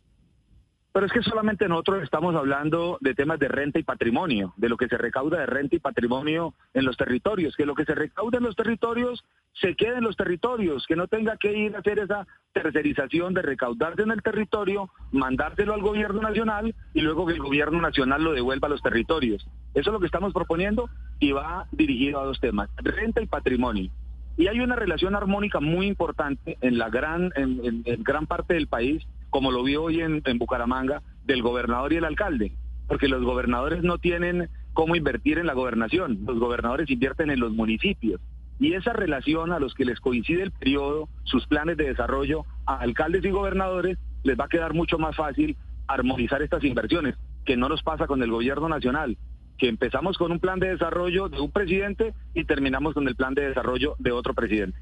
Pero 0.93 1.07
es 1.07 1.11
que 1.11 1.23
solamente 1.23 1.67
nosotros 1.67 2.03
estamos 2.03 2.35
hablando 2.35 2.99
de 3.01 3.15
temas 3.15 3.39
de 3.39 3.47
renta 3.47 3.79
y 3.79 3.83
patrimonio, 3.83 4.53
de 4.57 4.69
lo 4.69 4.77
que 4.77 4.87
se 4.87 4.97
recauda 4.97 5.39
de 5.39 5.47
renta 5.47 5.75
y 5.75 5.79
patrimonio 5.79 6.53
en 6.75 6.85
los 6.85 6.95
territorios, 6.97 7.55
que 7.55 7.65
lo 7.65 7.73
que 7.73 7.83
se 7.83 7.95
recauda 7.95 8.37
en 8.37 8.43
los 8.43 8.55
territorios 8.55 9.25
se 9.53 9.75
quede 9.75 9.97
en 9.97 10.03
los 10.03 10.15
territorios, 10.15 10.85
que 10.87 10.95
no 10.95 11.07
tenga 11.07 11.35
que 11.37 11.51
ir 11.51 11.75
a 11.75 11.79
hacer 11.79 11.97
esa 11.97 12.27
tercerización 12.53 13.33
de 13.33 13.41
recaudarse 13.41 14.03
en 14.03 14.11
el 14.11 14.21
territorio, 14.21 14.91
mandárselo 15.11 15.73
al 15.73 15.81
gobierno 15.81 16.21
nacional 16.21 16.75
y 16.93 17.01
luego 17.01 17.25
que 17.25 17.33
el 17.33 17.39
gobierno 17.39 17.81
nacional 17.81 18.23
lo 18.23 18.33
devuelva 18.33 18.67
a 18.67 18.71
los 18.71 18.83
territorios. 18.83 19.47
Eso 19.73 19.89
es 19.89 19.93
lo 19.93 19.99
que 19.99 20.05
estamos 20.05 20.31
proponiendo 20.31 20.89
y 21.19 21.31
va 21.31 21.65
dirigido 21.71 22.19
a 22.19 22.25
dos 22.25 22.39
temas, 22.39 22.69
renta 22.77 23.19
y 23.19 23.25
patrimonio. 23.25 23.89
Y 24.37 24.47
hay 24.47 24.59
una 24.59 24.75
relación 24.75 25.15
armónica 25.15 25.59
muy 25.59 25.87
importante 25.87 26.57
en 26.61 26.77
la 26.77 26.89
gran, 26.89 27.31
en, 27.35 27.83
gran 28.03 28.25
parte 28.25 28.55
del 28.55 28.67
país, 28.67 29.03
como 29.33 29.51
lo 29.51 29.63
vi 29.63 29.75
hoy 29.75 29.99
en, 29.99 30.21
en 30.25 30.37
Bucaramanga, 30.37 31.01
del 31.25 31.41
gobernador 31.41 31.91
y 31.91 31.95
el 31.95 32.05
alcalde, 32.05 32.51
porque 32.87 33.07
los 33.07 33.23
gobernadores 33.23 33.81
no 33.81 33.97
tienen 33.97 34.47
cómo 34.73 34.95
invertir 34.95 35.39
en 35.39 35.47
la 35.47 35.55
gobernación, 35.55 36.19
los 36.23 36.37
gobernadores 36.37 36.87
invierten 36.91 37.31
en 37.31 37.39
los 37.39 37.51
municipios. 37.51 38.21
Y 38.59 38.75
esa 38.75 38.93
relación 38.93 39.51
a 39.51 39.57
los 39.57 39.73
que 39.73 39.85
les 39.85 39.99
coincide 39.99 40.43
el 40.43 40.51
periodo, 40.51 41.09
sus 41.23 41.47
planes 41.47 41.77
de 41.77 41.85
desarrollo, 41.85 42.45
a 42.67 42.75
alcaldes 42.75 43.25
y 43.25 43.31
gobernadores, 43.31 43.97
les 44.21 44.39
va 44.39 44.45
a 44.45 44.49
quedar 44.49 44.75
mucho 44.75 44.99
más 44.99 45.15
fácil 45.15 45.57
armonizar 45.87 46.43
estas 46.43 46.63
inversiones, 46.63 47.15
que 47.43 47.57
no 47.57 47.69
nos 47.69 47.81
pasa 47.81 48.05
con 48.05 48.21
el 48.21 48.29
gobierno 48.29 48.69
nacional 48.69 49.17
que 49.57 49.67
empezamos 49.67 50.17
con 50.17 50.31
un 50.31 50.39
plan 50.39 50.59
de 50.59 50.69
desarrollo 50.69 51.29
de 51.29 51.39
un 51.39 51.51
presidente 51.51 52.13
y 52.33 52.43
terminamos 52.43 52.93
con 52.95 53.07
el 53.07 53.15
plan 53.15 53.33
de 53.33 53.47
desarrollo 53.49 53.95
de 53.99 54.11
otro 54.11 54.33
presidente. 54.33 54.77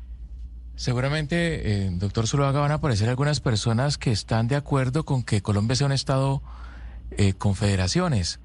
Seguramente, 0.76 1.86
eh, 1.86 1.90
doctor 1.92 2.28
Zuluaga, 2.28 2.60
van 2.60 2.72
a 2.72 2.76
aparecer 2.76 3.08
algunas 3.10 3.40
personas 3.40 3.98
que 3.98 4.12
están 4.12 4.48
de 4.48 4.56
acuerdo 4.56 5.06
con 5.06 5.24
que 5.24 5.42
Colombia 5.42 5.76
sea 5.76 5.88
un 5.88 5.94
Estado 5.94 6.42
eh, 7.12 7.34
con 7.34 7.56
federaciones, 7.56 8.40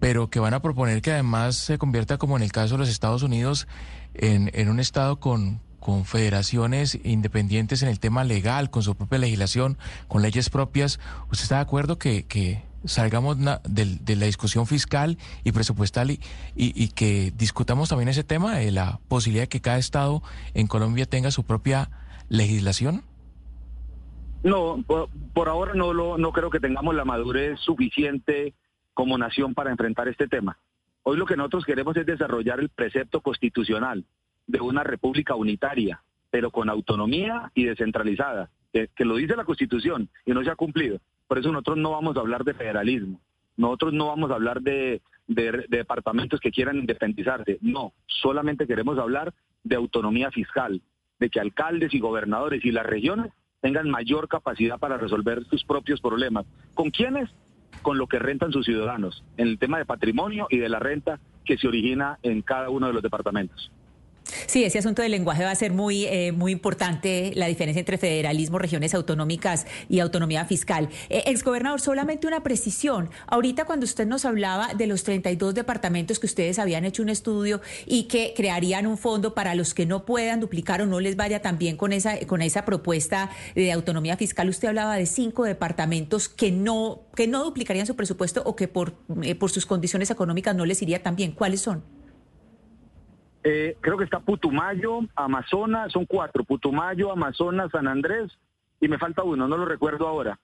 pero 0.00 0.30
que 0.30 0.40
van 0.40 0.54
a 0.54 0.62
proponer 0.62 1.02
que 1.02 1.12
además 1.12 1.56
se 1.56 1.78
convierta, 1.78 2.18
como 2.18 2.36
en 2.36 2.42
el 2.42 2.50
caso 2.50 2.74
de 2.74 2.78
los 2.78 2.88
Estados 2.88 3.22
Unidos, 3.22 3.68
en, 4.14 4.50
en 4.54 4.68
un 4.68 4.80
Estado 4.80 5.20
con, 5.20 5.60
con 5.78 6.04
federaciones 6.04 6.98
independientes 7.04 7.82
en 7.82 7.88
el 7.88 8.00
tema 8.00 8.24
legal, 8.24 8.70
con 8.70 8.82
su 8.82 8.94
propia 8.96 9.18
legislación, 9.18 9.78
con 10.08 10.22
leyes 10.22 10.50
propias. 10.50 10.98
¿Usted 11.30 11.44
está 11.44 11.56
de 11.56 11.62
acuerdo 11.62 11.98
que, 11.98 12.24
que 12.24 12.64
salgamos 12.84 13.38
de, 13.38 14.16
la 14.16 14.26
discusión 14.26 14.66
fiscal 14.66 15.18
y 15.44 15.52
presupuestal 15.52 16.10
y, 16.10 16.88
que 16.88 17.32
discutamos 17.36 17.88
también 17.88 18.08
ese 18.08 18.24
tema 18.24 18.56
de 18.56 18.70
la 18.70 19.00
posibilidad 19.08 19.44
de 19.44 19.48
que 19.48 19.60
cada 19.60 19.78
estado 19.78 20.22
en 20.54 20.66
Colombia 20.66 21.06
tenga 21.06 21.30
su 21.30 21.44
propia 21.44 21.90
legislación? 22.28 23.02
No, 24.42 24.82
por, 25.34 25.48
ahora 25.48 25.74
no, 25.74 25.92
lo, 25.92 26.16
no 26.16 26.32
creo 26.32 26.50
que 26.50 26.60
tengamos 26.60 26.94
la 26.94 27.04
madurez 27.04 27.60
suficiente 27.60 28.54
como 28.94 29.18
nación 29.18 29.54
para 29.54 29.70
enfrentar 29.70 30.08
este 30.08 30.28
tema. 30.28 30.58
Hoy 31.02 31.16
lo 31.16 31.26
que 31.26 31.36
nosotros 31.36 31.64
queremos 31.64 31.96
es 31.96 32.06
desarrollar 32.06 32.60
el 32.60 32.68
precepto 32.68 33.20
constitucional 33.20 34.04
de 34.46 34.60
una 34.60 34.82
república 34.82 35.34
unitaria, 35.34 36.02
pero 36.30 36.50
con 36.50 36.68
autonomía 36.68 37.50
y 37.54 37.64
descentralizada, 37.64 38.50
que 38.72 39.04
lo 39.04 39.16
dice 39.16 39.36
la 39.36 39.44
Constitución 39.44 40.08
y 40.24 40.32
no 40.32 40.42
se 40.42 40.50
ha 40.50 40.56
cumplido. 40.56 41.00
Por 41.30 41.38
eso 41.38 41.52
nosotros 41.52 41.78
no 41.78 41.92
vamos 41.92 42.16
a 42.16 42.20
hablar 42.20 42.42
de 42.42 42.54
federalismo. 42.54 43.20
Nosotros 43.56 43.92
no 43.92 44.08
vamos 44.08 44.32
a 44.32 44.34
hablar 44.34 44.62
de, 44.62 45.00
departamentos 45.28 46.40
que 46.40 46.50
quieran 46.50 46.78
independizarse. 46.78 47.58
No, 47.60 47.92
solamente 48.08 48.66
queremos 48.66 48.98
hablar 48.98 49.32
de 49.62 49.76
autonomía 49.76 50.32
fiscal, 50.32 50.82
de 51.20 51.30
que 51.30 51.38
alcaldes 51.38 51.94
y 51.94 52.00
gobernadores 52.00 52.64
y 52.64 52.72
las 52.72 52.84
regiones 52.84 53.30
tengan 53.60 53.88
mayor 53.88 54.26
capacidad 54.26 54.80
para 54.80 54.96
resolver 54.96 55.44
sus 55.44 55.62
propios 55.62 56.00
problemas. 56.00 56.46
¿Con 56.74 56.90
quiénes? 56.90 57.30
Con 57.82 57.96
lo 57.96 58.08
que 58.08 58.18
rentan 58.18 58.50
sus 58.50 58.66
ciudadanos, 58.66 59.22
en 59.36 59.46
el 59.46 59.60
tema 59.60 59.78
de 59.78 59.84
patrimonio 59.84 60.48
y 60.50 60.58
de 60.58 60.68
la 60.68 60.80
renta 60.80 61.20
que 61.44 61.58
se 61.58 61.68
origina 61.68 62.18
en 62.24 62.42
cada 62.42 62.70
uno 62.70 62.88
de 62.88 62.92
los 62.92 63.04
departamentos. 63.04 63.70
Sí, 64.46 64.64
ese 64.64 64.78
asunto 64.78 65.02
del 65.02 65.12
lenguaje 65.12 65.44
va 65.44 65.50
a 65.50 65.54
ser 65.54 65.72
muy, 65.72 66.06
eh, 66.06 66.32
muy 66.32 66.52
importante, 66.52 67.32
la 67.34 67.46
diferencia 67.46 67.80
entre 67.80 67.98
federalismo, 67.98 68.58
regiones 68.58 68.94
autonómicas 68.94 69.66
y 69.88 70.00
autonomía 70.00 70.44
fiscal. 70.44 70.88
Eh, 71.08 71.24
exgobernador, 71.26 71.80
solamente 71.80 72.26
una 72.26 72.42
precisión. 72.42 73.10
Ahorita 73.26 73.64
cuando 73.64 73.84
usted 73.84 74.06
nos 74.06 74.24
hablaba 74.24 74.74
de 74.74 74.86
los 74.86 75.04
32 75.04 75.54
departamentos 75.54 76.18
que 76.18 76.26
ustedes 76.26 76.58
habían 76.58 76.84
hecho 76.84 77.02
un 77.02 77.08
estudio 77.08 77.60
y 77.86 78.04
que 78.04 78.34
crearían 78.36 78.86
un 78.86 78.98
fondo 78.98 79.34
para 79.34 79.54
los 79.54 79.74
que 79.74 79.86
no 79.86 80.04
puedan 80.04 80.40
duplicar 80.40 80.82
o 80.82 80.86
no 80.86 81.00
les 81.00 81.16
vaya 81.16 81.42
tan 81.42 81.58
bien 81.58 81.76
con 81.76 81.92
esa, 81.92 82.18
con 82.26 82.42
esa 82.42 82.64
propuesta 82.64 83.30
de 83.54 83.72
autonomía 83.72 84.16
fiscal, 84.16 84.48
usted 84.48 84.68
hablaba 84.68 84.96
de 84.96 85.06
cinco 85.06 85.44
departamentos 85.44 86.28
que 86.28 86.50
no, 86.50 87.02
que 87.14 87.26
no 87.26 87.44
duplicarían 87.44 87.86
su 87.86 87.96
presupuesto 87.96 88.42
o 88.44 88.56
que 88.56 88.68
por, 88.68 88.94
eh, 89.22 89.34
por 89.34 89.50
sus 89.50 89.66
condiciones 89.66 90.10
económicas 90.10 90.54
no 90.54 90.66
les 90.66 90.82
iría 90.82 91.02
tan 91.02 91.16
bien. 91.16 91.32
¿Cuáles 91.32 91.60
son? 91.60 91.99
Eh, 93.42 93.76
creo 93.80 93.96
que 93.96 94.04
está 94.04 94.20
Putumayo, 94.20 95.00
Amazonas, 95.14 95.92
son 95.92 96.04
cuatro, 96.04 96.44
Putumayo, 96.44 97.10
Amazonas, 97.10 97.70
San 97.70 97.88
Andrés, 97.88 98.30
y 98.80 98.88
me 98.88 98.98
falta 98.98 99.22
uno, 99.22 99.48
no 99.48 99.56
lo 99.56 99.64
recuerdo 99.64 100.06
ahora. 100.06 100.38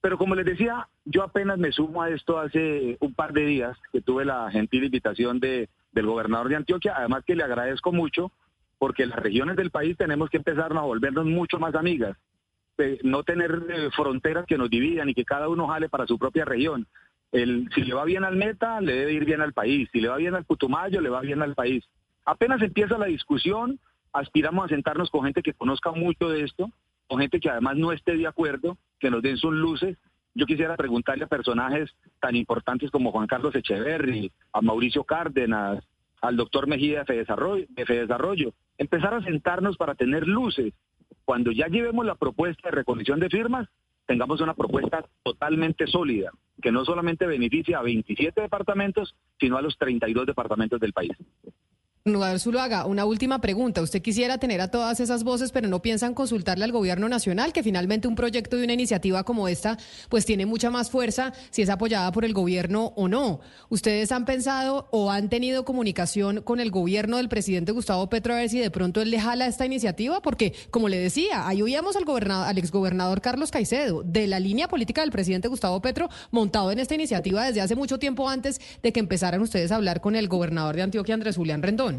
Pero 0.00 0.16
como 0.16 0.36
les 0.36 0.46
decía, 0.46 0.88
yo 1.04 1.24
apenas 1.24 1.58
me 1.58 1.72
sumo 1.72 2.02
a 2.02 2.10
esto 2.10 2.38
hace 2.38 2.96
un 3.00 3.14
par 3.14 3.32
de 3.32 3.44
días 3.44 3.76
que 3.92 4.00
tuve 4.00 4.24
la 4.24 4.50
gentil 4.50 4.84
invitación 4.84 5.40
de, 5.40 5.68
del 5.92 6.06
gobernador 6.06 6.48
de 6.48 6.56
Antioquia, 6.56 6.94
además 6.96 7.24
que 7.26 7.34
le 7.34 7.42
agradezco 7.42 7.92
mucho 7.92 8.30
porque 8.78 9.06
las 9.06 9.18
regiones 9.18 9.56
del 9.56 9.70
país 9.70 9.96
tenemos 9.96 10.30
que 10.30 10.36
empezar 10.36 10.72
a 10.76 10.80
volvernos 10.82 11.26
mucho 11.26 11.58
más 11.58 11.74
amigas, 11.74 12.16
no 13.02 13.24
tener 13.24 13.60
eh, 13.68 13.90
fronteras 13.90 14.46
que 14.46 14.56
nos 14.56 14.70
dividan 14.70 15.08
y 15.08 15.14
que 15.14 15.24
cada 15.24 15.48
uno 15.48 15.66
jale 15.66 15.88
para 15.88 16.06
su 16.06 16.16
propia 16.16 16.44
región. 16.44 16.86
Si 17.32 17.82
le 17.82 17.92
va 17.92 18.04
bien 18.04 18.24
al 18.24 18.36
Meta, 18.36 18.80
le 18.80 18.94
debe 18.94 19.12
ir 19.12 19.24
bien 19.24 19.40
al 19.40 19.52
país, 19.52 19.88
si 19.92 20.00
le 20.00 20.08
va 20.08 20.16
bien 20.16 20.36
al 20.36 20.44
Putumayo, 20.44 21.00
le 21.00 21.10
va 21.10 21.20
bien 21.20 21.42
al 21.42 21.56
país. 21.56 21.84
Apenas 22.28 22.60
empieza 22.60 22.98
la 22.98 23.06
discusión, 23.06 23.80
aspiramos 24.12 24.66
a 24.66 24.68
sentarnos 24.68 25.08
con 25.10 25.24
gente 25.24 25.40
que 25.40 25.54
conozca 25.54 25.92
mucho 25.92 26.28
de 26.28 26.44
esto, 26.44 26.70
con 27.06 27.20
gente 27.20 27.40
que 27.40 27.48
además 27.48 27.78
no 27.78 27.90
esté 27.90 28.18
de 28.18 28.26
acuerdo, 28.26 28.76
que 29.00 29.10
nos 29.10 29.22
den 29.22 29.38
sus 29.38 29.54
luces. 29.54 29.96
Yo 30.34 30.44
quisiera 30.44 30.76
preguntarle 30.76 31.24
a 31.24 31.28
personajes 31.28 31.90
tan 32.20 32.36
importantes 32.36 32.90
como 32.90 33.12
Juan 33.12 33.26
Carlos 33.26 33.54
Echeverry, 33.54 34.30
a 34.52 34.60
Mauricio 34.60 35.04
Cárdenas, 35.04 35.82
al 36.20 36.36
doctor 36.36 36.66
Mejía 36.66 37.02
de 37.04 37.16
Desarrollo, 37.16 37.64
de 37.66 37.84
Desarrollo, 37.86 38.52
empezar 38.76 39.14
a 39.14 39.22
sentarnos 39.22 39.78
para 39.78 39.94
tener 39.94 40.28
luces. 40.28 40.74
Cuando 41.24 41.50
ya 41.50 41.68
llevemos 41.68 42.04
la 42.04 42.16
propuesta 42.16 42.68
de 42.68 42.76
recolección 42.76 43.20
de 43.20 43.30
firmas, 43.30 43.70
tengamos 44.04 44.42
una 44.42 44.52
propuesta 44.52 45.02
totalmente 45.22 45.86
sólida, 45.86 46.30
que 46.60 46.72
no 46.72 46.84
solamente 46.84 47.26
beneficie 47.26 47.74
a 47.74 47.80
27 47.80 48.38
departamentos, 48.38 49.16
sino 49.40 49.56
a 49.56 49.62
los 49.62 49.78
32 49.78 50.26
departamentos 50.26 50.78
del 50.78 50.92
país. 50.92 51.16
Gobernador 52.12 52.40
Zuluaga, 52.40 52.86
una 52.86 53.04
última 53.04 53.40
pregunta. 53.40 53.82
Usted 53.82 54.00
quisiera 54.00 54.38
tener 54.38 54.60
a 54.60 54.70
todas 54.70 55.00
esas 55.00 55.24
voces, 55.24 55.52
pero 55.52 55.68
no 55.68 55.82
piensan 55.82 56.14
consultarle 56.14 56.64
al 56.64 56.72
gobierno 56.72 57.08
nacional, 57.08 57.52
que 57.52 57.62
finalmente 57.62 58.08
un 58.08 58.14
proyecto 58.14 58.56
de 58.56 58.64
una 58.64 58.72
iniciativa 58.72 59.24
como 59.24 59.48
esta, 59.48 59.78
pues 60.08 60.24
tiene 60.24 60.46
mucha 60.46 60.70
más 60.70 60.90
fuerza 60.90 61.32
si 61.50 61.62
es 61.62 61.70
apoyada 61.70 62.10
por 62.12 62.24
el 62.24 62.32
gobierno 62.32 62.92
o 62.96 63.08
no. 63.08 63.40
¿Ustedes 63.68 64.12
han 64.12 64.24
pensado 64.24 64.88
o 64.90 65.10
han 65.10 65.28
tenido 65.28 65.64
comunicación 65.64 66.42
con 66.42 66.60
el 66.60 66.70
gobierno 66.70 67.16
del 67.16 67.28
presidente 67.28 67.72
Gustavo 67.72 68.08
Petro 68.08 68.34
a 68.34 68.38
ver 68.38 68.48
si 68.48 68.58
de 68.58 68.70
pronto 68.70 69.00
él 69.00 69.10
le 69.10 69.20
jala 69.20 69.46
esta 69.46 69.66
iniciativa? 69.66 70.22
Porque, 70.22 70.54
como 70.70 70.88
le 70.88 70.98
decía, 70.98 71.48
ahí 71.48 71.62
oíamos 71.62 71.96
al, 71.96 72.04
gobernador, 72.04 72.46
al 72.48 72.58
exgobernador 72.58 73.20
Carlos 73.20 73.50
Caicedo, 73.50 74.02
de 74.02 74.26
la 74.26 74.40
línea 74.40 74.68
política 74.68 75.00
del 75.00 75.10
presidente 75.10 75.48
Gustavo 75.48 75.80
Petro, 75.80 76.08
montado 76.30 76.70
en 76.70 76.78
esta 76.78 76.94
iniciativa 76.94 77.44
desde 77.44 77.60
hace 77.60 77.74
mucho 77.74 77.98
tiempo 77.98 78.28
antes 78.28 78.60
de 78.82 78.92
que 78.92 79.00
empezaran 79.00 79.40
ustedes 79.40 79.72
a 79.72 79.76
hablar 79.76 80.00
con 80.00 80.16
el 80.16 80.28
gobernador 80.28 80.76
de 80.76 80.82
Antioquia, 80.82 81.14
Andrés 81.14 81.36
Julián 81.36 81.62
Rendón. 81.62 81.97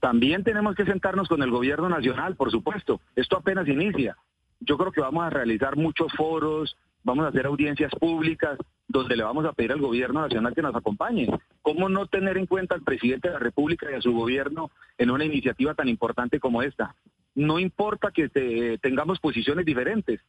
También 0.00 0.44
tenemos 0.44 0.74
que 0.74 0.84
sentarnos 0.84 1.28
con 1.28 1.42
el 1.42 1.50
gobierno 1.50 1.88
nacional, 1.88 2.36
por 2.36 2.50
supuesto. 2.50 3.00
Esto 3.16 3.38
apenas 3.38 3.66
inicia. 3.68 4.16
Yo 4.60 4.76
creo 4.76 4.92
que 4.92 5.00
vamos 5.00 5.24
a 5.24 5.30
realizar 5.30 5.76
muchos 5.76 6.12
foros, 6.12 6.76
vamos 7.02 7.24
a 7.24 7.28
hacer 7.28 7.46
audiencias 7.46 7.92
públicas 7.98 8.58
donde 8.86 9.16
le 9.16 9.22
vamos 9.24 9.44
a 9.46 9.52
pedir 9.52 9.72
al 9.72 9.80
gobierno 9.80 10.20
nacional 10.20 10.54
que 10.54 10.62
nos 10.62 10.74
acompañe. 10.74 11.28
¿Cómo 11.62 11.88
no 11.88 12.06
tener 12.06 12.36
en 12.36 12.46
cuenta 12.46 12.74
al 12.74 12.82
presidente 12.82 13.28
de 13.28 13.34
la 13.34 13.40
República 13.40 13.90
y 13.90 13.94
a 13.94 14.00
su 14.00 14.12
gobierno 14.12 14.70
en 14.98 15.10
una 15.10 15.24
iniciativa 15.24 15.74
tan 15.74 15.88
importante 15.88 16.38
como 16.38 16.62
esta? 16.62 16.94
No 17.34 17.58
importa 17.58 18.10
que 18.10 18.28
tengamos 18.80 19.18
posiciones 19.20 19.64
diferentes. 19.64 20.20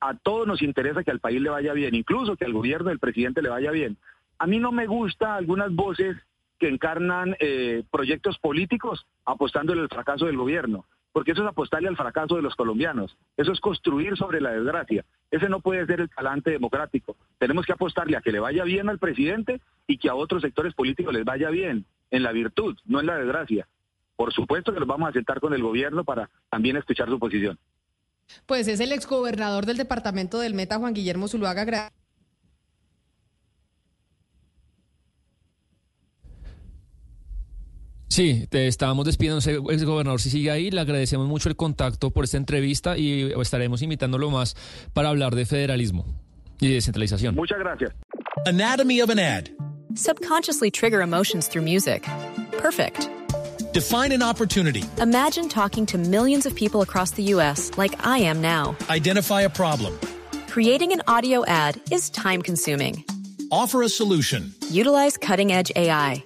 A 0.00 0.14
todos 0.14 0.46
nos 0.46 0.62
interesa 0.62 1.02
que 1.02 1.10
al 1.10 1.20
país 1.20 1.40
le 1.40 1.48
vaya 1.48 1.72
bien, 1.72 1.94
incluso 1.94 2.36
que 2.36 2.44
al 2.44 2.52
gobierno 2.52 2.90
del 2.90 2.98
presidente 2.98 3.42
le 3.42 3.48
vaya 3.48 3.70
bien. 3.70 3.96
A 4.38 4.46
mí 4.46 4.58
no 4.58 4.72
me 4.72 4.86
gusta 4.86 5.36
algunas 5.36 5.74
voces 5.74 6.16
que 6.58 6.68
encarnan 6.68 7.36
eh, 7.38 7.84
proyectos 7.90 8.38
políticos 8.38 9.06
apostándole 9.24 9.82
al 9.82 9.88
fracaso 9.88 10.26
del 10.26 10.36
gobierno, 10.36 10.86
porque 11.12 11.32
eso 11.32 11.42
es 11.42 11.48
apostarle 11.48 11.88
al 11.88 11.96
fracaso 11.96 12.36
de 12.36 12.42
los 12.42 12.54
colombianos, 12.54 13.16
eso 13.36 13.52
es 13.52 13.60
construir 13.60 14.16
sobre 14.16 14.40
la 14.40 14.50
desgracia, 14.50 15.04
ese 15.30 15.48
no 15.48 15.60
puede 15.60 15.86
ser 15.86 16.00
el 16.00 16.10
talante 16.10 16.50
democrático. 16.50 17.16
Tenemos 17.38 17.66
que 17.66 17.72
apostarle 17.72 18.16
a 18.16 18.20
que 18.20 18.32
le 18.32 18.40
vaya 18.40 18.64
bien 18.64 18.88
al 18.88 18.98
presidente 18.98 19.60
y 19.86 19.98
que 19.98 20.08
a 20.08 20.14
otros 20.14 20.42
sectores 20.42 20.74
políticos 20.74 21.12
les 21.14 21.24
vaya 21.24 21.50
bien, 21.50 21.84
en 22.10 22.22
la 22.22 22.32
virtud, 22.32 22.76
no 22.84 23.00
en 23.00 23.06
la 23.06 23.16
desgracia. 23.16 23.66
Por 24.16 24.32
supuesto 24.32 24.72
que 24.72 24.80
nos 24.80 24.88
vamos 24.88 25.08
a 25.08 25.12
sentar 25.12 25.40
con 25.40 25.52
el 25.52 25.62
gobierno 25.62 26.04
para 26.04 26.30
también 26.48 26.76
escuchar 26.76 27.08
su 27.08 27.18
posición. 27.18 27.58
Pues 28.46 28.66
es 28.68 28.80
el 28.80 28.92
exgobernador 28.92 29.66
del 29.66 29.76
departamento 29.76 30.38
del 30.40 30.54
Meta, 30.54 30.78
Juan 30.78 30.94
Guillermo 30.94 31.28
Zuluaga. 31.28 31.92
Sí, 38.08 38.46
te 38.48 38.68
estábamos 38.68 39.04
despidiendo, 39.04 39.40
ex 39.70 39.84
gobernador, 39.84 40.20
si 40.20 40.30
sigue 40.30 40.50
ahí, 40.50 40.70
le 40.70 40.80
agradecemos 40.80 41.26
mucho 41.26 41.48
el 41.48 41.56
contacto 41.56 42.10
por 42.10 42.24
esta 42.24 42.36
entrevista 42.36 42.96
y 42.96 43.32
estaremos 43.40 43.82
invitándolo 43.82 44.30
más 44.30 44.56
para 44.92 45.08
hablar 45.08 45.34
de 45.34 45.44
federalismo 45.44 46.06
y 46.60 46.68
descentralización. 46.68 47.34
Muchas 47.34 47.58
gracias. 47.58 47.92
Anatomy 48.46 49.00
of 49.00 49.10
an 49.10 49.18
ad. 49.18 49.50
Subconsciously 49.94 50.70
trigger 50.70 51.00
emotions 51.00 51.48
through 51.48 51.64
music. 51.64 52.06
Perfect. 52.58 53.08
Define 53.72 54.12
an 54.12 54.22
opportunity. 54.22 54.84
Imagine 55.00 55.48
talking 55.48 55.84
to 55.86 55.98
millions 55.98 56.46
of 56.46 56.54
people 56.54 56.82
across 56.82 57.10
the 57.10 57.24
U.S. 57.34 57.70
like 57.76 57.94
I 58.06 58.18
am 58.18 58.40
now. 58.40 58.76
Identify 58.88 59.42
a 59.42 59.50
problem. 59.50 59.98
Creating 60.48 60.92
an 60.92 61.02
audio 61.08 61.44
ad 61.46 61.80
is 61.90 62.08
time 62.10 62.40
consuming. 62.40 63.04
Offer 63.50 63.82
a 63.82 63.88
solution. 63.88 64.54
Utilize 64.70 65.16
cutting 65.16 65.52
edge 65.52 65.70
AI 65.76 66.25